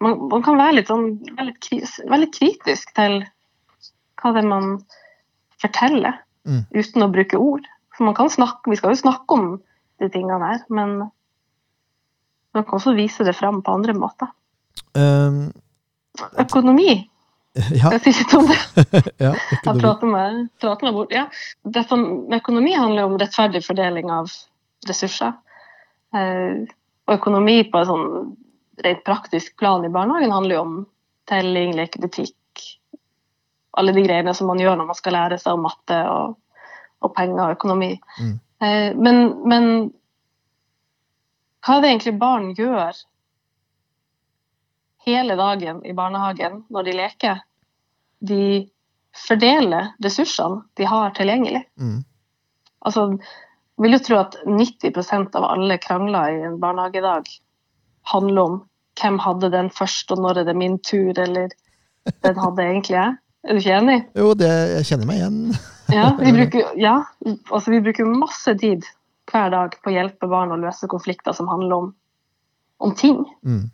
man, 0.00 0.18
man, 0.28 0.42
kan 0.44 0.58
være 0.58 0.78
litt, 0.78 0.90
sånn, 0.90 1.08
være 1.36 1.50
litt, 1.50 1.60
kris, 1.64 1.96
være 2.04 2.22
litt 2.24 2.36
kritisk 2.36 2.92
til 2.96 3.20
hva 4.20 4.32
det 4.32 4.44
er 4.44 4.48
man 4.48 4.70
forteller, 5.62 6.22
Mm. 6.46 6.62
uten 6.78 7.02
å 7.02 7.10
bruke 7.10 7.38
ord. 7.42 7.64
For 7.96 8.06
man 8.06 8.14
kan 8.14 8.28
snakke, 8.30 8.70
Vi 8.70 8.76
skal 8.78 8.92
jo 8.94 9.00
snakke 9.00 9.34
om 9.34 9.46
de 9.98 10.08
tingene 10.08 10.38
her, 10.38 10.60
men 10.70 11.10
man 12.54 12.64
kan 12.64 12.78
også 12.78 12.94
vise 12.94 13.24
det 13.26 13.34
fram 13.34 13.62
på 13.62 13.74
andre 13.74 13.94
måter. 13.96 14.30
Um, 14.94 15.52
Økonomi, 16.38 17.08
ja, 17.80 17.90
jeg 17.90 18.00
sier 18.04 18.22
ikke 18.22 18.38
om 18.38 18.46
det. 18.46 18.60
ja, 19.26 19.32
Jeg 19.66 19.80
prater 19.80 20.06
meg, 20.06 20.46
prater 20.60 20.86
meg 20.86 20.94
bort. 20.94 21.12
Ja, 21.12 21.26
dette 21.64 21.98
økonomi 22.38 22.76
handler 22.76 23.08
om 23.08 23.18
rettferdig 23.18 23.64
fordeling 23.66 24.12
av 24.12 24.30
ressurser. 24.86 25.34
Eh, 26.14 26.62
og 27.06 27.14
økonomi 27.14 27.60
på 27.70 27.80
et 27.80 27.88
sånn 27.88 28.08
rent 28.84 29.04
praktisk 29.06 29.56
plan 29.60 29.84
i 29.86 29.92
barnehagen 29.92 30.34
handler 30.34 30.58
jo 30.58 30.64
om 30.64 30.74
telling, 31.30 31.74
lekebutikk, 31.76 32.64
alle 33.76 33.92
de 33.96 34.04
greiene 34.06 34.34
som 34.34 34.50
man 34.50 34.60
gjør 34.60 34.78
når 34.78 34.90
man 34.90 34.98
skal 34.98 35.16
lære 35.16 35.38
seg 35.40 35.56
om 35.56 35.64
matte 35.66 35.98
og, 36.10 36.36
og 37.04 37.14
penger 37.16 37.42
og 37.44 37.56
økonomi. 37.56 37.92
Mm. 38.20 38.34
Eh, 38.64 38.88
men, 38.96 39.22
men 39.48 39.68
hva 41.66 41.76
er 41.76 41.82
det 41.82 41.92
egentlig 41.92 42.16
barn 42.20 42.52
gjør 42.56 43.02
hele 45.06 45.36
dagen 45.38 45.82
i 45.86 45.94
barnehagen 45.96 46.62
når 46.72 46.88
de 46.88 46.96
leker? 47.00 47.42
De 48.26 48.44
fordeler 49.16 49.92
ressursene 50.04 50.62
de 50.78 50.88
har 50.88 51.14
tilgjengelig. 51.16 51.64
Mm. 51.80 52.00
Altså, 52.86 53.08
jeg 53.76 53.84
vil 53.84 53.92
jo 53.92 54.00
tro 54.00 54.16
at 54.22 54.38
90% 54.48 55.36
av 55.36 55.44
alle 55.50 55.76
krangler 55.82 56.32
i 56.32 56.44
en 56.48 56.56
barnehagedag 56.62 57.28
handler 58.08 58.42
om 58.42 58.58
hvem 58.96 59.18
hadde 59.20 59.50
den 59.52 59.68
først, 59.74 60.12
og 60.14 60.22
når 60.24 60.40
er 60.40 60.48
det 60.48 60.56
min 60.56 60.78
tur, 60.80 61.12
eller 61.20 61.52
den 62.24 62.38
hadde 62.40 62.64
egentlig 62.64 62.96
jeg. 62.96 63.16
Er 63.44 63.52
du 63.52 63.60
ikke 63.60 63.76
enig? 63.76 63.98
Jo, 64.16 64.30
det, 64.38 64.48
jeg 64.48 64.88
kjenner 64.88 65.10
meg 65.10 65.20
igjen. 65.20 65.40
Ja, 65.92 66.06
vi 66.18 66.32
bruker, 66.34 66.70
ja, 66.80 66.94
altså 67.52 67.70
vi 67.70 67.82
bruker 67.84 68.08
masse 68.08 68.56
tid 68.58 68.88
hver 69.30 69.52
dag 69.52 69.76
på 69.82 69.92
å 69.92 69.94
hjelpe 69.94 70.28
barn 70.30 70.54
å 70.54 70.58
løse 70.58 70.88
konflikter 70.90 71.36
som 71.36 71.50
handler 71.50 71.84
om, 71.84 71.92
om 72.82 72.94
ting. 72.96 73.20
Mm. 73.46 73.66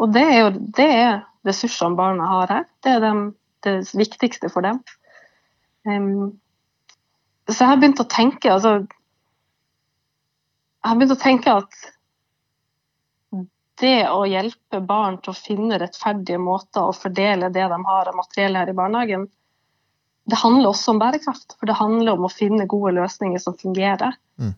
Og 0.00 0.12
det 0.16 0.24
er 0.24 0.40
jo 0.40 0.48
det 0.80 0.88
er 0.88 1.12
ressursene 1.46 1.98
barna 1.98 2.26
har 2.32 2.52
her. 2.52 2.66
Det 2.82 2.96
er 2.96 3.04
dem, 3.04 3.22
det 3.66 3.76
viktigste 3.94 4.50
for 4.52 4.66
dem. 4.66 4.80
Em, 5.86 6.32
så 7.54 7.62
jeg 7.62 7.70
har 7.70 7.78
begynt 7.82 8.02
å 8.02 8.08
tenke 8.10 8.50
altså, 8.50 8.72
Jeg 10.82 10.90
har 10.90 10.98
begynt 10.98 11.14
å 11.14 11.22
tenke 11.22 11.52
at 11.60 11.84
det 13.80 14.08
å 14.08 14.22
hjelpe 14.24 14.80
barn 14.80 15.18
til 15.20 15.34
å 15.34 15.36
finne 15.36 15.78
rettferdige 15.80 16.40
måter 16.40 16.86
å 16.86 16.94
fordele 16.96 17.50
det 17.52 17.66
de 17.68 17.78
har 17.88 18.08
av 18.08 18.16
materiell 18.16 18.56
her 18.56 18.70
i 18.72 18.76
barnehagen, 18.76 19.26
det 20.26 20.38
handler 20.40 20.70
også 20.70 20.94
om 20.94 21.00
bærekraft. 21.02 21.54
For 21.58 21.68
det 21.68 21.76
handler 21.78 22.16
om 22.16 22.26
å 22.26 22.32
finne 22.32 22.66
gode 22.70 22.94
løsninger 22.96 23.42
som 23.42 23.54
fungerer. 23.60 24.16
Mm. 24.40 24.54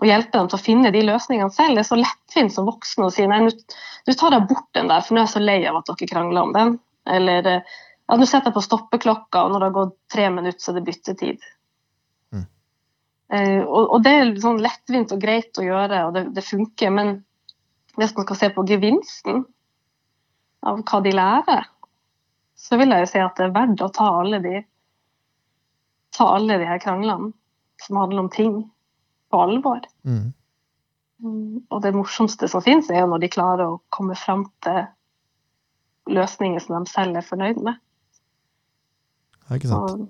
Og 0.00 0.08
hjelpe 0.08 0.38
dem 0.38 0.48
til 0.50 0.58
å 0.58 0.64
finne 0.64 0.92
de 0.94 1.04
løsningene 1.04 1.52
selv. 1.54 1.76
Det 1.76 1.84
er 1.84 1.90
så 1.90 2.00
lettvint 2.00 2.54
som 2.54 2.66
voksne 2.66 3.06
å 3.06 3.12
si 3.14 3.26
nei, 3.28 3.42
nå 3.44 4.16
tar 4.16 4.34
jeg 4.34 4.48
bort 4.50 4.68
den 4.76 4.90
der, 4.90 5.04
for 5.04 5.14
nå 5.14 5.22
er 5.22 5.28
jeg 5.28 5.34
så 5.36 5.44
lei 5.44 5.60
av 5.68 5.78
at 5.78 5.92
dere 5.92 6.10
krangler 6.10 6.48
om 6.48 6.56
den. 6.56 6.74
Eller 7.10 7.50
ja, 7.52 8.16
nå 8.16 8.26
setter 8.26 8.50
jeg 8.50 8.56
på 8.56 8.66
stoppeklokka, 8.66 9.44
og 9.44 9.52
når 9.52 9.62
det 9.62 9.68
har 9.68 9.78
gått 9.78 9.96
tre 10.12 10.30
minutter, 10.32 10.62
så 10.62 10.72
er 10.72 10.80
det 10.80 10.86
byttetid. 10.88 11.50
Eh, 13.30 13.62
og, 13.62 13.94
og 13.94 14.02
det 14.04 14.12
er 14.12 14.30
sånn 14.42 14.62
lettvint 14.62 15.12
og 15.14 15.22
greit 15.22 15.58
å 15.60 15.66
gjøre, 15.66 16.04
og 16.08 16.16
det, 16.16 16.24
det 16.36 16.46
funker. 16.46 16.94
Men 16.94 17.12
hvis 17.98 18.14
man 18.16 18.26
skal 18.26 18.40
se 18.40 18.50
på 18.54 18.66
gevinsten 18.68 19.44
av 20.66 20.82
hva 20.82 21.00
de 21.04 21.14
lærer, 21.14 21.68
så 22.60 22.76
vil 22.76 22.92
jeg 22.92 23.06
jo 23.06 23.10
si 23.12 23.22
at 23.22 23.38
det 23.38 23.46
er 23.46 23.56
verdt 23.56 23.84
å 23.84 23.92
ta 23.94 24.10
alle 24.20 24.42
de 24.44 24.58
ta 26.16 26.26
alle 26.34 26.58
de 26.58 26.66
her 26.66 26.80
kranglene 26.82 27.30
som 27.80 27.96
handler 27.96 28.24
om 28.24 28.30
ting, 28.34 28.56
på 29.30 29.40
alvor. 29.40 29.84
Mm. 30.02 30.32
Mm, 31.22 31.60
Og 31.70 31.82
det 31.82 31.94
morsomste 31.94 32.48
som 32.50 32.64
finnes, 32.64 32.90
er 32.90 33.04
jo 33.04 33.10
når 33.12 33.22
de 33.22 33.30
klarer 33.32 33.68
å 33.70 33.80
komme 33.94 34.16
fram 34.18 34.48
til 34.64 34.82
løsninger 36.10 36.60
som 36.64 36.80
de 36.80 36.90
selv 36.90 37.16
er 37.20 37.24
fornøyd 37.24 37.62
med. 37.64 37.78
Det 39.40 39.54
er 39.54 39.60
ikke 39.60 39.70
sant. 39.70 39.94
Og, 39.94 40.08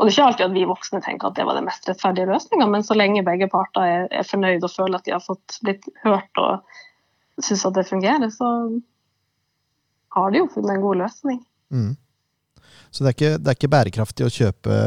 og 0.00 0.06
det 0.06 0.14
er 0.14 0.14
ikke 0.14 0.26
alltid 0.30 0.46
at 0.46 0.54
vi 0.54 0.68
voksne 0.68 0.98
tenker 1.04 1.28
at 1.28 1.36
det 1.36 1.44
var 1.44 1.58
den 1.58 1.66
mest 1.68 1.84
rettferdige 1.84 2.30
løsninga, 2.30 2.66
men 2.72 2.84
så 2.86 2.96
lenge 2.96 3.24
begge 3.26 3.50
parter 3.52 3.84
er, 3.84 4.06
er 4.08 4.24
fornøyd 4.24 4.64
og 4.64 4.72
føler 4.72 4.96
at 4.96 5.04
de 5.04 5.12
har 5.12 5.20
fått 5.20 5.58
blitt 5.66 5.84
hørt 6.06 6.40
og 6.40 7.42
syns 7.44 7.66
at 7.68 7.76
det 7.76 7.84
fungerer, 7.88 8.32
så 8.32 8.48
har 10.16 10.32
de 10.32 10.40
jo 10.40 10.48
funnet 10.54 10.72
en 10.78 10.84
god 10.86 11.02
løsning. 11.02 11.42
Mm. 11.68 11.92
Så 12.90 13.04
det 13.04 13.10
er, 13.10 13.16
ikke, 13.18 13.32
det 13.36 13.52
er 13.52 13.58
ikke 13.58 13.72
bærekraftig 13.76 14.24
å 14.24 14.32
kjøpe 14.32 14.78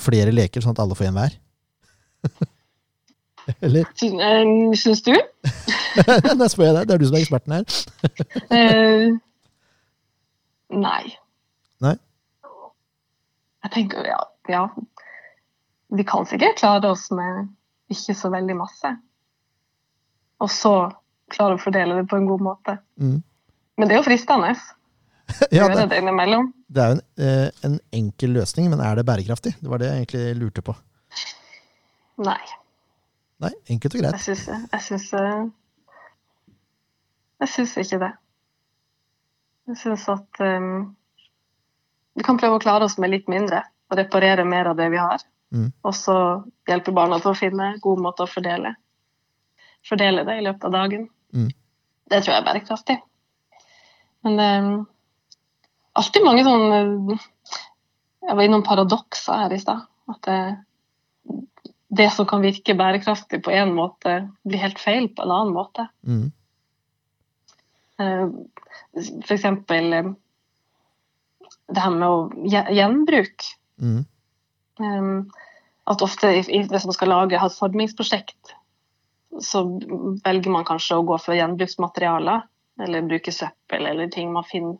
flere 0.00 0.32
leker, 0.32 0.62
sånn 0.62 0.76
at 0.78 0.82
alle 0.84 0.96
får 0.98 1.10
en 1.10 1.18
hver? 1.18 1.34
Eller? 3.66 3.88
Eh, 3.90 4.52
Syns 4.78 5.02
du? 5.02 5.16
da 6.38 6.48
spør 6.48 6.68
jeg 6.68 6.76
deg, 6.78 6.86
det 6.86 6.94
er 6.94 7.02
du 7.02 7.08
som 7.08 7.18
er 7.18 7.24
eksperten 7.24 7.58
her. 7.58 7.66
Eh, 8.60 9.10
nei. 10.70 10.86
Nei? 10.86 11.02
Jeg 13.64 13.72
tenker 13.74 14.06
ja, 14.08 14.20
ja. 14.48 14.64
Vi 15.90 16.04
kan 16.06 16.26
sikkert 16.28 16.60
klare 16.60 16.92
oss 16.94 17.08
med 17.14 17.48
ikke 17.90 18.14
så 18.14 18.30
veldig 18.32 18.56
masse. 18.56 18.92
Og 20.40 20.50
så 20.52 20.74
klare 21.30 21.56
å 21.56 21.62
fordele 21.62 21.98
det 21.98 22.06
på 22.10 22.18
en 22.18 22.28
god 22.28 22.44
måte. 22.46 22.76
Mm. 23.00 23.18
Men 23.76 23.88
det 23.88 23.96
er 23.96 24.00
jo 24.00 24.06
fristende 24.06 24.54
Ja, 25.54 25.68
det, 25.70 25.86
det 25.92 26.00
det 26.70 26.82
er 26.82 26.88
jo 26.90 26.96
en, 26.96 27.02
eh, 27.22 27.50
en 27.66 27.76
enkel 27.94 28.32
løsning, 28.34 28.70
men 28.70 28.80
er 28.82 28.98
det 28.98 29.06
bærekraftig? 29.06 29.52
Det 29.60 29.70
var 29.70 29.78
det 29.82 29.90
jeg 29.90 30.02
egentlig 30.02 30.24
lurte 30.40 30.64
på. 30.66 30.74
Nei, 32.20 32.40
Nei, 33.40 33.52
enkelt 33.72 33.94
og 33.96 34.02
greit. 34.02 34.26
jeg 34.28 34.36
syns 34.82 35.12
Jeg 37.40 37.48
syns 37.48 37.76
ikke 37.80 38.00
det. 38.02 38.10
Jeg 39.70 39.78
syns 39.80 40.08
at 40.12 40.42
um, 40.44 40.96
vi 42.14 42.24
kan 42.26 42.38
prøve 42.40 42.58
å 42.58 42.62
klare 42.62 42.86
oss 42.86 42.98
med 42.98 43.12
litt 43.12 43.28
mindre 43.30 43.62
og 43.90 43.98
reparere 43.98 44.46
mer 44.46 44.70
av 44.70 44.78
det 44.78 44.88
vi 44.92 45.00
har. 45.00 45.22
Mm. 45.50 45.70
Og 45.82 45.94
så 45.96 46.16
hjelpe 46.68 46.94
barna 46.94 47.18
til 47.22 47.32
å 47.32 47.38
finne 47.38 47.72
gode 47.82 48.02
måter 48.04 48.26
å 48.26 48.30
fordele, 48.30 48.74
fordele 49.86 50.24
det 50.28 50.38
i 50.38 50.44
løpet 50.46 50.66
av 50.68 50.74
dagen. 50.76 51.08
Mm. 51.34 51.50
Det 52.10 52.22
tror 52.22 52.34
jeg 52.34 52.42
er 52.42 52.48
bærekraftig. 52.48 52.96
Men 54.26 54.38
det 54.38 54.46
er 54.46 54.70
alltid 56.00 56.26
mange 56.26 56.46
sånne 56.46 57.18
Jeg 58.20 58.36
var 58.36 58.44
innom 58.44 58.62
paradokser 58.62 59.38
her 59.40 59.52
i 59.56 59.58
stad. 59.58 59.86
At 60.12 60.26
det, 60.26 60.40
det 61.88 62.10
som 62.12 62.26
kan 62.28 62.42
virke 62.44 62.76
bærekraftig 62.76 63.40
på 63.42 63.54
én 63.56 63.72
måte, 63.74 64.28
blir 64.46 64.60
helt 64.60 64.78
feil 64.78 65.08
på 65.08 65.24
en 65.24 65.32
annen 65.34 65.54
måte. 65.56 65.86
Mm. 66.06 66.28
Eh, 67.98 68.26
For 69.24 69.34
eksempel 69.34 69.96
eh, 69.96 70.12
det 71.70 71.82
her 71.84 71.90
med 71.90 72.08
å 72.08 72.48
gje- 72.50 72.70
gjenbruk. 72.76 73.44
Mm. 73.80 74.04
Um, 74.80 75.30
at 75.86 76.02
ofte 76.02 76.28
i- 76.28 76.58
i- 76.58 76.66
hvis 76.66 76.86
man 76.86 76.96
skal 76.96 77.08
lage 77.08 77.34
et 77.34 77.58
formingsprosjekt, 77.58 78.54
så 79.40 79.64
velger 80.24 80.50
man 80.50 80.64
kanskje 80.64 80.98
å 80.98 81.06
gå 81.06 81.18
for 81.20 81.34
gjenbruksmaterialer, 81.34 82.42
eller 82.80 83.02
bruke 83.02 83.32
søppel 83.32 83.86
eller 83.86 84.08
ting 84.08 84.32
man 84.32 84.44
finner 84.44 84.78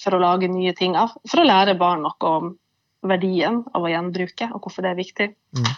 for 0.00 0.12
å 0.12 0.20
lage 0.20 0.48
nye 0.48 0.72
ting 0.76 0.96
av. 0.96 1.10
For 1.28 1.40
å 1.40 1.46
lære 1.46 1.78
barn 1.78 2.02
noe 2.02 2.30
om 2.30 2.58
verdien 3.02 3.64
av 3.74 3.82
å 3.82 3.90
gjenbruke, 3.90 4.50
og 4.52 4.62
hvorfor 4.62 4.82
det 4.82 4.90
er 4.92 5.02
viktig. 5.02 5.34
Mm. 5.56 5.76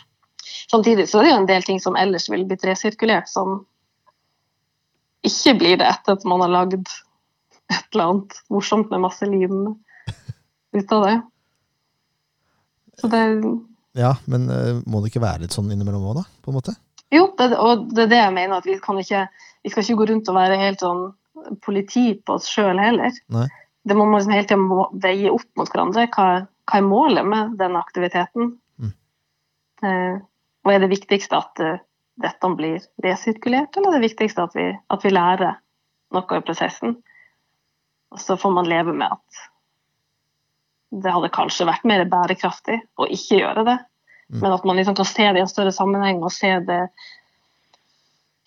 Samtidig 0.70 1.08
så 1.08 1.20
er 1.20 1.22
det 1.22 1.30
jo 1.30 1.40
en 1.40 1.46
del 1.46 1.62
ting 1.62 1.80
som 1.80 1.96
ellers 1.96 2.28
ville 2.28 2.46
blitt 2.48 2.64
resirkulert, 2.64 3.28
som 3.28 3.66
ikke 5.24 5.58
blir 5.58 5.78
det 5.80 5.86
etter 5.86 6.12
at 6.12 6.24
man 6.24 6.40
har 6.44 6.48
lagd 6.48 6.88
et 7.68 7.84
eller 7.92 8.04
annet 8.04 8.40
morsomt 8.50 8.90
med 8.90 9.00
masse 9.04 9.26
lim 9.26 9.76
ut 10.76 10.92
av 10.92 11.06
det. 11.06 11.16
Så 13.00 13.10
det 13.12 13.22
Ja, 13.98 14.16
men 14.26 14.50
eh, 14.50 14.82
må 14.86 15.00
det 15.00 15.12
ikke 15.12 15.24
være 15.24 15.44
litt 15.44 15.54
sånn 15.54 15.70
innimellom 15.72 16.04
òg, 16.10 16.20
da? 16.20 16.26
På 16.44 16.52
en 16.52 16.58
måte? 16.58 16.74
Jo, 17.14 17.30
det, 17.38 17.54
og 17.56 17.88
det 17.94 18.04
er 18.04 18.12
det 18.12 18.20
jeg 18.20 18.34
mener. 18.36 18.58
at 18.58 18.68
Vi 18.68 18.76
kan 18.82 18.98
ikke, 19.00 19.24
vi 19.64 19.72
skal 19.72 19.84
ikke 19.84 19.98
gå 20.02 20.08
rundt 20.12 20.28
og 20.28 20.36
være 20.36 20.60
helt 20.60 20.84
sånn 20.84 21.06
politi 21.64 22.12
på 22.20 22.36
oss 22.36 22.48
sjøl 22.50 22.78
heller. 22.82 23.14
Nei. 23.32 23.46
Det 23.88 23.96
må 23.96 24.04
man 24.04 24.20
liksom 24.20 24.34
hele 24.34 24.48
tida 24.48 24.86
veie 25.06 25.32
opp 25.32 25.48
mot 25.56 25.70
hverandre. 25.72 26.08
Hva, 26.12 26.26
hva 26.68 26.80
er 26.80 26.86
målet 26.86 27.28
med 27.28 27.54
den 27.60 27.78
aktiviteten? 27.78 28.50
Mm. 28.78 28.94
Eh, 29.88 30.16
og 30.66 30.74
er 30.74 30.82
det 30.84 30.90
viktigste 30.92 31.38
at 31.38 31.62
eh, 31.64 31.80
dette 32.20 32.50
blir 32.58 32.82
resirkulert, 33.04 33.76
eller 33.76 33.94
er 33.94 34.00
det 34.00 34.08
viktigste 34.10 34.44
at 34.44 34.56
vi, 34.58 34.66
at 34.74 35.06
vi 35.06 35.14
lærer 35.14 35.60
noe 36.14 36.40
i 36.40 36.44
prosessen? 36.44 36.98
Og 38.12 38.20
så 38.20 38.36
får 38.40 38.52
man 38.56 38.68
leve 38.68 38.92
med 38.96 39.14
at 39.14 39.46
det 40.90 41.12
hadde 41.12 41.30
kanskje 41.34 41.66
vært 41.68 41.86
mer 41.88 42.04
bærekraftig 42.08 42.78
å 42.98 43.08
ikke 43.12 43.42
gjøre 43.42 43.64
det. 43.68 43.76
Mm. 44.28 44.40
Men 44.42 44.54
at 44.54 44.64
man 44.68 44.78
liksom 44.80 44.96
kan 44.98 45.08
se 45.08 45.26
det 45.26 45.40
i 45.40 45.44
en 45.44 45.50
større 45.50 45.72
sammenheng 45.74 46.22
og 46.24 46.34
se 46.34 46.58
det 46.68 46.82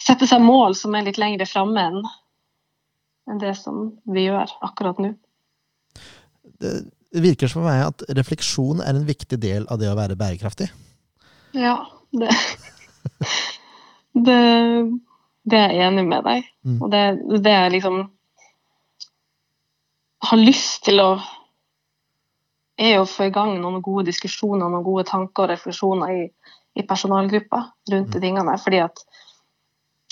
Sette 0.02 0.26
seg 0.26 0.42
mål 0.42 0.74
som 0.74 0.96
er 0.98 1.04
litt 1.06 1.20
lengre 1.22 1.46
framme 1.46 1.78
enn 1.78 2.00
enn 3.30 3.38
det 3.38 3.52
som 3.60 3.92
vi 4.10 4.24
gjør 4.26 4.50
akkurat 4.66 4.98
nå. 4.98 5.12
Det 6.58 6.72
virker 7.22 7.52
som 7.52 7.62
for 7.62 7.70
meg 7.70 7.84
at 7.86 8.02
refleksjon 8.18 8.82
er 8.82 8.98
en 8.98 9.06
viktig 9.06 9.38
del 9.44 9.68
av 9.70 9.78
det 9.78 9.92
å 9.92 9.98
være 10.00 10.18
bærekraftig. 10.18 10.72
Ja, 11.54 11.78
det 12.10 12.34
Det, 14.12 14.39
det 15.48 15.60
er 15.60 15.72
jeg 15.78 15.92
enig 15.92 16.08
med 16.10 16.26
deg 16.28 16.50
Mm. 16.62 16.76
Og 16.78 16.92
det, 16.94 17.00
det 17.42 17.52
er 17.58 17.72
liksom 17.74 17.96
har 20.30 20.38
lyst 20.38 20.84
til 20.86 21.02
å 21.02 21.08
er 22.82 22.99
å 22.99 23.07
få 23.09 23.27
i 23.27 23.34
gang 23.34 23.53
noen 23.61 23.82
gode 23.86 24.07
diskusjoner, 24.09 24.67
noen 24.67 24.86
gode 24.86 25.05
tanker 25.09 25.45
og 25.45 25.51
refleksjoner 25.53 26.13
i, 26.15 26.23
i 26.79 26.86
personalgruppa 26.88 27.63
rundt 27.93 28.15
de 28.15 28.21
tingene. 28.23 28.57
Fordi 28.61 28.82
at 28.86 29.03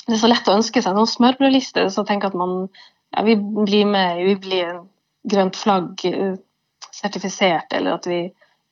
det 0.06 0.16
er 0.16 0.22
så 0.24 0.30
lett 0.30 0.50
å 0.50 0.58
ønske 0.58 0.82
seg 0.82 0.96
noen 0.98 1.10
smørbrødlister. 1.10 1.90
så 1.94 2.06
tenke 2.08 2.30
at 2.30 2.38
man 2.38 2.68
ja, 3.16 3.24
vi 3.26 3.36
blir 3.38 3.86
med, 3.90 4.24
vi 4.26 4.36
blir 4.42 4.66
en 4.68 4.84
grønt 5.30 5.58
flagg 5.58 6.06
eh, 6.06 6.38
sertifisert, 6.94 7.74
eller 7.74 7.98
at 7.98 8.08
vi 8.10 8.22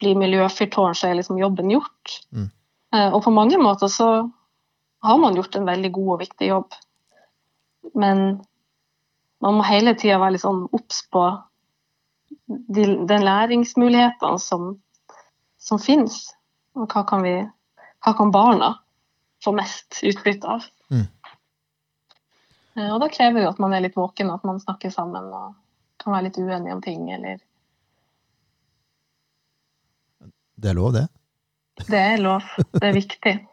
blir 0.01 0.17
miljøfyrtårn, 0.19 0.95
så 0.95 1.09
er 1.09 1.19
liksom 1.19 1.39
jobben 1.41 1.71
gjort. 1.73 2.19
Mm. 2.33 2.49
Eh, 2.95 3.09
og 3.11 3.23
på 3.25 3.33
mange 3.33 3.59
måter 3.61 3.91
så 3.91 4.09
har 5.05 5.17
man 5.21 5.37
gjort 5.37 5.55
en 5.55 5.67
veldig 5.67 5.91
god 5.95 6.13
og 6.15 6.21
viktig 6.21 6.51
jobb. 6.51 6.77
Men 7.95 8.23
man 9.43 9.57
må 9.57 9.65
hele 9.67 9.93
tida 9.97 10.19
være 10.21 10.35
litt 10.35 10.45
sånn 10.45 10.65
obs 10.73 11.03
på 11.13 11.23
de, 12.47 12.83
den 13.07 13.25
læringsmulighetene 13.27 14.39
som, 14.39 14.73
som 15.59 15.79
finnes. 15.81 16.19
Og 16.77 16.87
hva 16.91 17.03
kan, 17.09 17.23
vi, 17.25 17.35
hva 18.05 18.13
kan 18.17 18.31
barna 18.33 18.73
få 19.43 19.53
mest 19.57 20.01
utbytte 20.05 20.57
av? 20.57 20.67
Mm. 20.93 21.05
Eh, 22.77 22.89
Og 22.93 23.01
da 23.03 23.09
krever 23.11 23.41
det 23.41 23.51
at 23.51 23.61
man 23.61 23.75
er 23.75 23.83
litt 23.85 23.97
våken, 23.97 24.31
at 24.33 24.45
man 24.47 24.61
snakker 24.63 24.93
sammen 24.93 25.29
og 25.33 25.55
kan 26.01 26.13
være 26.15 26.29
litt 26.29 26.39
uenig 26.39 26.73
om 26.75 26.81
ting, 26.85 27.09
eller 27.11 27.41
Det 30.57 30.71
er 30.71 30.77
lov, 30.77 30.93
det. 30.95 31.05
Det 31.85 31.99
er 31.99 32.17
lov. 32.17 32.45
Det 32.73 32.87
er 32.87 32.97
viktig. 32.97 33.37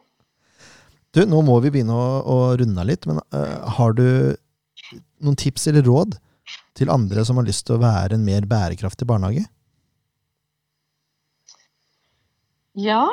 Du, 1.15 1.21
nå 1.31 1.45
må 1.47 1.61
vi 1.63 1.71
begynne 1.71 1.95
å, 1.95 2.07
å 2.27 2.37
runde 2.59 2.81
av 2.83 2.89
litt, 2.89 3.05
men 3.07 3.21
uh, 3.31 3.69
har 3.77 3.93
du 3.95 4.35
noen 5.23 5.37
tips 5.39 5.69
eller 5.71 5.85
råd 5.87 6.17
til 6.75 6.91
andre 6.93 7.25
som 7.27 7.39
har 7.39 7.47
lyst 7.47 7.67
til 7.69 7.77
å 7.77 7.83
være 7.83 8.19
en 8.19 8.25
mer 8.27 8.47
bærekraftig 8.51 9.07
barnehage? 9.09 9.45
Ja. 12.75 13.05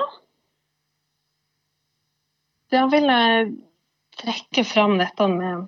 Da 2.73 2.87
vil 2.89 3.05
jeg 3.05 3.51
trekke 4.21 4.63
fram 4.65 4.97
dette 5.01 5.27
med 5.29 5.67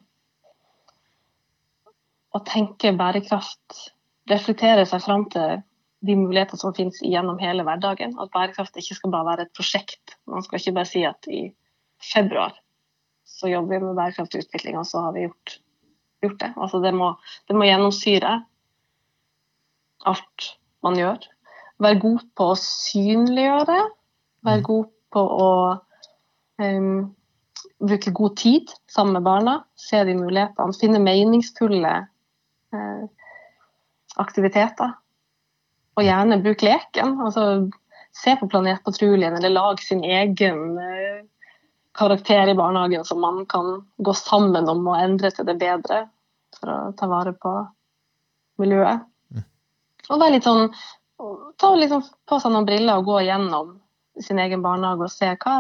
å 2.33 2.41
tenke 2.47 2.95
bærekraft. 2.97 3.83
Reflektere 4.31 4.87
seg 4.89 5.03
fram 5.03 5.27
til 5.33 5.61
de 6.03 6.15
mulighetene 6.19 6.59
som 6.59 6.73
finnes 6.75 6.99
gjennom 7.05 7.39
hele 7.43 7.65
hverdagen. 7.67 8.15
At 8.19 8.31
bærekraft 8.33 8.79
ikke 8.79 8.97
skal 8.97 9.13
bare 9.13 9.29
være 9.29 9.47
et 9.47 9.53
prosjekt. 9.55 10.17
Man 10.31 10.45
skal 10.45 10.59
ikke 10.59 10.77
bare 10.79 10.89
si 10.89 11.03
at 11.07 11.29
i 11.29 11.45
februar 12.03 12.57
så 13.27 13.49
jobber 13.51 13.77
vi 13.77 13.85
med 13.85 13.97
bærekraftig 13.97 14.43
utvikling, 14.43 14.77
og 14.79 14.87
så 14.87 15.05
har 15.05 15.13
vi 15.15 15.25
gjort, 15.25 15.55
gjort 16.27 16.39
det. 16.41 16.51
Altså 16.57 16.81
det 16.83 16.93
må, 16.95 17.13
det 17.49 17.57
må 17.57 17.67
gjennomsyre 17.67 18.37
alt 20.09 20.47
man 20.83 20.97
gjør. 20.99 21.27
Være 21.83 21.99
god 22.03 22.23
på 22.37 22.49
å 22.51 22.59
synliggjøre. 22.59 23.81
Være 24.43 24.59
Mm. 24.59 24.63
god 24.67 24.85
på 25.13 25.21
å 25.23 25.51
um, 26.59 27.15
bruke 27.79 28.11
god 28.11 28.35
tid 28.37 28.73
sammen 28.91 29.13
med 29.13 29.23
barna. 29.23 29.53
Se 29.75 30.03
de 30.03 30.15
mulighetene. 30.17 30.75
Finne 30.79 30.99
meningsfulle 30.99 31.93
uh, 32.75 33.05
aktiviteter. 34.19 34.97
Og 35.95 36.03
gjerne 36.03 36.41
bruke 36.43 36.67
leken. 36.67 37.15
Altså, 37.21 37.69
se 38.13 38.35
på 38.35 38.49
Planetpatruljen, 38.49 39.37
eller 39.37 39.49
lag 39.49 39.79
sin 39.81 40.03
egen 40.03 40.77
eh, 40.77 41.23
karakter 41.97 42.47
i 42.47 42.55
barnehagen 42.55 43.05
som 43.05 43.21
man 43.21 43.45
kan 43.49 43.85
gå 43.97 44.13
sammen 44.13 44.69
om 44.69 44.85
å 44.87 44.97
endre 44.97 45.31
til 45.33 45.47
det 45.49 45.55
bedre 45.61 46.03
for 46.63 46.71
å 46.71 46.93
ta 46.97 47.09
vare 47.11 47.35
på 47.35 47.53
miljøet. 48.63 49.03
Mm. 49.35 49.47
Og 50.09 50.19
være 50.19 50.37
litt 50.37 50.47
sånn 50.47 50.69
Ta 51.61 51.69
liksom 51.77 52.01
på 52.27 52.35
seg 52.41 52.51
noen 52.51 52.65
briller 52.67 52.99
og 52.99 53.05
gå 53.07 53.19
gjennom 53.23 53.75
sin 54.19 54.39
egen 54.43 54.63
barnehage 54.65 55.05
og 55.05 55.11
se 55.13 55.29
hva, 55.29 55.53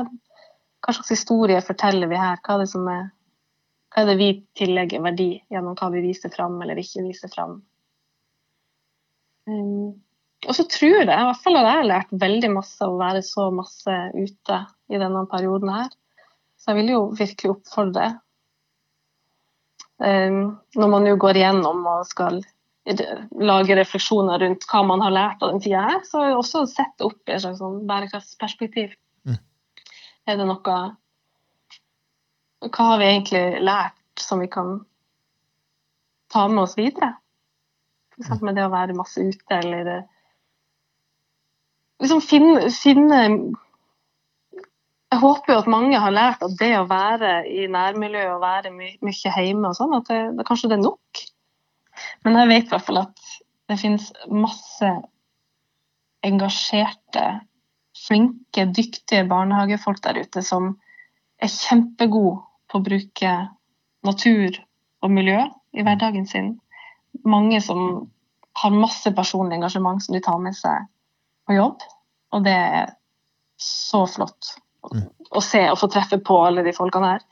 hva 0.83 0.95
slags 0.97 1.13
historie 1.13 1.61
forteller 1.63 2.09
vi 2.11 2.17
her. 2.19 2.41
Hva 2.43 2.57
er 2.57 2.65
er 2.65 3.05
hva 3.93 4.01
er 4.01 4.09
det 4.09 4.15
vi 4.17 4.29
tillegger 4.57 5.03
verdi 5.05 5.29
gjennom 5.53 5.77
hva 5.77 5.91
vi 5.93 6.01
viser 6.01 6.33
fram 6.33 6.57
eller 6.65 6.79
ikke 6.81 7.05
viser 7.05 7.29
fram. 7.29 7.59
Um, 9.45 10.01
og 10.47 10.57
så 10.57 10.65
tror 10.67 11.03
jeg, 11.03 11.05
i 11.05 11.27
hvert 11.29 11.43
fall 11.43 11.59
har 11.59 11.69
jeg 11.69 11.89
lært 11.91 12.15
veldig 12.23 12.49
masse 12.55 12.87
å 12.87 12.97
være 12.99 13.21
så 13.23 13.47
masse 13.53 13.97
ute 14.17 14.59
i 14.89 14.99
denne 14.99 15.23
perioden 15.31 15.71
her. 15.71 15.93
Så 16.57 16.71
jeg 16.71 16.81
vil 16.81 16.93
jo 16.95 17.03
virkelig 17.15 17.53
oppfordre 17.53 18.09
Når 20.03 20.89
man 20.91 21.05
jo 21.07 21.15
går 21.21 21.37
igjennom 21.39 21.85
og 21.87 22.07
skal 22.09 22.41
lage 23.39 23.75
refleksjoner 23.77 24.41
rundt 24.43 24.65
hva 24.67 24.81
man 24.83 25.03
har 25.05 25.13
lært 25.15 25.43
av 25.43 25.53
den 25.53 25.61
tida 25.63 25.85
her, 25.85 26.01
så 26.07 26.19
er 26.19 26.31
det 26.31 26.39
også 26.41 26.63
å 26.63 26.69
sette 26.69 27.07
opp 27.07 27.29
i 27.29 27.35
et 27.35 27.43
slags 27.43 27.61
sånn 27.61 27.77
bærekraftsperspektiv. 27.87 28.97
Mm. 29.23 29.37
Er 30.27 30.39
det 30.39 30.47
noe 30.49 30.79
Hva 32.63 32.87
har 32.89 32.99
vi 32.99 33.07
egentlig 33.07 33.43
lært 33.63 34.19
som 34.19 34.43
vi 34.43 34.49
kan 34.51 34.81
ta 36.31 36.47
med 36.51 36.65
oss 36.65 36.75
videre? 36.79 37.13
F.eks. 38.13 38.41
med 38.43 38.59
det 38.59 38.67
å 38.67 38.73
være 38.73 38.95
masse 38.95 39.23
ute, 39.23 39.57
eller 39.57 39.89
eh, 39.89 40.03
liksom 42.03 42.21
finne, 42.23 42.67
finne 42.75 43.21
Jeg 45.13 45.21
håper 45.21 45.53
jo 45.53 45.59
at 45.61 45.67
mange 45.69 45.97
har 46.01 46.13
lært 46.13 46.41
at 46.41 46.53
det 46.57 46.71
å 46.73 46.87
være 46.89 47.43
i 47.45 47.67
nærmiljøet 47.69 48.31
og 48.33 48.41
være 48.41 48.71
my 48.73 48.87
mye 49.05 49.33
hjemme 49.45 49.69
og 49.69 49.75
sånn, 49.77 49.91
at 49.93 50.07
det, 50.09 50.21
det, 50.39 50.45
kanskje 50.47 50.71
det 50.71 50.79
er 50.79 50.87
nok. 50.87 51.19
Men 52.25 52.39
jeg 52.39 52.49
vet 52.49 52.65
i 52.65 52.71
hvert 52.71 52.87
fall 52.87 53.01
at 53.03 53.27
det 53.69 53.77
finnes 53.77 54.07
masse 54.33 54.89
engasjerte, 56.25 57.25
flinke, 58.07 58.65
dyktige 58.73 59.27
barnehagefolk 59.29 60.01
der 60.01 60.23
ute 60.23 60.41
som 60.41 60.71
er 61.37 61.53
kjempegode 61.53 62.41
på 62.71 62.81
å 62.81 62.85
bruke 62.89 63.35
natur 64.09 64.57
og 65.05 65.13
miljø 65.13 65.43
i 65.77 65.85
hverdagen 65.85 66.25
sin. 66.25 66.55
Mange 67.21 67.61
som 67.61 68.07
har 68.63 68.73
masse 68.73 69.13
personlig 69.13 69.59
engasjement 69.59 70.01
som 70.01 70.17
de 70.17 70.25
tar 70.25 70.41
med 70.41 70.57
seg 70.57 70.89
på 71.45 71.61
jobb. 71.61 71.85
Og 72.33 72.49
det 72.49 72.57
er 72.57 72.93
så 73.61 74.07
flott. 74.09 74.55
Å 74.83 75.41
se 75.43 75.63
og 75.71 75.79
få 75.79 75.89
treffe 75.91 76.19
på 76.19 76.37
alle 76.45 76.63
de 76.65 76.75
folkene 76.75 77.15
her 77.15 77.25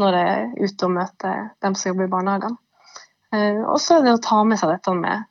når 0.00 0.16
jeg 0.16 0.28
er 0.32 0.52
ute 0.64 0.86
og 0.86 0.94
møter 0.94 1.40
dem 1.60 1.74
som 1.76 1.90
jobber 1.90 2.06
i 2.06 2.12
barnehagene. 2.14 2.56
Eh, 3.36 3.60
og 3.68 3.76
så 3.82 3.98
er 3.98 4.06
det 4.06 4.14
å 4.16 4.22
ta 4.24 4.38
med 4.48 4.56
seg 4.56 4.72
dette 4.72 4.94
med 4.96 5.26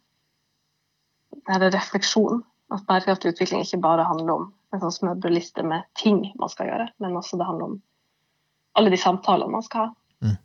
denne 1.50 1.72
refleksjon. 1.74 2.44
At 2.70 2.84
bærekraftig 2.86 3.32
utvikling 3.34 3.64
ikke 3.66 3.82
bare 3.82 4.06
handler 4.06 4.36
om 4.36 4.44
en 4.70 4.84
sånn 4.84 4.94
smørbrødliste 4.94 5.66
med 5.66 5.88
ting 5.98 6.22
man 6.38 6.52
skal 6.54 6.70
gjøre, 6.70 6.86
men 7.02 7.18
også 7.18 7.40
det 7.40 7.48
handler 7.48 7.72
om 7.72 7.80
alle 8.78 8.94
de 8.94 9.00
samtalene 9.02 9.56
man 9.56 9.66
skal 9.66 9.88
ha. 9.88 10.36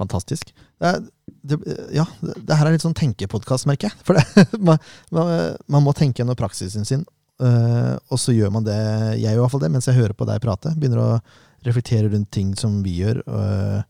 Fantastisk. 0.00 0.54
Det 0.80 1.10
det, 1.42 1.56
ja, 1.92 2.04
det 2.20 2.56
her 2.56 2.68
er 2.68 2.74
litt 2.74 2.84
sånn 2.84 2.96
tenkepodkast, 2.96 3.66
merker 3.68 3.88
jeg. 3.88 4.04
For 4.04 4.16
det, 4.16 4.44
man, 4.68 4.80
man, 5.14 5.30
man 5.72 5.84
må 5.84 5.94
tenke 5.96 6.20
gjennom 6.20 6.38
praksisen 6.38 6.88
sin, 6.88 7.06
øh, 7.40 7.96
og 8.10 8.18
så 8.20 8.32
gjør 8.36 8.50
man 8.52 8.64
det, 8.66 8.76
jeg 9.20 9.30
gjør 9.30 9.38
i 9.38 9.42
hvert 9.44 9.50
fall 9.54 9.60
det, 9.64 9.70
mens 9.74 9.86
jeg 9.88 9.96
hører 9.98 10.12
på 10.16 10.26
deg 10.28 10.40
prate. 10.44 10.74
Begynner 10.78 11.00
å 11.04 11.20
reflektere 11.66 12.10
rundt 12.12 12.30
ting 12.32 12.54
som 12.56 12.82
vi 12.84 12.98
gjør, 13.02 13.22
uh, 13.28 13.82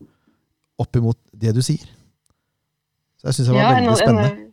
opp 0.81 0.95
imot 0.99 1.17
det 1.31 1.53
du 1.55 1.61
sier. 1.63 1.83
Så 3.21 3.29
jeg 3.29 3.33
syns 3.37 3.47
det 3.51 3.55
var 3.55 3.61
Ja, 3.61 3.73
veldig 3.77 3.91
en- 3.91 3.99
spennende. 4.01 4.31
en- 4.31 4.47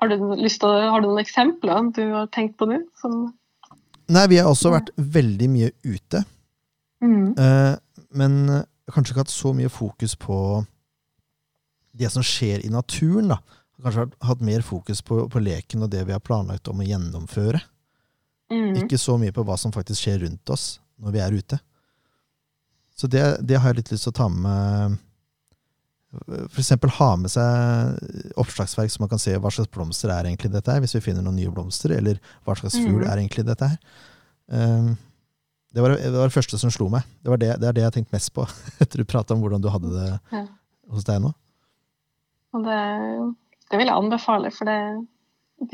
har, 0.00 0.08
du 0.08 0.16
lyst 0.42 0.60
til, 0.60 0.68
å- 0.68 0.90
har 0.90 1.00
du 1.00 1.06
noen 1.08 1.22
eksempler 1.24 1.92
du 1.94 2.02
har 2.12 2.26
tenkt 2.28 2.56
på 2.58 2.66
nå? 2.68 2.80
Som, 3.00 3.34
Nei, 4.08 4.26
vi 4.28 4.36
har 4.38 4.46
også 4.50 4.70
vært 4.70 4.90
veldig 4.96 5.48
mye 5.50 5.70
ute. 5.84 6.24
mm, 7.02 7.34
Uh, 7.38 7.76
men 8.12 8.64
kanskje 8.90 9.12
ikke 9.12 9.22
hatt 9.24 9.28
så 9.34 9.52
mye 9.54 9.68
fokus 9.68 10.14
på 10.14 10.66
det 11.96 12.10
som 12.12 12.22
skjer 12.22 12.64
i 12.64 12.68
naturen. 12.68 13.28
da. 13.28 13.38
Kanskje 13.82 14.10
hatt 14.22 14.40
mer 14.40 14.60
fokus 14.62 15.02
på, 15.02 15.28
på 15.28 15.40
leken 15.42 15.82
og 15.82 15.90
det 15.90 16.06
vi 16.06 16.12
har 16.12 16.20
planlagt 16.20 16.68
om 16.68 16.80
å 16.80 16.86
gjennomføre. 16.86 17.60
Mm, 18.52 18.76
Ikke 18.84 18.98
så 18.98 19.16
mye 19.18 19.32
på 19.34 19.44
hva 19.46 19.56
som 19.58 19.72
faktisk 19.74 20.02
skjer 20.06 20.20
rundt 20.26 20.50
oss 20.54 20.78
når 21.02 21.12
vi 21.12 21.18
er 21.24 21.34
ute. 21.36 21.58
Så 22.96 23.08
det, 23.12 23.22
det 23.44 23.58
har 23.60 23.72
jeg 23.74 23.82
litt 23.82 23.90
lyst 23.92 24.06
til 24.08 24.14
å 24.14 24.18
ta 24.22 24.28
med 24.32 24.96
f.eks. 26.48 26.70
ha 26.96 27.08
med 27.20 27.28
seg 27.28 28.36
oppslagsverk 28.40 28.88
så 28.92 29.02
man 29.02 29.10
kan 29.10 29.20
se 29.20 29.34
hva 29.36 29.50
slags 29.52 29.68
blomster 29.74 30.08
er 30.14 30.24
egentlig 30.30 30.48
dette 30.54 30.72
her, 30.72 30.80
hvis 30.80 30.94
vi 30.96 31.02
finner 31.04 31.20
noen 31.26 31.36
nye 31.36 31.50
blomster, 31.52 31.92
eller 31.92 32.16
hva 32.46 32.54
slags 32.56 32.78
fugl 32.78 33.02
Mhm. 33.02 33.10
er 33.10 33.18
egentlig 33.20 33.44
dette 33.44 33.68
her. 33.68 33.76
Um, 34.48 34.96
det, 35.74 35.82
var, 35.82 35.96
det 35.98 36.12
var 36.14 36.30
det 36.30 36.36
første 36.38 36.56
som 36.58 36.70
slo 36.72 36.88
meg. 36.88 37.02
Det, 37.20 37.28
var 37.28 37.36
det, 37.42 37.50
det 37.60 37.68
er 37.68 37.72
det 37.76 37.82
jeg 37.82 37.90
har 37.90 37.96
tenkt 37.98 38.12
mest 38.14 38.32
på 38.32 38.46
etter 38.80 39.02
du 39.02 39.04
prata 39.04 39.34
om 39.34 39.42
hvordan 39.44 39.60
du 39.60 39.68
hadde 39.68 39.92
det 39.92 40.08
Ja. 40.32 40.46
hos 40.94 41.04
deg 41.04 41.20
nå. 41.26 41.34
Og 42.56 42.64
det, 42.64 42.80
det 43.70 43.76
vil 43.82 43.90
jeg 43.90 43.98
anbefale, 44.00 44.50
for 44.56 44.64
det 44.70 44.78
er 44.86 44.96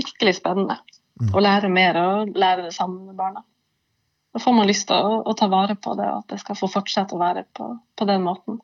virkelig 0.01 0.35
spennende 0.41 0.81
Mm. 1.21 1.33
Og 1.35 1.43
lære 1.45 1.69
mer 1.73 1.99
og 2.01 2.37
lære 2.37 2.67
det 2.67 2.75
sammen 2.75 3.07
med 3.07 3.19
barna. 3.19 3.43
Da 4.33 4.41
får 4.41 4.55
man 4.57 4.69
lyst 4.69 4.87
til 4.89 4.97
å, 4.97 5.19
å 5.29 5.35
ta 5.37 5.49
vare 5.53 5.77
på 5.77 5.93
det, 5.99 6.09
og 6.09 6.23
at 6.23 6.33
det 6.33 6.41
skal 6.41 6.57
få 6.57 6.71
fortsette 6.73 7.15
å 7.15 7.21
være 7.21 7.45
på, 7.53 7.69
på 7.99 8.09
den 8.09 8.25
måten. 8.25 8.61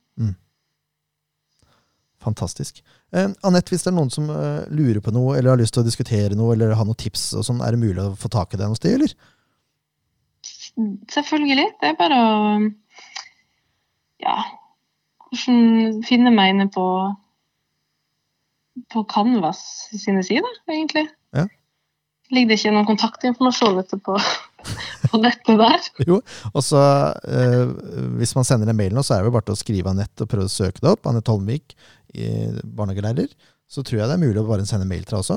Fantastisk. 2.25 2.83
Eh, 3.13 3.29
Anette, 3.47 3.71
hvis 3.73 3.85
det 3.87 3.93
er 3.93 3.97
noen 3.97 4.11
som 4.11 4.27
eh, 4.33 4.65
lurer 4.75 5.01
på 5.05 5.13
noe, 5.15 5.37
eller 5.39 5.53
har 5.53 5.61
lyst 5.61 5.77
til 5.77 5.85
å 5.85 5.87
diskutere 5.87 6.39
noe, 6.39 6.55
eller 6.57 6.75
har 6.77 6.89
noen 6.89 6.99
tips, 6.99 7.31
og 7.39 7.47
sånn, 7.47 7.63
er 7.63 7.75
det 7.75 7.83
mulig 7.83 8.03
å 8.03 8.17
få 8.19 8.31
tak 8.33 8.55
i 8.55 8.61
det 8.61 8.67
noe 8.69 8.79
sted, 8.79 8.97
eller? 8.99 9.15
Selvfølgelig. 11.13 11.69
Det 11.81 11.93
er 11.93 11.99
bare 11.99 12.19
å 12.19 12.35
Ja, 14.19 14.35
hvordan 15.31 16.03
finne 16.07 16.33
meg 16.35 16.57
inne 16.57 16.67
på 16.75 16.85
på 18.93 19.03
Canvas 19.11 19.61
sine 19.91 20.23
sider, 20.27 20.59
egentlig. 20.71 21.09
Ja. 21.35 21.49
Ligger 22.35 22.51
det 22.51 22.59
ikke 22.59 22.75
noen 22.75 22.89
kontaktinformasjon 22.91 23.79
ute 23.81 23.97
på, 24.05 24.15
på 25.09 25.21
nettet 25.23 25.57
der? 25.61 25.81
Jo, 26.11 26.17
og 26.53 26.63
så 26.65 26.81
eh, 27.25 27.65
Hvis 28.21 28.35
man 28.37 28.45
sender 28.45 28.69
en 28.69 28.77
mail 28.77 28.93
nå, 28.97 29.05
så 29.07 29.17
er 29.17 29.23
det 29.23 29.31
jo 29.31 29.37
bare 29.39 29.49
til 29.49 29.57
å 29.57 29.63
skrive 29.63 29.93
Anette 29.95 30.27
og 30.27 30.33
prøve 30.33 30.49
å 30.51 30.53
søke 30.53 30.81
det 30.85 30.93
opp. 30.93 31.09
Anette 31.09 31.33
Holmvik, 31.33 31.67
i 32.17 32.27
barnehagelærer. 32.65 33.29
Så 33.69 33.83
tror 33.85 33.99
jeg 34.01 34.09
det 34.09 34.15
er 34.17 34.27
mulig 34.27 34.41
å 34.43 34.49
bare 34.49 34.67
sende 34.69 34.87
mail 34.89 35.05
til 35.05 35.15
deg 35.17 35.23
også. 35.23 35.37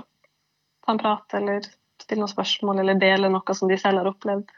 ta 0.85 0.89
en 0.93 1.01
prat 1.01 1.27
eller 1.39 1.59
stille 2.03 2.23
noen 2.23 2.31
spørsmål 2.31 2.77
eller 2.83 2.97
dele 3.01 3.27
noe 3.33 3.55
som 3.57 3.67
de 3.71 3.77
selv 3.81 3.97
har 4.03 4.09
opplevd. 4.11 4.49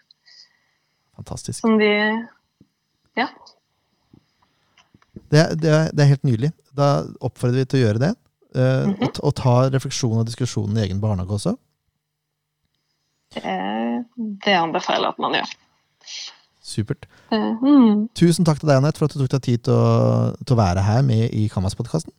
Fantastisk. 1.19 1.59
Som 1.61 1.73
de 1.81 1.93
Ja. 3.19 3.29
Det, 5.29 5.45
det, 5.61 5.77
det 5.93 6.05
er 6.05 6.13
helt 6.13 6.27
nydelig. 6.27 6.53
Da 6.79 7.03
oppfordrer 7.21 7.65
vi 7.65 7.69
til 7.69 7.81
å 7.81 7.85
gjøre 7.87 8.05
det. 8.07 8.15
eh, 8.55 8.85
-hmm. 8.87 9.03
og, 9.03 9.21
og 9.23 9.35
ta 9.35 9.69
refleksjon 9.69 10.19
og 10.19 10.27
diskusjonen 10.27 10.77
i 10.77 10.87
egen 10.87 11.01
barnehage 11.01 11.35
også. 11.35 11.57
Det, 13.35 14.05
det 14.45 14.55
anbefaler 14.57 15.09
jeg 15.09 15.09
at 15.09 15.19
man 15.19 15.35
gjør. 15.35 15.51
Supert. 16.63 17.07
Mm. 17.33 18.09
Tusen 18.15 18.45
takk 18.45 18.61
til 18.61 18.69
deg, 18.69 18.77
Anette, 18.77 18.99
for 18.99 19.05
at 19.09 19.15
du 19.15 19.21
tok 19.21 19.31
deg 19.31 19.43
tid 19.43 19.65
til 19.69 19.73
å, 19.73 20.35
til 20.45 20.57
å 20.57 20.61
være 20.61 20.85
her 20.85 21.03
med 21.03 21.31
i 21.33 21.49
Kammas-podkasten. 21.49 22.13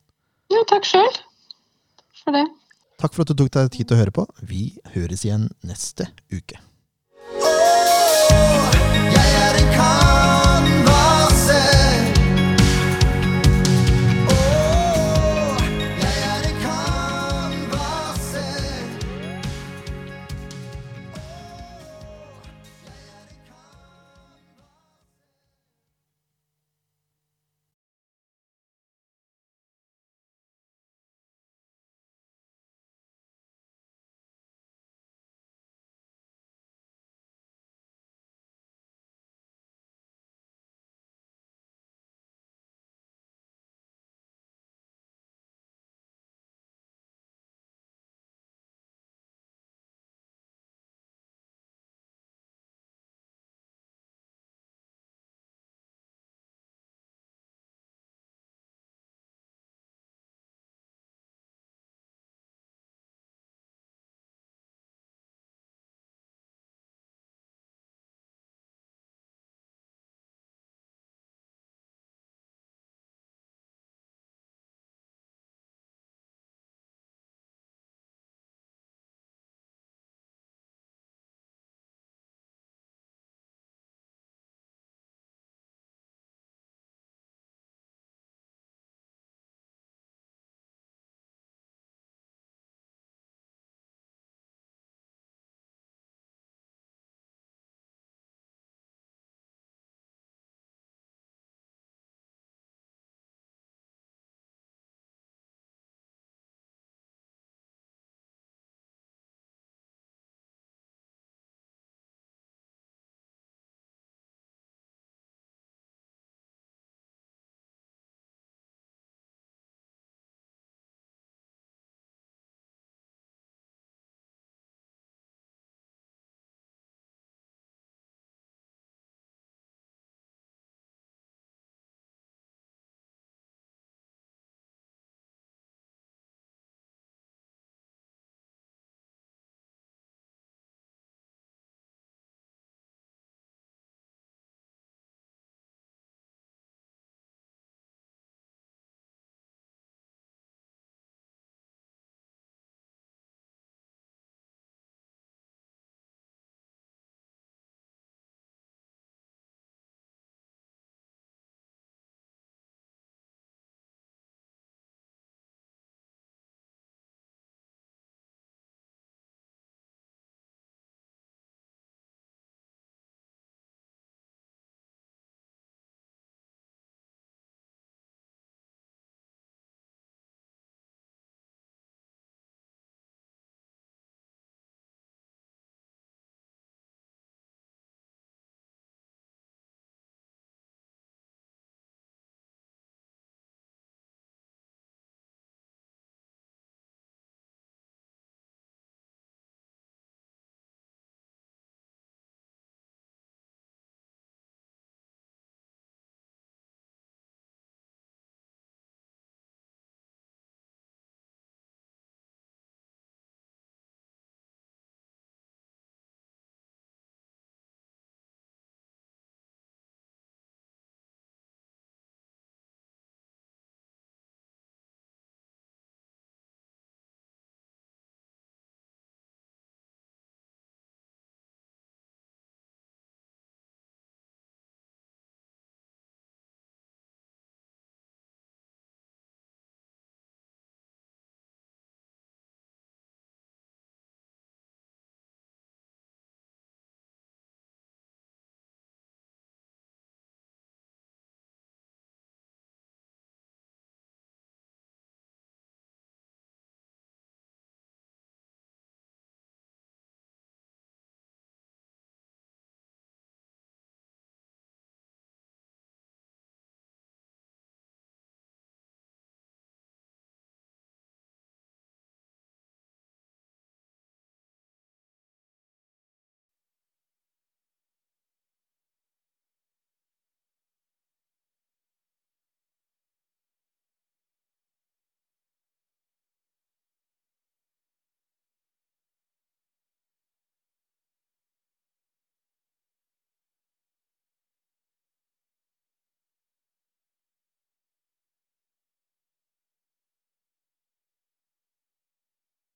Jo, 0.54 0.64
takk 0.70 0.86
sjøl 0.89 1.20
for 2.24 2.34
det. 2.38 2.45
Takk 3.00 3.14
for 3.14 3.24
at 3.24 3.32
du 3.32 3.38
tok 3.43 3.54
deg 3.54 3.70
tid 3.72 3.88
til 3.88 3.97
å 3.97 4.02
høre 4.02 4.16
på. 4.16 4.26
Vi 4.41 4.74
høres 4.95 5.26
igjen 5.26 5.50
neste 5.62 6.10
uke. 6.34 6.60
Oh, 7.39 8.99